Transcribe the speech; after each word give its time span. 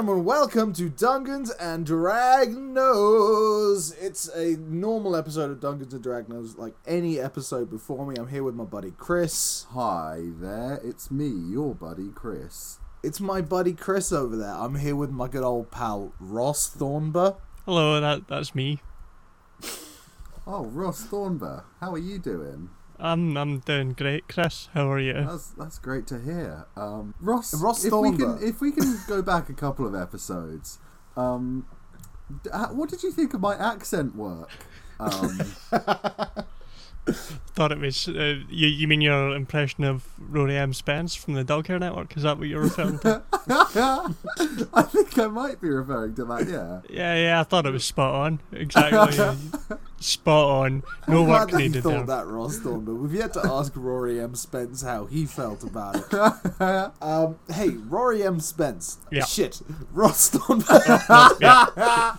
gentlemen, 0.00 0.24
welcome 0.24 0.72
to 0.72 0.88
Dungeons 0.88 1.50
and 1.60 1.86
Dragnos. 1.86 3.94
It's 4.00 4.28
a 4.28 4.56
normal 4.56 5.14
episode 5.14 5.50
of 5.50 5.60
Dungeons 5.60 5.92
and 5.92 6.02
Dragnos, 6.02 6.56
like 6.56 6.72
any 6.86 7.20
episode 7.20 7.68
before 7.68 8.06
me. 8.06 8.14
I'm 8.18 8.28
here 8.28 8.42
with 8.42 8.54
my 8.54 8.64
buddy 8.64 8.94
Chris. 8.96 9.66
Hi 9.72 10.20
there, 10.40 10.80
it's 10.82 11.10
me, 11.10 11.28
your 11.28 11.74
buddy 11.74 12.08
Chris. 12.14 12.78
It's 13.02 13.20
my 13.20 13.42
buddy 13.42 13.74
Chris 13.74 14.10
over 14.10 14.36
there. 14.36 14.54
I'm 14.54 14.76
here 14.76 14.96
with 14.96 15.10
my 15.10 15.28
good 15.28 15.42
old 15.42 15.70
pal 15.70 16.14
Ross 16.18 16.74
Thornber. 16.74 17.36
Hello, 17.66 18.00
that 18.00 18.26
that's 18.26 18.54
me. 18.54 18.80
Oh, 20.46 20.64
Ross 20.64 21.08
Thornber, 21.08 21.64
how 21.80 21.92
are 21.92 21.98
you 21.98 22.18
doing? 22.18 22.70
I'm 23.00 23.36
I'm 23.36 23.58
doing 23.60 23.92
great, 23.92 24.28
Chris. 24.28 24.68
How 24.74 24.90
are 24.90 24.98
you? 24.98 25.14
That's 25.14 25.48
that's 25.48 25.78
great 25.78 26.06
to 26.08 26.20
hear. 26.20 26.66
Um, 26.76 27.14
Ross, 27.20 27.54
Ross 27.54 27.84
if 27.84 27.92
we 27.92 28.16
can 28.16 28.38
if 28.42 28.60
we 28.60 28.72
can 28.72 28.98
go 29.08 29.22
back 29.22 29.48
a 29.48 29.54
couple 29.54 29.86
of 29.86 29.94
episodes, 29.94 30.78
um, 31.16 31.66
uh, 32.52 32.68
what 32.68 32.90
did 32.90 33.02
you 33.02 33.10
think 33.10 33.34
of 33.34 33.40
my 33.40 33.56
accent 33.56 34.14
work? 34.14 34.50
Um, 34.98 35.40
Thought 37.54 37.72
it 37.72 37.78
was 37.78 38.08
uh, 38.08 38.40
you. 38.48 38.68
You 38.68 38.88
mean 38.88 39.00
your 39.00 39.34
impression 39.34 39.84
of 39.84 40.06
Rory 40.18 40.56
M. 40.56 40.72
Spence 40.72 41.14
from 41.14 41.34
the 41.34 41.44
Dog 41.44 41.66
Hair 41.66 41.80
Network? 41.80 42.16
Is 42.16 42.22
that 42.22 42.38
what 42.38 42.48
you're 42.48 42.62
referring 42.62 42.98
to? 43.00 43.22
I 44.72 44.82
think 44.82 45.18
I 45.18 45.26
might 45.26 45.60
be 45.60 45.68
referring 45.68 46.14
to 46.14 46.24
that. 46.26 46.48
Yeah. 46.48 46.80
yeah, 46.88 47.14
yeah. 47.16 47.40
I 47.40 47.42
thought 47.42 47.66
it 47.66 47.72
was 47.72 47.84
spot 47.84 48.14
on. 48.14 48.40
Exactly. 48.52 49.36
spot 50.00 50.44
on. 50.44 50.82
No 51.08 51.22
I'm 51.22 51.28
work 51.28 51.50
that 51.50 51.62
you 51.62 51.72
thought 51.82 52.06
there. 52.06 52.06
that, 52.06 52.26
Ross 52.26 52.58
Thornber. 52.60 52.96
We've 52.96 53.14
yet 53.14 53.32
to 53.34 53.44
ask 53.44 53.72
Rory 53.74 54.20
M. 54.20 54.34
Spence 54.34 54.82
how 54.82 55.06
he 55.06 55.26
felt 55.26 55.64
about 55.64 55.96
it. 55.96 56.92
Um, 57.02 57.38
hey, 57.52 57.70
Rory 57.70 58.22
M. 58.22 58.40
Spence. 58.40 58.98
Yeah. 59.10 59.24
Shit. 59.24 59.60
Ross. 59.92 60.34
Yeah. 61.40 62.16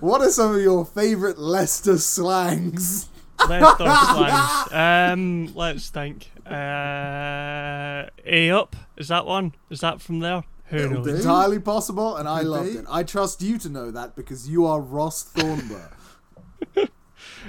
what 0.00 0.22
are 0.22 0.30
some 0.30 0.54
of 0.54 0.62
your 0.62 0.84
favourite 0.84 1.38
Leicester 1.38 1.98
slangs? 1.98 3.08
Left 3.48 3.80
or 3.80 3.86
slangs. 3.86 4.72
Um, 4.72 5.52
let's 5.54 5.90
think. 5.90 6.30
Uh, 6.46 8.08
A 8.26 8.50
up. 8.50 8.74
Is 8.96 9.08
that 9.08 9.26
one? 9.26 9.54
Is 9.70 9.80
that 9.80 10.00
from 10.00 10.20
there? 10.20 10.44
Who 10.66 10.76
It'll 10.76 10.90
knows? 10.94 11.06
do. 11.06 11.14
Entirely 11.16 11.58
possible, 11.58 12.16
and 12.16 12.28
I 12.28 12.40
Could 12.40 12.48
loved 12.48 12.76
it. 12.76 12.84
I 12.90 13.02
trust 13.02 13.42
you 13.42 13.58
to 13.58 13.68
know 13.68 13.90
that 13.90 14.16
because 14.16 14.48
you 14.48 14.66
are 14.66 14.80
Ross 14.80 15.24
Thornber. 15.32 15.92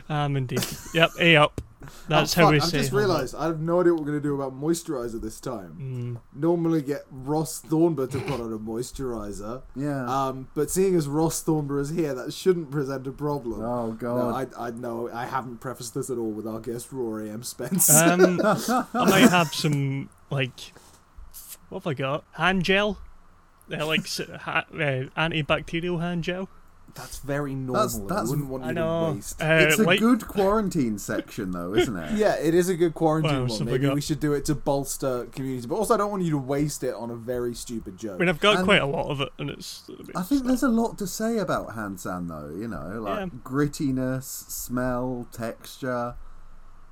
Um, 0.08 0.38
indeed. 0.38 0.66
Yep. 0.94 1.12
A 1.20 1.36
up. 1.36 1.62
That's 2.10 2.38
Oh, 2.38 2.42
how 2.42 2.48
fuck, 2.48 2.52
we 2.52 2.58
I've 2.60 2.64
say. 2.70 2.80
just 2.80 2.92
realised 2.92 3.36
I 3.36 3.46
have 3.46 3.62
no 3.62 3.80
idea 3.80 3.94
what 3.94 4.02
we're 4.02 4.08
going 4.08 4.22
to 4.22 4.28
do 4.28 4.36
about 4.36 4.54
moisturiser 4.60 5.22
this 5.22 5.40
time. 5.40 6.20
Mm. 6.34 6.40
Normally 6.40 6.82
get 6.82 7.04
Ross 7.10 7.62
Thornber 7.62 8.10
to 8.12 8.20
put 8.20 8.42
on 8.42 8.52
a 8.52 8.58
moisturiser. 8.60 9.62
Yeah. 9.76 10.06
Um, 10.06 10.50
but 10.56 10.70
seeing 10.70 10.96
as 10.96 11.08
Ross 11.08 11.42
Thornber 11.44 11.80
is 11.80 11.90
here, 11.90 12.14
that 12.14 12.34
shouldn't 12.34 12.70
present 12.70 13.08
a 13.08 13.12
problem. 13.12 13.62
oh 13.64 13.88
No, 13.88 13.92
God. 13.94 14.54
I, 14.58 14.68
I 14.68 14.72
know 14.72 15.10
I 15.14 15.26
haven't 15.26 15.60
prefaced 15.62 15.94
this 15.94 16.10
at 16.10 16.18
all 16.18 16.32
with 16.32 16.46
our 16.48 16.60
guest 16.60 16.92
Rory 16.92 17.30
M. 17.30 17.44
Spence. 17.44 17.90
Um, 17.90 18.42
I 18.44 18.86
might 18.94 19.30
have 19.30 19.54
some 19.54 20.10
like 20.30 20.74
what 21.70 21.84
have 21.84 21.88
I 21.88 21.94
got? 21.94 22.24
Hand 22.34 22.64
gel, 22.64 22.98
uh, 23.72 23.86
like 23.86 24.02
s- 24.02 24.22
ha- 24.42 24.66
uh, 24.74 25.06
antibacterial 25.18 26.02
hand 26.02 26.24
gel. 26.24 26.50
That's 26.96 27.20
very 27.20 27.56
normal. 27.56 27.74
That's- 27.88 27.98
I 28.00 28.06
that's- 28.08 28.30
wouldn't 28.30 28.48
want 28.50 28.64
I 28.64 28.68
you 28.70 28.74
know. 28.74 29.10
to 29.12 29.16
waste. 29.16 29.42
Uh, 29.42 29.46
it's 29.46 29.80
a 29.80 29.84
like, 29.84 30.00
good 30.00 30.28
quarantine 30.28 30.98
section, 30.98 31.52
though, 31.52 31.74
isn't 31.76 31.96
it? 31.96 32.12
yeah, 32.18 32.36
it 32.36 32.54
is 32.54 32.70
a 32.70 32.76
good 32.76 32.94
quarantine 32.94 33.48
Well, 33.48 33.58
one. 33.58 33.66
Maybe 33.66 33.88
got- 33.88 33.96
we 33.96 34.02
should 34.02 34.20
do 34.20 34.34
it 34.34 34.46
to 34.46 34.56
bolster 34.56 35.26
community, 35.32 35.68
but 35.68 35.76
also 35.76 35.94
I 35.94 35.98
don't 35.98 36.12
want 36.12 36.24
you 36.24 36.32
to 36.32 36.38
waste 36.38 36.84
it 36.84 36.94
on 36.94 37.10
a 37.10 37.16
very 37.16 37.54
stupid 37.54 37.98
joke. 37.98 38.16
I 38.16 38.18
mean, 38.20 38.30
I've 38.30 38.40
got 38.40 38.58
And- 38.58 38.66
quite 38.66 38.82
a 38.82 38.86
lot 38.88 39.08
of 39.10 39.22
it, 39.22 39.30
and 39.38 39.50
it's. 39.50 39.90
I 40.16 40.22
think 40.24 40.46
there's 40.46 40.64
a 40.64 40.70
lot 40.70 40.98
to 41.00 41.08
say 41.08 41.38
about 41.38 41.76
hand 41.76 42.00
sand, 42.00 42.30
though. 42.30 42.50
You 42.50 42.68
know, 42.68 43.02
like 43.02 43.20
Yeah. 43.20 43.40
grittiness, 43.44 44.24
smell, 44.50 45.28
texture. 45.32 46.16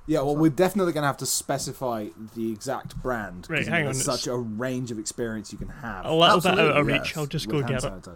Yeah, 0.06 0.22
well, 0.22 0.36
we're 0.36 0.48
definitely 0.50 0.94
going 0.94 1.02
to 1.02 1.06
have 1.08 1.18
to 1.18 1.26
specify 1.26 2.06
the 2.34 2.50
exact 2.50 2.96
brand. 3.02 3.42
'cause, 3.42 3.50
Right, 3.50 3.64
you 3.66 3.70
hang 3.70 3.80
on, 3.80 3.84
There's 3.92 4.00
it's- 4.00 4.20
such 4.22 4.26
a 4.26 4.34
range 4.38 4.90
of 4.90 4.98
experience 4.98 5.52
you 5.52 5.58
can 5.58 5.68
have. 5.68 6.06
a 6.06 6.14
little 6.14 6.40
bit 6.40 6.46
out 6.46 6.58
of 6.58 6.58
Absolutely, 6.60 6.92
reach. 6.94 7.02
yes, 7.08 7.16
I'll 7.18 7.26
just 7.26 7.48
go 7.48 7.56
hand 7.62 7.68
get 7.68 7.84
it. 7.84 8.08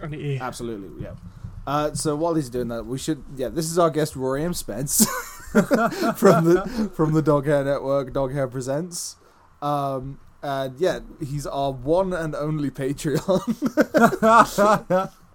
Sanitizer. 0.00 0.04
I 0.04 0.06
need 0.08 0.40
Absolutely, 0.40 1.04
yeah. 1.04 1.14
Uh, 1.66 1.92
so 1.94 2.14
while 2.14 2.34
he's 2.34 2.48
doing 2.48 2.68
that, 2.68 2.86
we 2.86 2.98
should. 2.98 3.24
Yeah, 3.36 3.48
this 3.48 3.70
is 3.70 3.78
our 3.78 3.90
guest 3.90 4.14
Rory 4.14 4.44
M. 4.44 4.54
Spence 4.54 5.04
from 5.50 6.44
the 6.44 6.90
from 6.94 7.12
the 7.12 7.22
Dog 7.22 7.46
Hair 7.46 7.64
Network. 7.64 8.12
Dog 8.12 8.32
Hair 8.32 8.48
presents. 8.48 9.16
Um, 9.60 10.20
and 10.42 10.78
yeah, 10.78 11.00
he's 11.18 11.46
our 11.46 11.72
one 11.72 12.12
and 12.12 12.34
only 12.34 12.70
Patreon. 12.70 13.42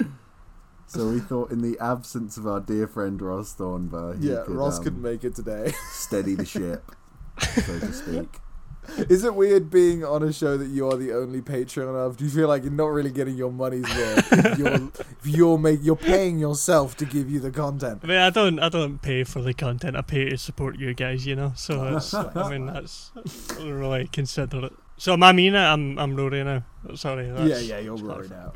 So 0.92 1.08
we 1.08 1.22
thought, 1.22 1.52
in 1.52 1.62
the 1.62 1.80
absence 1.80 2.36
of 2.36 2.46
our 2.46 2.60
dear 2.60 2.86
friend 2.86 3.22
Ross 3.22 3.56
Thornber, 3.56 4.22
he 4.22 4.30
yeah, 4.30 4.44
could, 4.46 4.56
Ross 4.56 4.78
um, 4.78 4.84
couldn't 4.84 5.02
make 5.02 5.24
it 5.24 5.34
today. 5.34 5.72
steady 5.90 6.36
the 6.36 6.44
ship, 6.44 6.92
so 7.40 7.80
to 7.80 7.94
speak. 7.94 8.40
Is 8.98 9.24
it 9.24 9.36
weird 9.36 9.70
being 9.70 10.04
on 10.04 10.24
a 10.24 10.34
show 10.34 10.58
that 10.58 10.68
you 10.68 10.90
are 10.90 10.98
the 10.98 11.14
only 11.14 11.42
Patreon 11.42 11.96
of? 11.96 12.18
Do 12.18 12.26
you 12.26 12.32
feel 12.32 12.48
like 12.48 12.64
you're 12.64 12.72
not 12.72 12.88
really 12.88 13.12
getting 13.12 13.36
your 13.36 13.52
money's 13.52 13.88
worth? 13.96 14.58
you're, 14.60 14.92
you're 15.24 15.58
make 15.58 15.80
you're 15.84 15.96
paying 15.96 16.40
yourself 16.40 16.98
to 16.98 17.06
give 17.06 17.30
you 17.30 17.40
the 17.40 17.52
content. 17.52 18.02
I 18.04 18.08
mean, 18.08 18.18
I 18.18 18.30
don't, 18.30 18.60
I 18.60 18.70
don't 18.70 19.00
pay 19.02 19.24
for 19.24 19.42
the 19.42 19.54
content. 19.54 19.96
I 19.96 20.02
pay 20.02 20.30
to 20.30 20.38
support 20.38 20.80
you 20.80 20.94
guys. 20.94 21.26
You 21.26 21.36
know, 21.36 21.54
so 21.56 21.80
Oh, 21.82 21.94
that's 21.94 22.14
I 22.14 22.50
mean, 22.50 22.66
that's. 22.66 23.12
I 23.16 23.56
don't 23.56 23.74
really 23.74 24.08
consider 24.08 24.66
it. 24.66 24.74
So 24.98 25.14
am 25.14 25.24
I 25.24 25.32
Mina? 25.32 25.60
I'm, 25.60 25.98
I'm 25.98 26.16
Rory 26.16 26.44
now. 26.44 26.64
Oh, 26.88 26.96
sorry. 26.96 27.30
That's, 27.30 27.50
yeah, 27.50 27.78
yeah, 27.78 27.80
you're 27.80 27.98
Rory 27.98 28.30
now. 28.30 28.52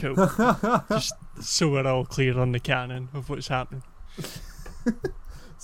Cool. 0.00 0.14
just 0.88 1.14
so 1.40 1.68
we're 1.68 1.86
all 1.86 2.04
clear 2.04 2.38
on 2.38 2.52
the 2.52 2.60
canon 2.60 3.08
of 3.12 3.28
what's 3.28 3.48
happening. 3.48 3.82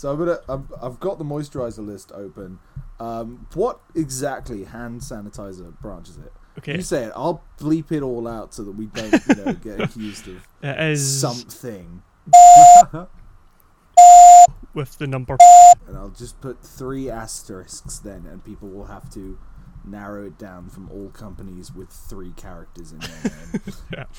So 0.00 0.10
I'm 0.10 0.18
gonna. 0.18 0.38
I'm, 0.48 0.66
I've 0.80 0.98
got 0.98 1.18
the 1.18 1.24
moisturizer 1.24 1.86
list 1.86 2.10
open. 2.12 2.58
Um, 3.00 3.46
what 3.54 3.80
exactly 3.94 4.64
hand 4.64 5.00
sanitizer 5.00 5.78
branch 5.80 6.10
is 6.10 6.18
it? 6.18 6.32
Okay. 6.58 6.76
You 6.76 6.82
say 6.82 7.04
it. 7.04 7.12
I'll 7.16 7.42
bleep 7.58 7.90
it 7.90 8.02
all 8.02 8.28
out 8.28 8.52
so 8.52 8.62
that 8.64 8.72
we 8.72 8.86
don't, 8.86 9.12
you 9.28 9.34
know, 9.34 9.52
get 9.54 9.80
accused 9.84 10.28
of 10.28 10.46
is 10.62 11.20
something. 11.20 12.02
with 14.74 14.98
the 14.98 15.06
number. 15.06 15.36
And 15.86 15.96
I'll 15.96 16.10
just 16.10 16.40
put 16.40 16.62
three 16.62 17.10
asterisks 17.10 17.98
then, 17.98 18.26
and 18.30 18.44
people 18.44 18.68
will 18.68 18.86
have 18.86 19.10
to 19.14 19.38
narrow 19.84 20.26
it 20.26 20.38
down 20.38 20.68
from 20.68 20.90
all 20.90 21.08
companies 21.08 21.74
with 21.74 21.88
three 21.88 22.32
characters 22.32 22.92
in 22.92 22.98
their 22.98 23.32
name. 23.96 24.06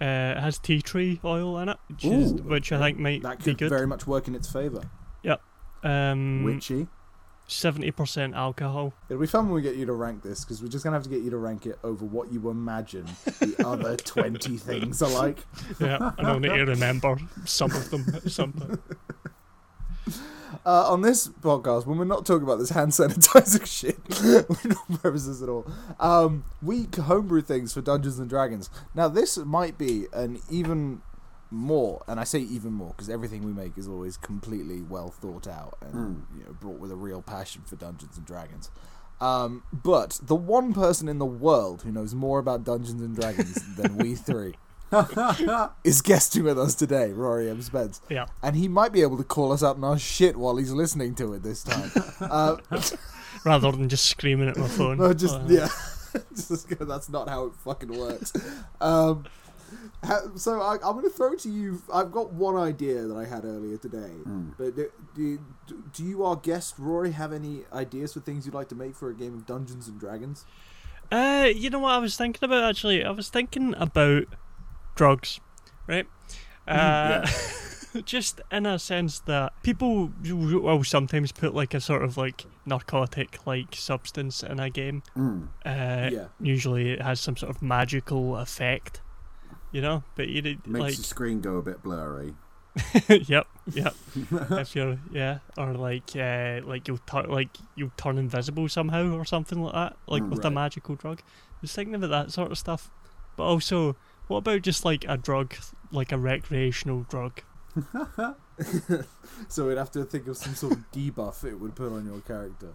Uh, 0.00 0.34
it 0.36 0.40
has 0.40 0.58
tea 0.58 0.82
tree 0.82 1.20
oil 1.24 1.56
in 1.60 1.68
it, 1.68 1.76
which, 1.86 2.04
is, 2.04 2.32
Ooh, 2.32 2.36
which 2.38 2.72
I 2.72 2.78
think 2.80 2.98
might 2.98 3.22
that 3.22 3.38
be 3.44 3.54
could 3.54 3.68
very 3.68 3.86
much 3.86 4.04
work 4.04 4.26
in 4.26 4.34
its 4.34 4.50
favour. 4.50 4.82
Yep. 5.22 5.40
Um, 5.84 6.42
Witchy. 6.42 6.88
Seventy 7.46 7.90
percent 7.90 8.34
alcohol. 8.34 8.92
It'll 9.08 9.20
be 9.20 9.26
fun 9.26 9.46
when 9.46 9.54
we 9.54 9.62
get 9.62 9.76
you 9.76 9.86
to 9.86 9.92
rank 9.92 10.22
this 10.22 10.44
because 10.44 10.62
we're 10.62 10.68
just 10.68 10.84
gonna 10.84 10.96
have 10.96 11.04
to 11.04 11.10
get 11.10 11.22
you 11.22 11.30
to 11.30 11.36
rank 11.36 11.66
it 11.66 11.78
over 11.84 12.04
what 12.04 12.32
you 12.32 12.48
imagine 12.50 13.06
the 13.40 13.56
other 13.66 13.96
twenty 13.96 14.56
things 14.56 15.02
are 15.02 15.10
like. 15.10 15.44
Yeah, 15.80 16.12
and 16.18 16.42
need 16.42 16.48
to 16.48 16.64
remember 16.64 17.18
some 17.44 17.70
of 17.70 17.90
them 17.90 18.06
at 18.14 18.30
some 18.30 18.52
point. 18.52 18.80
Uh, 20.64 20.92
on 20.92 21.00
this 21.00 21.26
podcast, 21.26 21.86
when 21.86 21.98
we're 21.98 22.04
not 22.04 22.24
talking 22.24 22.44
about 22.44 22.56
this 22.56 22.70
hand 22.70 22.92
sanitizer 22.92 23.66
shit, 23.66 23.98
we're 24.22 24.70
not 24.70 25.02
purposes 25.02 25.42
at 25.42 25.48
all. 25.48 25.66
Um, 25.98 26.44
we 26.62 26.86
homebrew 26.94 27.42
things 27.42 27.72
for 27.72 27.80
Dungeons 27.80 28.20
and 28.20 28.28
Dragons. 28.30 28.70
Now, 28.94 29.08
this 29.08 29.36
might 29.38 29.76
be 29.76 30.06
an 30.12 30.40
even 30.48 31.02
more, 31.52 32.02
and 32.08 32.18
I 32.18 32.24
say 32.24 32.40
even 32.40 32.72
more 32.72 32.88
because 32.96 33.08
everything 33.10 33.44
we 33.44 33.52
make 33.52 33.76
is 33.78 33.86
always 33.86 34.16
completely 34.16 34.80
well 34.82 35.08
thought 35.10 35.46
out 35.46 35.76
and 35.80 35.94
Mm. 35.94 36.22
you 36.38 36.44
know 36.44 36.52
brought 36.58 36.80
with 36.80 36.90
a 36.90 36.96
real 36.96 37.22
passion 37.22 37.62
for 37.66 37.76
Dungeons 37.76 38.16
and 38.16 38.26
Dragons. 38.26 38.70
Um, 39.20 39.62
but 39.72 40.18
the 40.22 40.34
one 40.34 40.74
person 40.74 41.08
in 41.08 41.18
the 41.18 41.24
world 41.26 41.82
who 41.82 41.92
knows 41.92 42.12
more 42.14 42.40
about 42.40 42.64
Dungeons 42.64 43.00
and 43.00 43.14
Dragons 43.14 43.54
than 43.76 43.96
we 43.96 44.16
three 44.16 44.54
is 45.84 46.02
guesting 46.02 46.44
with 46.44 46.58
us 46.58 46.74
today, 46.74 47.12
Rory 47.12 47.48
M. 47.48 47.62
Spence 47.62 48.00
Yeah, 48.10 48.26
and 48.42 48.56
he 48.56 48.66
might 48.68 48.92
be 48.92 49.02
able 49.02 49.16
to 49.18 49.24
call 49.24 49.52
us 49.52 49.62
out 49.62 49.76
in 49.76 49.84
our 49.84 49.98
shit 49.98 50.36
while 50.36 50.56
he's 50.56 50.72
listening 50.72 51.14
to 51.16 51.34
it 51.34 51.42
this 51.42 51.62
time. 51.62 51.90
uh, 52.20 52.56
rather 53.44 53.72
than 53.72 53.88
just 53.88 54.06
screaming 54.06 54.48
at 54.48 54.56
my 54.56 54.68
phone. 54.68 54.98
no, 54.98 55.12
just 55.14 55.36
Uh, 55.36 55.44
yeah, 55.48 55.68
just, 56.34 56.68
that's 56.80 57.08
not 57.08 57.28
how 57.28 57.46
it 57.46 57.54
fucking 57.64 57.96
works. 57.96 58.32
Um, 58.80 59.24
ha- 59.24 59.41
so 60.36 60.60
I, 60.60 60.74
I'm 60.74 60.96
going 60.96 61.04
to 61.04 61.10
throw 61.10 61.34
to 61.36 61.48
you. 61.50 61.82
I've 61.92 62.10
got 62.10 62.32
one 62.32 62.56
idea 62.56 63.02
that 63.02 63.16
I 63.16 63.24
had 63.24 63.44
earlier 63.44 63.76
today, 63.76 64.10
Mm. 64.26 64.54
but 64.58 64.74
do, 64.74 64.88
do, 65.14 65.38
do 65.92 66.04
you, 66.04 66.24
our 66.24 66.36
guest 66.36 66.74
Rory, 66.78 67.12
have 67.12 67.32
any 67.32 67.62
ideas 67.72 68.12
for 68.12 68.20
things 68.20 68.44
you'd 68.46 68.54
like 68.54 68.68
to 68.70 68.74
make 68.74 68.94
for 68.96 69.10
a 69.10 69.14
game 69.14 69.34
of 69.34 69.46
Dungeons 69.46 69.88
and 69.88 69.98
Dragons? 70.00 70.44
Uh, 71.10 71.48
you 71.54 71.68
know 71.70 71.78
what 71.80 71.92
I 71.92 71.98
was 71.98 72.16
thinking 72.16 72.44
about 72.44 72.64
actually? 72.64 73.04
I 73.04 73.10
was 73.10 73.28
thinking 73.28 73.74
about 73.76 74.24
drugs, 74.94 75.40
right? 75.86 76.06
Uh, 76.68 77.26
just 78.04 78.40
in 78.52 78.66
a 78.66 78.78
sense 78.78 79.18
that 79.26 79.52
people 79.64 80.12
will 80.22 80.84
sometimes 80.84 81.32
put 81.32 81.56
like 81.56 81.74
a 81.74 81.80
sort 81.80 82.04
of 82.04 82.16
like 82.16 82.46
narcotic 82.64 83.44
like 83.48 83.74
substance 83.74 84.44
in 84.44 84.60
a 84.60 84.70
game. 84.70 85.02
Mm. 85.16 85.48
Uh, 85.66 86.08
yeah, 86.12 86.26
Usually 86.40 86.92
it 86.92 87.02
has 87.02 87.18
some 87.18 87.36
sort 87.36 87.50
of 87.54 87.62
magical 87.62 88.36
effect 88.36 89.00
you 89.72 89.80
know. 89.80 90.04
But 90.14 90.28
you 90.28 90.42
did 90.42 90.66
Makes 90.66 90.80
like 90.80 90.96
the 90.96 91.02
screen 91.02 91.40
go 91.40 91.56
a 91.56 91.62
bit 91.62 91.82
blurry. 91.82 92.34
yep, 93.08 93.46
yep. 93.72 93.94
if 94.14 94.74
you're 94.74 94.98
yeah, 95.10 95.38
or 95.58 95.74
like 95.74 96.14
uh, 96.16 96.60
like 96.64 96.88
you'll 96.88 96.98
turn 96.98 97.28
like 97.28 97.56
you'll 97.74 97.92
turn 97.96 98.18
invisible 98.18 98.68
somehow 98.68 99.14
or 99.14 99.24
something 99.24 99.60
like 99.62 99.74
that, 99.74 99.96
like 100.06 100.22
with 100.28 100.44
a 100.44 100.50
magical 100.50 100.94
drug. 100.94 101.20
I 101.20 101.58
was 101.62 101.72
thinking 101.72 101.94
about 101.94 102.10
that 102.10 102.32
sort 102.32 102.50
of 102.50 102.58
stuff, 102.58 102.90
but 103.36 103.44
also, 103.44 103.96
what 104.28 104.38
about 104.38 104.62
just 104.62 104.84
like 104.84 105.04
a 105.08 105.16
drug, 105.16 105.54
like 105.90 106.12
a 106.12 106.18
recreational 106.18 107.04
drug? 107.08 107.42
So 109.48 109.66
we'd 109.68 109.78
have 109.78 109.90
to 109.92 110.04
think 110.04 110.26
of 110.28 110.36
some 110.36 110.54
sort 110.54 110.72
of 110.74 110.92
debuff 110.92 111.44
it 111.44 111.58
would 111.58 111.74
put 111.74 111.92
on 111.92 112.06
your 112.06 112.20
character. 112.20 112.68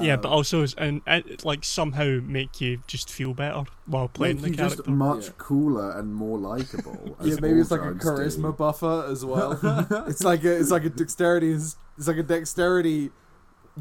Yeah, 0.00 0.16
but 0.16 0.28
Um, 0.28 0.32
also 0.34 0.64
and, 0.78 1.00
and 1.06 1.44
like 1.44 1.64
somehow 1.64 2.20
make 2.22 2.60
you 2.60 2.82
just 2.86 3.10
feel 3.10 3.34
better 3.34 3.64
while 3.86 4.08
playing 4.08 4.36
Make 4.36 4.42
the 4.42 4.50
you 4.50 4.56
character. 4.56 4.76
just 4.78 4.88
much 4.88 5.24
Yeah. 5.26 5.32
cooler 5.38 5.90
and 5.98 6.14
more 6.14 6.38
likable. 6.38 7.16
yeah, 7.22 7.36
maybe 7.40 7.60
it's 7.60 7.70
like 7.70 7.80
a 7.80 7.94
drugs 7.94 8.04
do. 8.36 8.42
charisma 8.42 8.56
buffer 8.56 9.06
as 9.10 9.24
well. 9.24 9.58
it's 10.08 10.22
like 10.24 10.44
a 10.44 10.56
it's 10.56 10.70
like 10.70 10.84
a 10.84 10.90
dexterity 10.90 11.52
it's 11.52 11.76
like 11.98 12.16
a 12.16 12.22
dexterity 12.22 13.10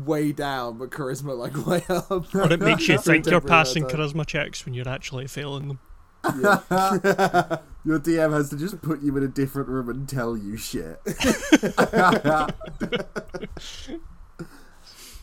way 0.06 0.32
down, 0.32 0.78
but 0.78 0.90
charisma 0.92 1.38
like 1.38 1.56
way 1.66 1.84
up. 1.90 2.34
or 2.36 2.52
it 2.52 2.60
makes 2.60 2.88
you 2.88 2.98
think 2.98 3.26
you're 3.26 3.42
passing 3.42 3.86
charisma 3.86 4.26
checks 4.26 4.66
when 4.66 4.74
you're 4.74 4.88
actually 4.90 5.28
failing 5.28 5.68
them. 5.68 5.80
Yeah. 6.26 7.58
Your 7.86 7.98
DM 7.98 8.34
has 8.34 8.50
to 8.50 8.58
just 8.58 8.82
put 8.82 9.02
you 9.02 9.16
in 9.16 9.24
a 9.24 9.28
different 9.30 9.70
room 9.70 9.88
and 9.90 10.08
tell 10.08 10.36
you 10.38 10.58
shit. 10.58 11.00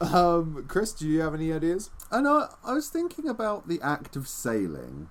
Um, 0.01 0.65
Chris, 0.69 0.93
do 0.93 1.07
you 1.09 1.21
have 1.21 1.35
any 1.35 1.53
ideas? 1.53 1.91
I 2.11 2.21
know. 2.21 2.49
I 2.65 2.73
was 2.73 2.89
thinking 2.89 3.29
about 3.29 3.69
the 3.69 3.81
act 3.81 4.17
of 4.17 4.29
sailing. 4.29 5.09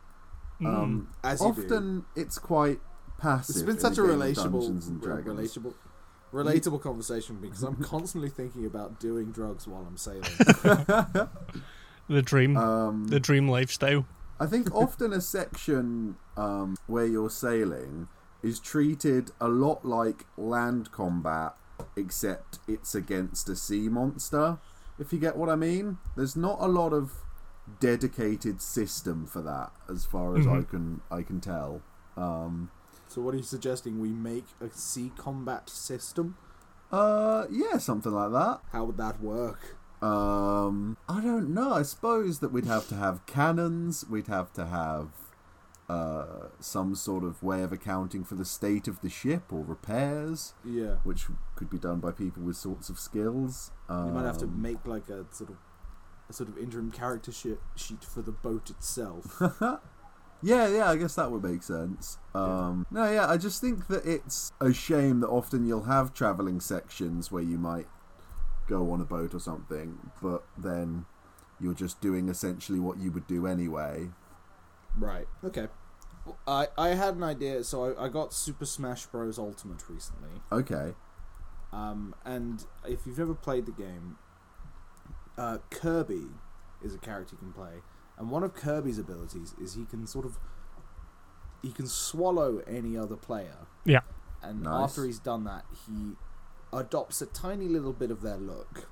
Mm. 0.61 0.67
Um, 0.67 1.09
As 1.23 1.41
you 1.41 1.53
do. 1.53 1.61
often 1.63 2.05
it's 2.15 2.37
quite 2.39 2.79
passive. 3.17 3.55
It's 3.55 3.63
been 3.65 3.79
such 3.79 3.97
a 3.97 4.01
relatable, 4.01 4.51
Dungeons 4.61 4.87
and 4.87 5.03
re- 5.03 5.21
Dragons. 5.23 5.57
relatable, 5.57 5.73
relatable 6.33 6.81
conversation 6.81 7.37
because 7.41 7.63
I'm 7.63 7.75
constantly 7.77 8.29
thinking 8.29 8.65
about 8.65 8.99
doing 8.99 9.31
drugs 9.31 9.67
while 9.67 9.85
I'm 9.87 9.97
sailing. 9.97 10.21
the 12.07 12.21
dream, 12.21 12.55
Um, 12.57 13.07
the 13.07 13.19
dream 13.19 13.47
lifestyle. 13.49 14.05
I 14.39 14.45
think 14.45 14.73
often 14.75 15.13
a 15.13 15.21
section 15.21 16.15
um, 16.37 16.75
where 16.87 17.05
you're 17.05 17.29
sailing 17.29 18.07
is 18.43 18.59
treated 18.59 19.31
a 19.41 19.47
lot 19.47 19.83
like 19.85 20.25
land 20.37 20.91
combat, 20.91 21.55
except 21.97 22.59
it's 22.67 22.93
against 22.95 23.49
a 23.49 23.55
sea 23.55 23.89
monster. 23.89 24.59
If 24.97 25.11
you 25.11 25.19
get 25.19 25.35
what 25.35 25.49
I 25.49 25.55
mean, 25.55 25.97
there's 26.15 26.35
not 26.35 26.57
a 26.61 26.67
lot 26.67 26.93
of 26.93 27.11
dedicated 27.79 28.61
system 28.61 29.25
for 29.25 29.41
that, 29.41 29.71
as 29.89 30.05
far 30.05 30.37
as 30.37 30.45
I 30.47 30.59
Mhm. 30.61 30.69
can 30.69 31.01
I 31.11 31.21
can 31.23 31.41
tell. 31.41 31.81
Um, 32.15 32.69
so, 33.07 33.21
what 33.21 33.33
are 33.33 33.37
you 33.37 33.43
suggesting? 33.43 33.99
We 33.99 34.09
make 34.09 34.47
a 34.61 34.69
sea 34.71 35.11
combat 35.17 35.69
system? 35.69 36.37
uh, 36.91 37.45
yeah, 37.49 37.77
something 37.77 38.11
like 38.13 38.31
that. 38.31 38.61
How 38.71 38.85
would 38.85 38.95
that 38.97 39.19
work? 39.19 39.75
Um, 40.01 40.95
I 41.09 41.19
don't 41.19 41.49
know. 41.53 41.73
I 41.73 41.81
suppose 41.81 42.39
that 42.39 42.51
we'd 42.53 42.65
have 42.65 42.87
to 42.89 42.95
have 42.95 43.25
cannons. 43.25 44.05
We'd 44.07 44.27
have 44.27 44.53
to 44.53 44.65
have 44.67 45.09
uh, 45.87 46.47
some 46.59 46.95
sort 46.95 47.23
of 47.23 47.43
way 47.43 47.61
of 47.61 47.71
accounting 47.71 48.23
for 48.23 48.35
the 48.35 48.45
state 48.45 48.87
of 48.87 49.01
the 49.01 49.09
ship 49.09 49.51
or 49.53 49.63
repairs, 49.63 50.53
Yeah, 50.63 50.95
which 51.03 51.25
could 51.55 51.69
be 51.69 51.77
done 51.77 51.99
by 51.99 52.11
people 52.11 52.43
with 52.43 52.57
sorts 52.57 52.89
of 52.89 52.97
skills. 52.99 53.71
Um, 53.87 54.07
you 54.07 54.13
might 54.13 54.25
have 54.25 54.37
to 54.39 54.47
make 54.47 54.85
like 54.85 55.09
a 55.09 55.25
sort 55.31 55.51
of 55.51 55.57
a 56.27 56.33
sort 56.33 56.49
of 56.49 56.57
interim 56.57 56.91
character 56.91 57.31
sheet 57.31 57.59
sheet 57.75 58.03
for 58.03 58.21
the 58.21 58.31
boat 58.31 58.69
itself. 58.69 59.41
Yeah, 60.41 60.67
yeah, 60.67 60.89
I 60.91 60.95
guess 60.97 61.15
that 61.15 61.31
would 61.31 61.41
make 61.43 61.63
sense. 61.63 62.19
Um, 62.35 62.85
no, 62.91 63.09
yeah, 63.09 63.27
I 63.27 63.37
just 63.37 63.61
think 63.61 63.87
that 63.87 64.05
it's 64.05 64.51
a 64.61 64.73
shame 64.73 65.21
that 65.21 65.29
often 65.29 65.65
you'll 65.65 65.85
have 65.85 66.13
traveling 66.13 66.59
sections 66.59 67.31
where 67.31 67.41
you 67.41 67.57
might 67.57 67.87
go 68.67 68.91
on 68.91 69.01
a 69.01 69.05
boat 69.05 69.33
or 69.33 69.39
something, 69.39 70.11
but 70.21 70.43
then 70.55 71.05
you're 71.59 71.73
just 71.73 71.99
doing 71.99 72.29
essentially 72.29 72.79
what 72.79 72.99
you 72.99 73.11
would 73.11 73.25
do 73.25 73.47
anyway. 73.47 74.09
Right. 74.99 75.27
Okay. 75.43 75.67
I 76.47 76.67
I 76.77 76.89
had 76.89 77.15
an 77.15 77.23
idea, 77.23 77.63
so 77.63 77.95
I, 77.95 78.05
I 78.05 78.09
got 78.09 78.33
Super 78.33 78.65
Smash 78.65 79.05
Bros. 79.05 79.37
Ultimate 79.37 79.87
recently. 79.89 80.41
Okay. 80.51 80.93
Um, 81.71 82.15
and 82.23 82.65
if 82.87 83.05
you've 83.05 83.17
never 83.17 83.33
played 83.35 83.65
the 83.65 83.71
game, 83.71 84.17
uh, 85.37 85.57
Kirby 85.69 86.27
is 86.83 86.95
a 86.95 86.97
character 86.97 87.33
you 87.35 87.39
can 87.39 87.53
play, 87.53 87.81
and 88.17 88.29
one 88.31 88.43
of 88.43 88.53
Kirby's 88.55 88.97
abilities 88.97 89.53
is 89.61 89.73
he 89.75 89.85
can 89.85 90.07
sort 90.07 90.25
of 90.25 90.39
he 91.61 91.71
can 91.71 91.87
swallow 91.87 92.61
any 92.67 92.97
other 92.97 93.15
player. 93.15 93.67
Yeah. 93.85 94.01
And 94.41 94.63
Nice. 94.63 94.91
after 94.91 95.05
he's 95.05 95.19
done 95.19 95.43
that, 95.45 95.65
he 95.87 96.13
adopts 96.71 97.21
a 97.21 97.25
tiny 97.25 97.67
little 97.67 97.93
bit 97.93 98.11
of 98.11 98.21
their 98.21 98.37
look, 98.37 98.89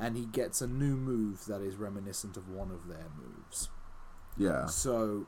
and 0.00 0.16
he 0.16 0.26
gets 0.26 0.60
a 0.60 0.66
new 0.66 0.96
move 0.96 1.44
that 1.46 1.60
is 1.60 1.76
reminiscent 1.76 2.36
of 2.36 2.48
one 2.48 2.70
of 2.70 2.88
their 2.88 3.06
moves. 3.16 3.68
Yeah. 4.36 4.66
So, 4.66 5.26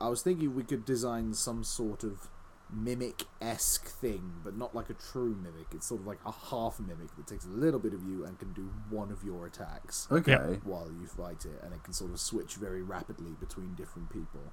I 0.00 0.08
was 0.08 0.22
thinking 0.22 0.54
we 0.54 0.64
could 0.64 0.84
design 0.84 1.34
some 1.34 1.64
sort 1.64 2.04
of 2.04 2.28
mimic 2.72 3.24
esque 3.40 3.88
thing, 3.88 4.32
but 4.44 4.56
not 4.56 4.74
like 4.74 4.90
a 4.90 4.94
true 4.94 5.34
mimic. 5.42 5.66
It's 5.72 5.88
sort 5.88 6.00
of 6.02 6.06
like 6.06 6.18
a 6.24 6.30
half 6.30 6.78
mimic 6.78 7.14
that 7.16 7.26
takes 7.26 7.44
a 7.44 7.48
little 7.48 7.80
bit 7.80 7.92
of 7.94 8.04
you 8.04 8.24
and 8.24 8.38
can 8.38 8.52
do 8.52 8.70
one 8.88 9.10
of 9.10 9.24
your 9.24 9.46
attacks 9.46 10.06
Okay. 10.10 10.60
while 10.64 10.88
you 11.00 11.06
fight 11.06 11.44
it, 11.44 11.60
and 11.64 11.74
it 11.74 11.82
can 11.82 11.92
sort 11.92 12.12
of 12.12 12.20
switch 12.20 12.54
very 12.54 12.82
rapidly 12.82 13.32
between 13.40 13.74
different 13.74 14.08
people 14.10 14.52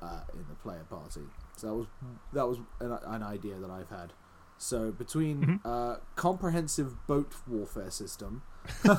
uh, 0.00 0.20
in 0.34 0.44
the 0.48 0.54
player 0.54 0.84
party. 0.88 1.22
So 1.56 1.68
that 1.68 1.74
was 1.74 2.22
that 2.32 2.46
was 2.46 2.58
an, 2.80 2.96
an 3.14 3.22
idea 3.24 3.56
that 3.58 3.70
I've 3.70 3.90
had. 3.90 4.12
So 4.58 4.92
between 4.92 5.42
Mhm. 5.42 5.60
uh, 5.64 5.96
comprehensive 6.14 7.06
boat 7.08 7.34
warfare 7.48 7.90
system, 7.90 8.42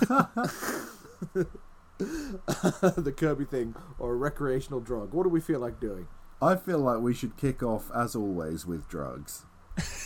the 1.97 3.13
Kirby 3.15 3.45
thing, 3.45 3.75
or 3.97 4.13
a 4.13 4.15
recreational 4.15 4.79
drug, 4.79 5.13
what 5.13 5.23
do 5.23 5.29
we 5.29 5.41
feel 5.41 5.59
like 5.59 5.79
doing? 5.79 6.07
I 6.41 6.55
feel 6.55 6.79
like 6.79 6.99
we 6.99 7.13
should 7.13 7.35
kick 7.37 7.63
off, 7.63 7.89
as 7.95 8.15
always, 8.15 8.65
with 8.65 8.87
drugs. 8.87 9.45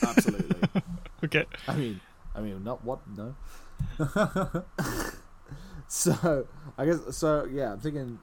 Absolutely. 0.02 0.62
Okay. 1.24 1.46
I 1.68 1.76
mean, 1.76 2.02
I 2.34 2.42
mean, 2.42 2.64
not 2.64 2.84
what? 2.84 3.02
No. 3.16 3.36
so 5.88 6.48
I 6.80 6.86
guess 6.86 7.16
so. 7.16 7.46
Yeah, 7.46 7.74
I'm 7.74 7.80
thinking, 7.80 8.18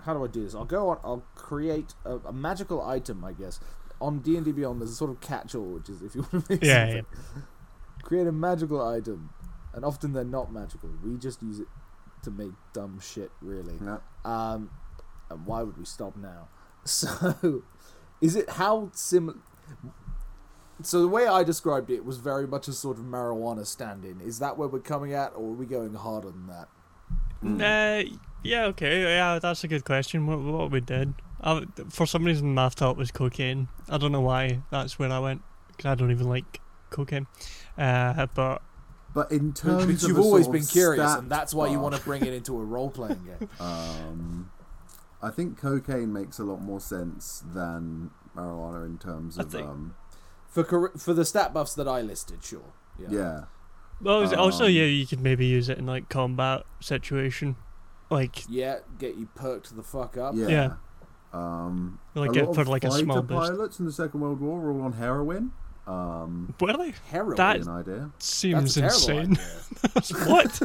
how 0.00 0.12
do 0.12 0.24
I 0.24 0.26
do 0.26 0.42
this? 0.42 0.54
I'll 0.56 0.64
go 0.64 0.88
on. 0.88 0.98
I'll 1.04 1.22
create 1.36 1.94
a, 2.04 2.16
a 2.16 2.32
magical 2.32 2.82
item. 2.82 3.24
I 3.24 3.32
guess 3.32 3.60
on 4.00 4.18
D 4.18 4.36
and 4.36 4.44
D 4.44 4.50
Beyond, 4.50 4.80
there's 4.80 4.90
a 4.90 4.94
sort 4.96 5.12
of 5.12 5.20
catch-all, 5.20 5.66
which 5.66 5.88
is 5.88 6.02
if 6.02 6.16
you 6.16 6.26
want 6.32 6.46
to 6.46 6.52
make 6.52 6.64
Yeah, 6.64 6.86
something, 6.86 7.06
create 8.02 8.26
a 8.26 8.32
magical 8.32 8.84
item, 8.84 9.30
and 9.72 9.84
often 9.84 10.12
they're 10.12 10.24
not 10.24 10.52
magical. 10.52 10.90
We 11.04 11.16
just 11.16 11.42
use 11.42 11.60
it 11.60 11.68
to 12.22 12.30
make 12.30 12.52
dumb 12.72 13.00
shit, 13.00 13.30
really. 13.40 13.74
Yeah. 13.82 13.98
Um, 14.24 14.70
and 15.30 15.46
why 15.46 15.62
would 15.62 15.76
we 15.78 15.84
stop 15.84 16.16
now? 16.16 16.48
So, 16.84 17.62
is 18.20 18.34
it 18.34 18.50
how 18.50 18.90
similar? 18.92 19.38
So 20.82 21.00
the 21.00 21.06
way 21.06 21.28
I 21.28 21.44
described 21.44 21.90
it 21.90 22.04
was 22.04 22.18
very 22.18 22.44
much 22.44 22.66
a 22.66 22.72
sort 22.72 22.98
of 22.98 23.04
marijuana 23.04 23.64
stand-in. 23.64 24.20
Is 24.20 24.40
that 24.40 24.58
where 24.58 24.66
we're 24.66 24.80
coming 24.80 25.12
at, 25.12 25.32
or 25.36 25.50
are 25.50 25.54
we 25.54 25.64
going 25.64 25.94
harder 25.94 26.32
than 26.32 26.48
that? 26.48 26.68
Uh, 27.44 28.10
yeah, 28.42 28.64
okay, 28.66 29.02
yeah, 29.02 29.38
that's 29.38 29.62
a 29.62 29.68
good 29.68 29.84
question. 29.84 30.26
What, 30.26 30.40
what 30.40 30.70
we 30.72 30.80
did? 30.80 31.14
I, 31.40 31.62
for 31.88 32.06
some 32.06 32.24
reason, 32.24 32.54
my 32.54 32.68
thought 32.68 32.96
was 32.96 33.10
cocaine. 33.10 33.68
I 33.88 33.98
don't 33.98 34.12
know 34.12 34.20
why. 34.20 34.62
That's 34.70 34.98
where 34.98 35.10
I 35.10 35.18
went 35.18 35.42
because 35.68 35.86
I 35.86 35.94
don't 35.94 36.10
even 36.10 36.28
like 36.28 36.60
cocaine. 36.90 37.26
Uh, 37.78 38.26
but 38.34 38.62
But 39.14 39.30
in 39.30 39.50
But, 39.50 39.56
terms 39.56 39.86
but 39.86 40.02
of 40.02 40.08
you've 40.08 40.18
always 40.18 40.48
been 40.48 40.64
curious, 40.64 41.14
and 41.16 41.30
that's 41.30 41.52
why 41.54 41.66
you 41.68 41.78
want 41.78 41.94
to 41.94 42.00
bring 42.00 42.24
it 42.24 42.32
into 42.32 42.58
a 42.58 42.64
role-playing 42.64 43.22
game. 43.38 43.48
Um, 43.60 44.50
I 45.20 45.30
think 45.30 45.58
cocaine 45.58 46.12
makes 46.12 46.38
a 46.38 46.44
lot 46.44 46.60
more 46.62 46.80
sense 46.80 47.42
than 47.54 48.10
marijuana 48.36 48.86
in 48.86 48.98
terms 48.98 49.36
of 49.38 49.50
think- 49.52 49.68
um, 49.68 49.94
For 50.48 50.92
for 50.96 51.12
the 51.14 51.24
stat 51.24 51.52
buffs 51.52 51.74
that 51.74 51.86
I 51.86 52.00
listed, 52.00 52.42
sure. 52.42 52.72
Yeah. 52.98 53.08
yeah. 53.10 54.10
also, 54.10 54.36
also, 54.36 54.64
Um, 54.64 54.70
yeah, 54.72 54.84
you 54.84 55.06
could 55.06 55.20
maybe 55.20 55.44
use 55.46 55.68
it 55.68 55.78
in 55.78 55.86
like 55.86 56.08
combat 56.08 56.64
situation, 56.80 57.56
like 58.10 58.44
Yeah, 58.48 58.78
get 58.98 59.16
you 59.16 59.28
perked 59.34 59.74
the 59.76 59.82
fuck 59.82 60.16
up. 60.16 60.34
Yeah. 60.34 60.48
Yeah. 60.48 60.72
Um, 61.34 61.98
like 62.14 62.30
a 62.30 62.32
get 62.34 62.46
lot 62.46 62.54
for 62.54 62.60
of 62.62 62.68
like 62.68 62.84
a 62.84 62.90
small 62.90 63.16
fighter 63.16 63.26
boost. 63.26 63.50
pilots 63.50 63.78
in 63.80 63.86
the 63.86 63.92
Second 63.92 64.20
World 64.20 64.40
War 64.40 64.58
were 64.60 64.72
all 64.72 64.82
on 64.82 64.94
heroin. 64.94 65.52
Um, 65.86 66.54
they? 66.60 66.94
Heroin. 67.10 67.36
That- 67.36 67.56
an 67.60 67.68
idea. 67.68 68.10
Seems 68.18 68.76
insane. 68.76 69.36
idea. 69.36 70.26
what? 70.28 70.62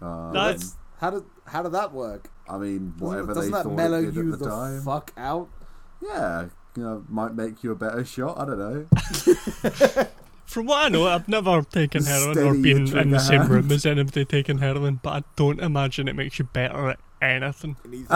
Um, 0.00 0.32
That's- 0.32 0.76
How 0.98 1.10
did 1.10 1.24
how 1.46 1.62
did 1.62 1.72
that 1.72 1.92
work? 1.92 2.30
I 2.48 2.56
mean, 2.58 2.90
Doesn't, 2.92 3.00
whatever 3.06 3.34
doesn't 3.34 3.50
they 3.52 3.56
that 3.58 3.64
thought 3.64 3.74
mellow 3.74 3.98
it 3.98 4.06
did 4.06 4.14
you 4.16 4.32
at 4.32 4.38
the, 4.38 4.44
the 4.44 4.50
time. 4.50 4.80
fuck 4.82 5.12
out? 5.16 5.48
Yeah, 6.02 6.46
you 6.76 6.82
know, 6.82 7.04
might 7.08 7.34
make 7.34 7.62
you 7.62 7.72
a 7.72 7.74
better 7.74 8.04
shot. 8.04 8.38
I 8.38 8.44
don't 8.44 8.58
know. 8.58 8.86
From 10.46 10.66
what 10.66 10.84
I 10.84 10.88
know, 10.90 11.06
I've 11.06 11.26
never 11.28 11.62
taken 11.62 12.04
heroin 12.04 12.38
or 12.38 12.52
Steady 12.54 12.62
been 12.62 12.98
in 12.98 13.10
the 13.10 13.18
same 13.18 13.46
room 13.48 13.70
as 13.72 13.86
anybody 13.86 14.24
taking 14.26 14.58
heroin, 14.58 15.00
but 15.02 15.10
I 15.10 15.22
don't 15.36 15.58
imagine 15.60 16.06
it 16.06 16.16
makes 16.16 16.38
you 16.38 16.44
better 16.46 16.90
at 16.90 16.98
anything. 17.22 17.76
anything. 17.84 18.08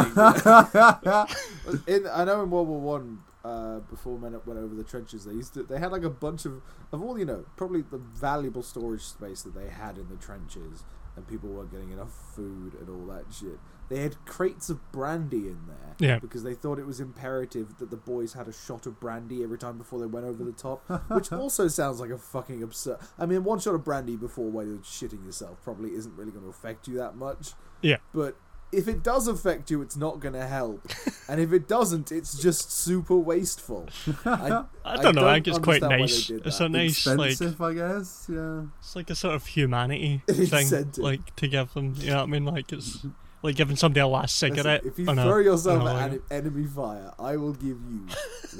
in, 1.87 2.07
I 2.07 2.25
know 2.25 2.42
in 2.42 2.50
World 2.50 2.68
War 2.68 2.80
One, 2.80 3.21
uh, 3.49 3.78
before 3.81 4.19
men 4.19 4.33
went 4.47 4.59
over 4.61 4.75
the 4.75 4.85
trenches, 4.85 5.25
they 5.25 5.33
used 5.33 5.55
to 5.55 5.62
they 5.62 5.78
had 5.78 5.93
like 5.93 6.05
a 6.05 6.11
bunch 6.11 6.45
of 6.45 6.61
of 6.93 7.02
all 7.02 7.19
you 7.19 7.25
know, 7.25 7.45
probably 7.57 7.83
the 7.83 7.99
valuable 7.99 8.62
storage 8.62 9.02
space 9.02 9.43
that 9.43 9.55
they 9.55 9.69
had 9.69 9.97
in 9.99 10.09
the 10.09 10.17
trenches, 10.17 10.85
and 11.17 11.26
people 11.26 11.49
weren't 11.49 11.71
getting 11.71 11.90
enough 11.90 12.12
food 12.35 12.75
and 12.81 12.88
all 12.88 13.07
that 13.14 13.25
shit. 13.33 13.59
They 13.88 14.00
had 14.02 14.23
crates 14.26 14.69
of 14.69 14.93
brandy 14.93 15.47
in 15.49 15.61
there 15.67 15.95
Yeah. 15.99 16.19
because 16.19 16.43
they 16.43 16.52
thought 16.55 16.78
it 16.78 16.87
was 16.87 17.00
imperative 17.00 17.78
that 17.78 17.88
the 17.90 17.97
boys 17.97 18.35
had 18.35 18.47
a 18.47 18.52
shot 18.52 18.85
of 18.87 19.00
brandy 19.00 19.43
every 19.43 19.57
time 19.57 19.78
before 19.78 19.99
they 19.99 20.05
went 20.05 20.26
over 20.26 20.45
the 20.45 20.52
top, 20.52 20.87
which 21.11 21.33
also 21.43 21.69
sounds 21.69 21.99
like 21.99 22.11
a 22.11 22.19
fucking 22.19 22.62
absurd. 22.62 22.99
I 23.19 23.25
mean, 23.25 23.45
one 23.45 23.59
shot 23.61 23.75
of 23.75 23.85
brandy 23.85 24.14
before 24.17 24.50
while 24.50 24.67
you're 24.67 24.76
shitting 24.78 25.25
yourself 25.25 25.62
probably 25.64 25.95
isn't 25.95 26.14
really 26.19 26.33
going 26.33 26.45
to 26.45 26.50
affect 26.50 26.87
you 26.87 26.97
that 26.99 27.17
much. 27.17 27.52
Yeah. 27.81 27.97
But 28.12 28.37
if 28.71 28.87
it 28.87 29.03
does 29.03 29.29
affect 29.29 29.71
you, 29.71 29.81
it's 29.81 29.97
not 29.97 30.21
going 30.21 30.35
to 30.35 30.47
help. 30.47 30.87
and 31.29 31.41
if 31.41 31.53
it 31.53 31.67
doesn't, 31.67 32.13
it's 32.13 32.39
just 32.41 32.71
super 32.71 33.17
wasteful. 33.17 33.89
I, 34.25 34.65
I 34.85 34.97
don't 35.03 35.15
know. 35.15 35.27
I 35.27 35.35
think 35.35 35.49
it's 35.49 35.59
quite 35.59 35.83
understand 35.83 35.91
why 35.91 35.97
they 35.97 36.03
nice. 36.03 36.31
It's 36.31 36.59
that. 36.59 36.65
a 36.65 37.17
nice 37.17 37.41
like 37.41 37.61
I 37.61 37.75
guess. 37.75 38.27
Yeah. 38.31 38.63
it's 38.79 38.97
like 38.97 39.11
a 39.11 39.15
sort 39.15 39.35
of 39.35 39.47
humanity 39.47 40.23
thing, 40.29 40.93
like 40.99 41.35
to 41.37 41.49
give 41.49 41.73
them. 41.75 41.95
You 41.99 42.11
know 42.11 42.17
what 42.17 42.23
I 42.23 42.27
mean? 42.27 42.45
Like 42.45 42.73
it's 42.73 43.07
like 43.43 43.57
giving 43.57 43.77
somebody 43.77 44.01
a 44.01 44.07
last 44.07 44.41
Listen, 44.43 44.57
cigarette. 44.57 44.85
if 44.85 44.99
you 44.99 45.07
on 45.09 45.19
a- 45.19 45.25
throw 45.25 45.39
yourself 45.39 45.81
at 45.81 45.85
lager. 45.85 46.15
en- 46.31 46.39
enemy 46.39 46.67
fire, 46.67 47.13
I 47.19 47.37
will 47.37 47.53
give 47.55 47.79
you 47.89 48.07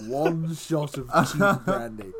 one 0.07 0.55
shot 0.55 0.97
of 0.97 1.09
cheap 1.33 1.65
brandy. 1.65 2.12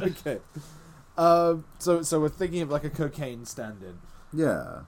okay. 0.00 0.38
Um, 1.16 1.64
so, 1.78 2.02
so 2.02 2.20
we're 2.20 2.28
thinking 2.28 2.62
of 2.62 2.70
like 2.70 2.84
a 2.84 2.90
cocaine 2.90 3.44
stand-in. 3.44 3.98
Yeah. 4.32 4.80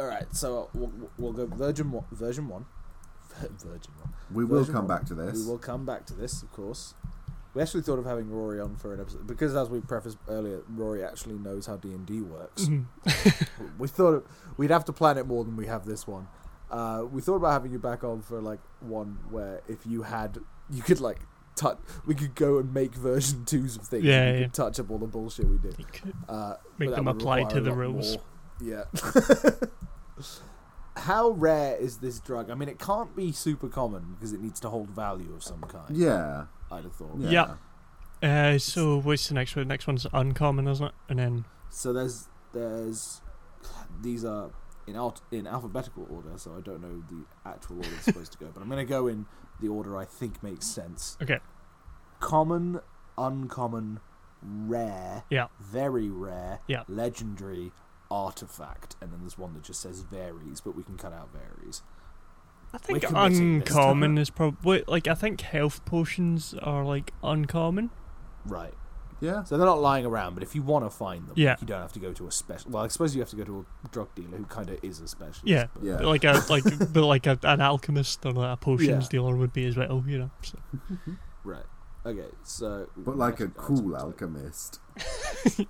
All 0.00 0.06
right. 0.06 0.24
So 0.34 0.70
we'll, 0.74 0.92
we'll 1.18 1.32
go 1.32 1.46
Virgin 1.46 1.92
one, 1.92 2.04
version 2.10 2.48
one. 2.56 2.64
Virgin 3.38 3.92
one. 4.00 4.12
We 4.32 4.44
will 4.44 4.58
Version 4.60 4.74
come 4.74 4.88
one. 4.88 4.96
back 4.98 5.06
to 5.06 5.14
this. 5.14 5.36
We 5.38 5.46
will 5.50 5.58
come 5.58 5.84
back 5.86 6.06
to 6.06 6.14
this, 6.14 6.42
of 6.42 6.50
course. 6.52 6.94
We 7.52 7.60
actually 7.62 7.82
thought 7.82 7.98
of 7.98 8.04
having 8.06 8.30
Rory 8.30 8.60
on 8.60 8.76
for 8.76 8.94
an 8.94 9.00
episode 9.00 9.26
because, 9.26 9.56
as 9.56 9.68
we 9.68 9.80
prefaced 9.80 10.18
earlier, 10.28 10.62
Rory 10.68 11.04
actually 11.04 11.34
knows 11.36 11.66
how 11.66 11.76
D 11.76 11.88
and 11.90 12.06
D 12.06 12.20
works. 12.20 12.66
Mhm. 12.66 12.86
we 13.78 13.88
thought 13.88 14.24
we'd 14.56 14.70
have 14.70 14.84
to 14.86 14.92
plan 14.92 15.18
it 15.18 15.26
more 15.26 15.44
than 15.44 15.56
we 15.56 15.66
have 15.66 15.84
this 15.84 16.06
one. 16.06 16.28
Uh, 16.70 17.04
we 17.10 17.20
thought 17.20 17.36
about 17.36 17.50
having 17.52 17.72
you 17.72 17.78
back 17.80 18.04
on 18.04 18.22
for 18.22 18.40
like 18.40 18.60
one 18.78 19.18
where 19.30 19.62
if 19.68 19.84
you 19.84 20.02
had, 20.02 20.38
you 20.70 20.80
could 20.82 21.00
like 21.00 21.18
touch. 21.56 21.78
We 22.06 22.14
could 22.14 22.36
go 22.36 22.58
and 22.58 22.72
make 22.72 22.94
version 22.94 23.44
twos 23.44 23.76
of 23.76 23.82
things. 23.82 24.04
Yeah, 24.04 24.22
and 24.22 24.34
you 24.34 24.40
yeah. 24.42 24.46
could 24.46 24.54
touch 24.54 24.78
up 24.78 24.88
all 24.88 24.98
the 24.98 25.06
bullshit 25.08 25.48
we 25.48 25.58
did. 25.58 25.74
You 25.76 25.86
could 25.86 26.14
Uh, 26.28 26.54
make 26.78 26.90
them 26.90 27.08
apply 27.08 27.44
to 27.44 27.60
the 27.60 27.72
rules. 27.72 28.14
more. 28.16 28.24
Yeah. 28.62 28.84
How 30.96 31.30
rare 31.30 31.76
is 31.76 31.98
this 31.98 32.18
drug? 32.20 32.50
I 32.50 32.54
mean, 32.54 32.68
it 32.68 32.78
can't 32.78 33.14
be 33.16 33.32
super 33.32 33.68
common 33.68 34.14
because 34.14 34.32
it 34.32 34.40
needs 34.40 34.60
to 34.60 34.68
hold 34.68 34.90
value 34.90 35.32
of 35.34 35.42
some 35.42 35.60
kind. 35.62 35.96
Yeah. 35.96 36.44
I'd 36.70 36.84
have 36.84 36.94
thought. 36.94 37.16
Yeah. 37.18 37.54
Uh, 38.22 38.58
so 38.58 39.00
what's 39.00 39.28
the 39.28 39.34
next 39.34 39.56
one? 39.56 39.66
The 39.66 39.72
Next 39.72 39.86
one's 39.86 40.06
uncommon, 40.12 40.68
isn't 40.68 40.86
it? 40.86 40.92
And 41.08 41.18
then 41.18 41.44
So 41.70 41.92
there's 41.92 42.28
there's 42.52 43.22
these 44.02 44.24
are 44.24 44.50
in 44.86 44.96
alt, 44.96 45.22
in 45.30 45.46
alphabetical 45.46 46.06
order, 46.10 46.36
so 46.36 46.54
I 46.56 46.60
don't 46.60 46.82
know 46.82 47.02
the 47.08 47.24
actual 47.48 47.76
order 47.76 47.88
it's 47.96 48.04
supposed 48.04 48.32
to 48.32 48.38
go, 48.38 48.48
but 48.52 48.60
I'm 48.62 48.68
gonna 48.68 48.84
go 48.84 49.06
in 49.06 49.26
the 49.60 49.68
order 49.68 49.96
I 49.96 50.04
think 50.04 50.42
makes 50.42 50.66
sense. 50.66 51.16
Okay. 51.22 51.38
Common, 52.18 52.80
uncommon, 53.16 54.00
rare, 54.42 55.24
Yeah. 55.30 55.46
very 55.60 56.10
rare, 56.10 56.60
Yeah. 56.66 56.82
legendary, 56.88 57.72
artifact, 58.10 58.96
and 59.00 59.12
then 59.12 59.20
there's 59.20 59.38
one 59.38 59.54
that 59.54 59.62
just 59.62 59.80
says 59.80 60.00
varies, 60.00 60.60
but 60.60 60.74
we 60.76 60.82
can 60.82 60.96
cut 60.96 61.12
out 61.12 61.28
varies. 61.32 61.82
I 62.72 62.78
think 62.78 63.04
uncommon 63.12 64.16
is 64.18 64.30
probably 64.30 64.84
like 64.86 65.08
I 65.08 65.14
think 65.14 65.40
health 65.40 65.84
potions 65.84 66.54
are 66.62 66.84
like 66.84 67.12
uncommon. 67.22 67.90
Right. 68.46 68.74
Yeah. 69.20 69.42
So 69.44 69.58
they're 69.58 69.66
not 69.66 69.80
lying 69.82 70.06
around, 70.06 70.32
but 70.34 70.42
if 70.42 70.54
you 70.54 70.62
want 70.62 70.84
to 70.86 70.90
find 70.90 71.26
them, 71.26 71.34
Yeah. 71.36 71.56
you 71.60 71.66
don't 71.66 71.80
have 71.82 71.92
to 71.92 71.98
go 72.00 72.12
to 72.14 72.26
a 72.26 72.32
special. 72.32 72.70
Well, 72.70 72.84
I 72.84 72.88
suppose 72.88 73.14
you 73.14 73.20
have 73.20 73.28
to 73.30 73.36
go 73.36 73.44
to 73.44 73.66
a 73.84 73.88
drug 73.88 74.14
dealer 74.14 74.38
who 74.38 74.44
kind 74.44 74.70
of 74.70 74.78
is 74.82 75.00
a 75.00 75.08
specialist. 75.08 75.46
Yeah. 75.46 75.66
but- 75.74 75.82
Yeah. 75.82 75.96
But 75.96 76.06
like 76.06 76.24
a 76.24 76.42
like 76.48 76.64
but 76.92 77.04
like 77.04 77.26
a, 77.26 77.38
an 77.42 77.60
alchemist 77.60 78.24
or 78.24 78.32
like 78.32 78.54
a 78.54 78.56
potions 78.56 79.04
Yeah. 79.06 79.08
dealer 79.10 79.36
would 79.36 79.52
be 79.52 79.66
as 79.66 79.76
well. 79.76 80.02
You 80.06 80.18
know. 80.18 80.30
So. 80.42 80.58
Right. 81.44 81.64
Okay. 82.06 82.28
So. 82.44 82.88
But 82.96 83.16
like 83.18 83.40
a 83.40 83.48
cool 83.48 83.96
alchemist. 83.96 84.80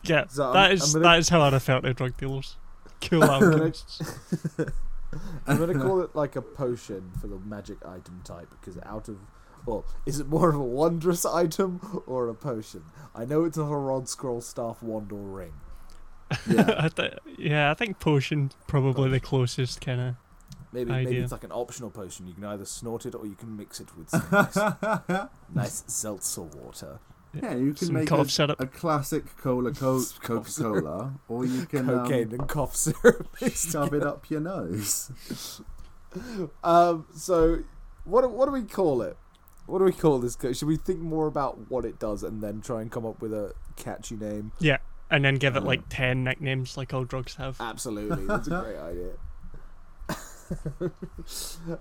Yeah, 0.02 0.26
So 0.28 0.44
I'm- 0.44 0.52
that 0.54 0.72
is 0.72 0.82
I'm 0.94 1.00
gonna- 1.02 1.12
that 1.12 1.18
is 1.20 1.28
how 1.28 1.40
I'd 1.42 1.52
have 1.52 1.62
felt 1.62 1.84
to 1.84 1.94
drug 1.94 2.16
dealers. 2.16 2.56
Cool 3.00 3.24
alchemists. 3.30 4.00
I'm 5.46 5.58
gonna 5.58 5.74
call 5.78 6.00
it 6.02 6.14
like 6.14 6.36
a 6.36 6.42
potion 6.42 7.10
for 7.20 7.26
the 7.26 7.38
magic 7.38 7.78
item 7.84 8.20
type 8.24 8.50
because 8.50 8.78
out 8.84 9.08
of 9.08 9.18
well, 9.66 9.84
is 10.06 10.18
it 10.20 10.26
more 10.28 10.48
of 10.48 10.54
a 10.54 10.62
wondrous 10.62 11.26
item 11.26 12.02
or 12.06 12.28
a 12.28 12.34
potion? 12.34 12.84
I 13.14 13.24
know 13.26 13.44
it's 13.44 13.58
not 13.58 13.70
a 13.70 13.76
rod, 13.76 14.08
scroll, 14.08 14.40
staff, 14.40 14.82
wand, 14.82 15.12
or 15.12 15.18
ring. 15.20 15.52
Yeah. 16.48 16.74
I 16.78 16.88
th- 16.88 17.18
yeah, 17.36 17.70
I 17.70 17.74
think 17.74 17.98
potion 17.98 18.52
probably 18.66 19.10
the 19.10 19.20
closest 19.20 19.80
kind 19.82 20.00
of. 20.00 20.14
Maybe 20.72 20.90
maybe 20.92 21.08
Idea. 21.10 21.22
it's 21.24 21.32
like 21.32 21.44
an 21.44 21.52
optional 21.52 21.90
potion. 21.90 22.26
You 22.28 22.34
can 22.34 22.44
either 22.44 22.64
snort 22.64 23.04
it 23.06 23.14
or 23.14 23.26
you 23.26 23.34
can 23.34 23.56
mix 23.56 23.80
it 23.80 23.88
with 23.96 24.08
some 24.10 24.24
nice, 24.30 24.56
nice 25.54 25.84
seltzer 25.88 26.42
water. 26.42 27.00
Yeah, 27.34 27.54
you 27.54 27.74
can 27.74 27.86
Some 27.86 27.94
make 27.94 28.08
cough 28.08 28.26
a, 28.26 28.30
syrup. 28.30 28.60
a 28.60 28.66
classic 28.66 29.36
cola 29.36 29.72
co- 29.72 30.02
Coca 30.20 30.50
Cola, 30.50 31.14
or 31.28 31.44
you 31.46 31.64
can 31.66 31.86
Cocaine 31.86 32.28
um, 32.34 32.40
and 32.40 32.48
cough 32.48 32.74
syrup. 32.76 33.28
mixed 33.40 33.70
shove 33.72 33.94
it 33.94 34.02
up 34.04 34.28
your 34.30 34.40
nose. 34.40 35.10
Um. 36.64 37.06
So, 37.14 37.60
what 38.04 38.22
do- 38.22 38.28
what 38.28 38.46
do 38.46 38.52
we 38.52 38.62
call 38.62 39.02
it? 39.02 39.16
What 39.66 39.78
do 39.78 39.84
we 39.84 39.92
call 39.92 40.18
this? 40.18 40.34
co- 40.34 40.52
Should 40.52 40.66
we 40.66 40.76
think 40.76 40.98
more 40.98 41.28
about 41.28 41.70
what 41.70 41.84
it 41.84 42.00
does 42.00 42.24
and 42.24 42.42
then 42.42 42.60
try 42.60 42.80
and 42.82 42.90
come 42.90 43.06
up 43.06 43.22
with 43.22 43.32
a 43.32 43.54
catchy 43.76 44.16
name? 44.16 44.50
Yeah, 44.58 44.78
and 45.10 45.24
then 45.24 45.36
give 45.36 45.54
it 45.54 45.62
Uh, 45.62 45.66
like 45.66 45.82
ten 45.88 46.24
nicknames 46.24 46.76
like 46.76 46.92
all 46.92 47.04
drugs 47.04 47.36
have. 47.36 47.60
Absolutely, 47.60 48.26
that's 48.26 48.48
a 48.48 48.50
great 48.60 48.76
idea. 48.78 49.12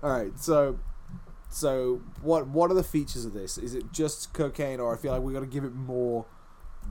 All 0.02 0.10
right, 0.10 0.38
so 0.38 0.78
so 1.48 2.00
what 2.22 2.46
what 2.48 2.70
are 2.70 2.74
the 2.74 2.82
features 2.84 3.24
of 3.24 3.32
this? 3.32 3.58
Is 3.58 3.74
it 3.74 3.92
just 3.92 4.32
cocaine, 4.32 4.80
or 4.80 4.94
I 4.94 4.98
feel 4.98 5.12
like 5.12 5.22
we 5.22 5.32
got 5.32 5.40
to 5.40 5.46
give 5.46 5.64
it 5.64 5.74
more 5.74 6.26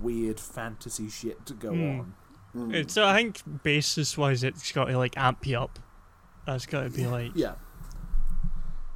weird 0.02 0.40
fantasy 0.40 1.10
shit 1.10 1.46
to 1.46 1.54
go 1.54 1.70
Hmm. 1.74 2.00
on? 2.00 2.14
Mm. 2.56 2.74
It's 2.74 2.98
I 2.98 3.16
think 3.16 3.64
basis 3.64 4.18
wise, 4.18 4.44
it's 4.44 4.72
got 4.72 4.86
to 4.86 4.98
like 4.98 5.18
amp 5.18 5.46
you 5.46 5.58
up. 5.58 5.80
That's 6.46 6.66
got 6.66 6.82
to 6.84 6.90
be 6.90 7.06
like 7.06 7.32
Yeah. 7.36 7.56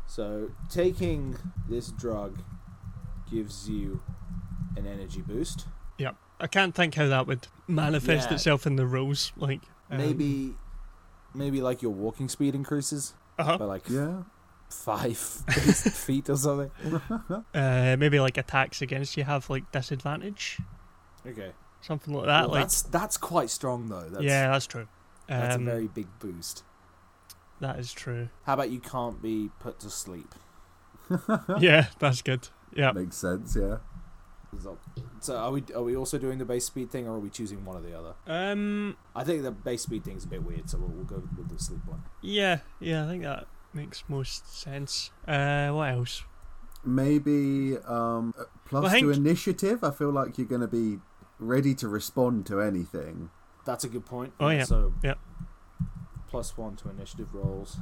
So 0.08 0.52
taking 0.70 1.38
this 1.70 1.90
drug 1.92 2.40
gives 3.30 3.70
you 3.70 4.02
an 4.76 4.86
energy 4.86 5.22
boost. 5.22 5.68
Yeah. 5.98 6.12
I 6.40 6.48
can't 6.48 6.76
think 6.76 6.96
how 6.96 7.08
that 7.08 7.28
would 7.28 7.48
manifest 7.68 8.30
Yeah. 8.30 8.36
itself 8.36 8.66
in 8.68 8.76
the 8.76 8.86
rules. 8.86 9.32
Like 9.38 9.62
um, 9.90 9.98
Maybe 9.98 10.56
maybe 11.34 11.62
like 11.62 11.82
your 11.82 11.92
walking 11.92 12.30
speed 12.30 12.56
increases 12.56 13.14
uh-huh. 13.40 13.58
by 13.58 13.66
like 13.66 13.90
yeah. 13.90 14.24
five 14.70 15.18
feet 15.18 16.30
or 16.30 16.38
something. 16.38 16.72
uh, 17.54 17.96
maybe 18.00 18.20
like 18.20 18.38
attacks 18.38 18.82
against 18.82 19.18
you 19.18 19.24
have 19.24 19.50
like 19.50 19.72
disadvantage, 19.72 20.60
Okay. 21.26 21.52
something 21.82 22.14
like 22.14 22.26
that. 22.26 22.42
Well, 22.44 22.52
like 22.52 22.62
that's 22.64 22.82
that's 22.84 23.18
quite 23.18 23.50
strong 23.50 23.90
though. 23.90 24.08
That's, 24.10 24.24
yeah, 24.24 24.52
that's 24.52 24.68
true. 24.68 24.88
that's 25.28 25.56
Um, 25.56 25.62
a 25.68 25.72
very 25.72 25.88
big 25.88 26.08
boost. 26.20 26.64
that 27.62 27.80
is 27.80 27.94
true. 27.94 28.30
How 28.44 28.54
about 28.56 28.72
you 28.72 28.80
can't 28.80 29.22
be 29.22 29.50
put 29.60 29.80
to 29.82 29.90
sleep? 29.90 30.34
yeah, 31.60 31.88
that's 32.00 32.22
good. 32.22 32.50
Yeah, 32.76 32.92
Makes 32.92 33.18
sense, 33.18 33.56
yeah. 33.56 33.78
So, 34.62 34.78
so 35.20 35.36
are 35.38 35.52
we 35.52 35.64
are 35.76 35.84
we 35.84 35.96
also 35.96 36.18
doing 36.18 36.38
the 36.38 36.46
base 36.46 36.66
speed 36.66 36.92
thing, 36.92 37.08
or 37.08 37.16
are 37.16 37.20
we 37.20 37.30
choosing 37.30 37.64
one 37.66 37.78
or 37.78 37.82
the 37.82 37.98
other? 37.98 38.14
um, 38.28 38.98
I 39.16 39.24
think 39.24 39.44
the 39.44 39.52
base 39.52 39.84
speed 39.84 40.04
thing 40.04 40.18
is 40.18 40.26
a 40.26 40.28
bit 40.28 40.44
weird, 40.44 40.70
so 40.70 40.78
we'll, 40.78 40.90
we'll 40.90 41.06
go 41.06 41.24
with 41.38 41.50
the 41.50 41.58
sleep 41.64 41.82
one. 41.86 42.04
yeah, 42.22 42.60
yeah. 42.80 43.06
I 43.06 43.08
think 43.08 43.24
that 43.24 43.48
makes 43.74 44.04
most 44.08 44.60
sense. 44.62 45.12
Uh, 45.28 45.70
what 45.70 45.90
else? 45.92 46.24
Maybe 46.86 47.78
um, 47.88 48.34
plus 48.66 48.84
Well, 48.84 48.96
I 48.96 49.00
to 49.00 49.12
initiative. 49.12 49.84
I 49.84 49.92
feel 49.92 50.12
like 50.12 50.38
you're 50.38 50.48
going 50.48 50.62
to 50.62 50.68
be 50.68 51.00
ready 51.40 51.74
to 51.76 51.88
respond 51.88 52.46
to 52.48 52.60
anything. 52.62 53.30
That's 53.66 53.84
a 53.86 53.90
good 53.90 54.06
point. 54.06 54.34
Oh, 54.40 54.50
yeah. 54.50 54.66
So 54.66 54.94
Yeah. 55.02 55.14
plus 56.28 56.58
one 56.58 56.76
to 56.78 56.90
initiative 56.90 57.34
rolls. 57.34 57.78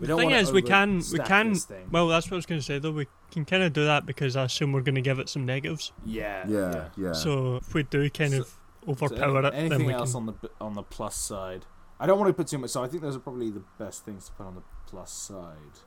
We 0.00 0.06
The 0.06 0.08
don't 0.08 0.18
thing 0.20 0.30
wanna 0.30 0.40
is, 0.42 0.52
we 0.52 0.62
can- 0.62 1.00
we 1.12 1.18
can- 1.20 1.56
Well, 1.90 2.08
that's 2.08 2.26
what 2.26 2.32
I 2.32 2.36
was 2.36 2.46
going 2.46 2.60
to 2.60 2.64
say 2.64 2.78
though. 2.78 2.90
We 2.90 3.06
can 3.30 3.44
kind 3.44 3.62
of 3.62 3.72
do 3.72 3.84
that 3.84 4.04
because 4.04 4.34
I 4.36 4.44
assume 4.44 4.72
we're 4.72 4.80
going 4.80 4.96
to 4.96 5.00
give 5.00 5.18
it 5.20 5.28
some 5.28 5.44
negatives. 5.46 5.92
yeah, 6.04 6.44
Yeah, 6.48 6.88
yeah. 6.96 7.12
So 7.12 7.56
if 7.56 7.72
we 7.74 7.82
do 7.84 8.08
kind 8.10 8.32
So- 8.32 8.40
of 8.40 8.46
So 8.46 8.90
overpower 8.90 9.38
any- 9.38 9.46
it, 9.48 9.50
then 9.52 9.60
anything 9.72 9.86
we 9.86 9.92
else 9.92 10.12
can. 10.12 10.28
on 10.28 10.36
the 10.40 10.50
on 10.60 10.74
the 10.74 10.82
plus 10.82 11.14
side? 11.16 11.66
I 12.00 12.06
don't 12.06 12.18
want 12.18 12.28
to 12.30 12.34
put 12.34 12.48
too 12.48 12.58
much. 12.58 12.70
So 12.70 12.82
I 12.82 12.88
think 12.88 13.02
those 13.02 13.14
are 13.14 13.20
probably 13.20 13.50
the 13.50 13.62
best 13.78 14.04
things 14.04 14.26
to 14.26 14.32
put 14.32 14.46
on 14.46 14.56
the 14.56 14.62
plus 14.86 15.12
side. 15.12 15.78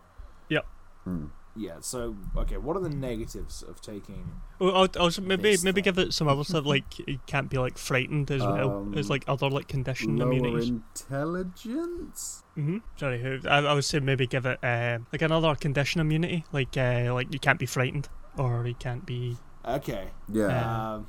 Hmm. 1.04 1.26
Yeah. 1.56 1.78
So 1.82 2.16
okay, 2.38 2.58
what 2.58 2.76
are 2.78 2.82
the 2.82 2.90
negatives 2.90 3.64
of 3.64 3.82
taking? 3.82 4.32
Well, 4.60 4.76
I'll, 4.76 4.88
I'll 5.00 5.12
maybe 5.22 5.52
This 5.52 5.64
maybe 5.64 5.76
thing. 5.82 5.84
give 5.94 5.98
it 6.00 6.14
some 6.14 6.28
other 6.28 6.44
stuff 6.44 6.66
like 6.66 7.00
you 7.08 7.20
can't 7.28 7.50
be 7.50 7.58
like 7.58 7.78
frightened 7.78 8.32
as 8.32 8.42
well 8.42 8.78
Um, 8.78 8.94
as 8.98 9.10
like 9.10 9.24
other 9.28 9.50
like 9.50 9.68
conditioned 9.68 10.20
Lower 10.20 10.32
immunities. 10.32 10.70
intelligence. 10.70 12.44
hmm 12.56 12.78
Sorry, 12.98 13.22
who- 13.22 13.48
I, 13.48 13.58
I 13.60 13.74
would 13.74 13.86
say 13.86 14.00
maybe 14.00 14.28
give 14.28 14.46
it 14.46 14.64
uh, 14.64 15.00
like 15.12 15.22
another 15.22 15.56
condition 15.56 16.02
immunity, 16.02 16.46
like 16.52 16.76
uh, 16.78 17.14
like 17.14 17.34
you 17.34 17.40
can't 17.40 17.60
be 17.60 17.66
frightened 17.66 18.08
or 18.38 18.66
you 18.68 18.76
can't 18.76 19.06
be. 19.06 19.38
Okay. 19.66 20.10
Yeah. 20.32 20.94
Um, 20.96 21.08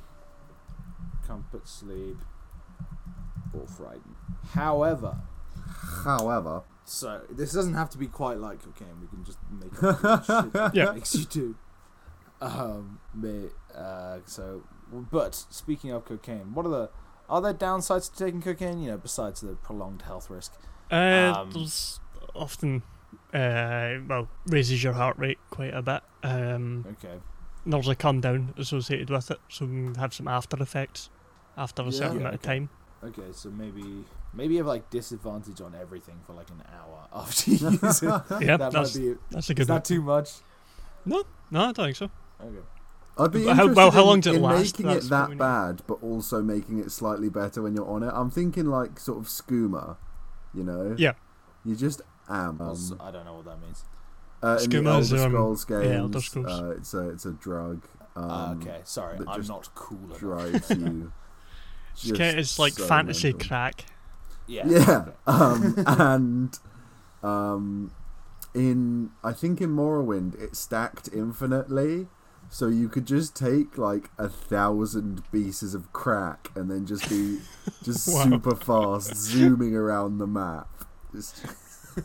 comfort, 1.25 1.67
sleep, 1.67 2.17
or 3.53 3.67
frightened. 3.67 4.15
However, 4.51 5.17
However, 6.03 6.63
so 6.87 7.21
this 7.29 7.51
doesn't 7.53 7.73
have 7.75 7.89
to 7.91 7.97
be 7.97 8.07
quite 8.07 8.37
like 8.39 8.63
cocaine. 8.63 8.99
We 9.01 9.07
can 9.07 9.23
just 9.23 9.37
make 9.51 9.73
shit 10.43 10.53
that 10.53 10.71
Yeah. 10.73 10.91
makes 10.93 11.13
you 11.15 11.25
do. 11.25 11.55
Um, 12.39 12.99
may, 13.13 13.49
uh, 13.75 14.19
so, 14.25 14.63
but 15.11 15.35
speaking 15.35 15.91
of 15.91 16.05
cocaine, 16.05 16.53
what 16.53 16.65
are 16.65 16.69
the 16.69 16.89
are 17.29 17.41
there 17.41 17.53
downsides 17.53 18.11
to 18.13 18.25
taking 18.25 18.41
cocaine? 18.41 18.79
You 18.81 18.91
know, 18.91 18.97
besides 18.97 19.41
the 19.41 19.53
prolonged 19.55 20.03
health 20.03 20.29
risk. 20.29 20.53
Uh, 20.89 21.33
Um, 21.41 21.51
there's 21.51 21.99
often 22.35 22.83
uh, 23.33 23.95
well 24.07 24.27
raises 24.45 24.83
your 24.83 24.93
heart 24.93 25.17
rate 25.17 25.39
quite 25.49 25.73
a 25.73 25.81
bit. 25.81 26.01
Um, 26.23 26.85
Okay. 26.91 27.19
there's 27.65 27.87
a 27.89 27.95
come 27.95 28.21
down 28.21 28.53
associated 28.57 29.09
with 29.09 29.29
it, 29.31 29.39
so 29.49 29.65
you 29.65 29.71
can 29.71 29.95
have 29.95 30.13
some 30.13 30.27
after 30.27 30.61
effects 30.61 31.09
after 31.57 31.81
a 31.81 31.85
Yeah. 31.85 31.91
certain 31.91 32.13
Yeah, 32.13 32.21
amount 32.21 32.35
of 32.35 32.41
time. 32.43 32.69
Okay, 33.03 33.31
so 33.33 33.49
maybe 33.49 34.05
maybe 34.33 34.53
you 34.55 34.59
have 34.59 34.67
like 34.67 34.89
disadvantage 34.89 35.61
on 35.61 35.75
everything 35.75 36.19
for 36.25 36.33
like 36.33 36.49
an 36.49 36.63
hour 36.73 37.07
after 37.13 37.51
you 37.51 37.57
use 37.81 38.03
it. 38.03 38.21
Yeah, 38.41 38.57
that 38.57 38.71
that's 38.71 38.95
might 38.95 39.01
be. 39.01 39.15
that's 39.31 39.49
a 39.49 39.53
Is 39.53 39.57
good 39.57 39.69
one. 39.69 39.75
that 39.77 39.85
too 39.85 40.01
much? 40.01 40.29
No, 41.05 41.23
no, 41.51 41.61
I 41.61 41.71
don't 41.71 41.75
think 41.85 41.95
so. 41.95 42.09
Okay. 42.41 42.57
I'd 43.19 43.31
be 43.31 43.45
But 43.45 43.55
how- 43.55 43.73
well, 43.73 43.91
how 43.91 44.01
in, 44.01 44.07
long 44.07 44.19
does 44.19 44.33
it 44.33 44.37
in 44.37 44.41
last? 44.43 44.59
making 44.79 44.85
That's 44.87 45.05
it 45.07 45.09
that 45.09 45.37
bad, 45.37 45.81
but 45.87 46.03
also 46.03 46.41
making 46.43 46.79
it 46.79 46.91
slightly 46.91 47.29
better 47.29 47.61
when 47.63 47.73
you're 47.75 47.87
on 47.89 48.03
it. 48.03 48.11
I'm 48.13 48.29
thinking 48.29 48.65
like 48.65 48.99
sort 48.99 49.17
of 49.17 49.25
skooma, 49.25 49.97
you 50.53 50.63
know? 50.63 50.95
Yeah. 50.97 51.13
You 51.65 51.75
just 51.75 52.01
am. 52.29 52.61
Um, 52.61 52.97
I 52.99 53.09
don't 53.11 53.25
know 53.25 53.33
what 53.35 53.45
that 53.45 53.59
means. 53.61 53.83
uh, 54.43 54.59
in 54.63 54.69
the 54.69 54.77
Skooma 54.77 54.99
is, 54.99 55.11
Elder 55.13 55.23
um, 55.25 55.31
Scrolls 55.31 55.65
games, 55.65 55.85
yeah, 55.85 55.97
Elder 55.97 56.21
Scrolls. 56.21 56.61
Uh, 56.61 56.69
it's 56.77 56.93
a 56.93 57.09
it's 57.09 57.25
a 57.25 57.31
drug. 57.31 57.83
Um, 58.15 58.29
Ah, 58.29 58.51
okay, 58.53 58.81
sorry, 58.83 59.17
I'm 59.27 59.45
not 59.47 59.69
cool 59.75 59.97
enough. 60.05 60.19
Drives 60.19 60.69
you. 60.71 61.11
It's, 61.93 62.03
just 62.03 62.19
it's 62.21 62.59
like 62.59 62.73
so 62.73 62.85
fantasy 62.85 63.31
mental. 63.31 63.47
crack. 63.47 63.85
Yeah. 64.47 64.67
Yeah. 64.67 65.05
Um, 65.27 65.75
and 65.85 66.59
um, 67.21 67.91
in 68.53 69.11
I 69.23 69.33
think 69.33 69.59
in 69.61 69.71
Morrowind 69.75 70.41
it 70.41 70.55
stacked 70.55 71.09
infinitely, 71.13 72.07
so 72.49 72.67
you 72.67 72.87
could 72.89 73.05
just 73.05 73.35
take 73.35 73.77
like 73.77 74.09
a 74.17 74.29
thousand 74.29 75.29
pieces 75.31 75.75
of 75.75 75.91
crack 75.93 76.49
and 76.55 76.71
then 76.71 76.85
just 76.85 77.09
be 77.09 77.39
just 77.83 78.07
Wow. 78.07 78.23
super 78.23 78.55
fast 78.55 79.15
zooming 79.15 79.75
around 79.75 80.17
the 80.19 80.27
map. 80.27 80.69
Just, 81.13 81.45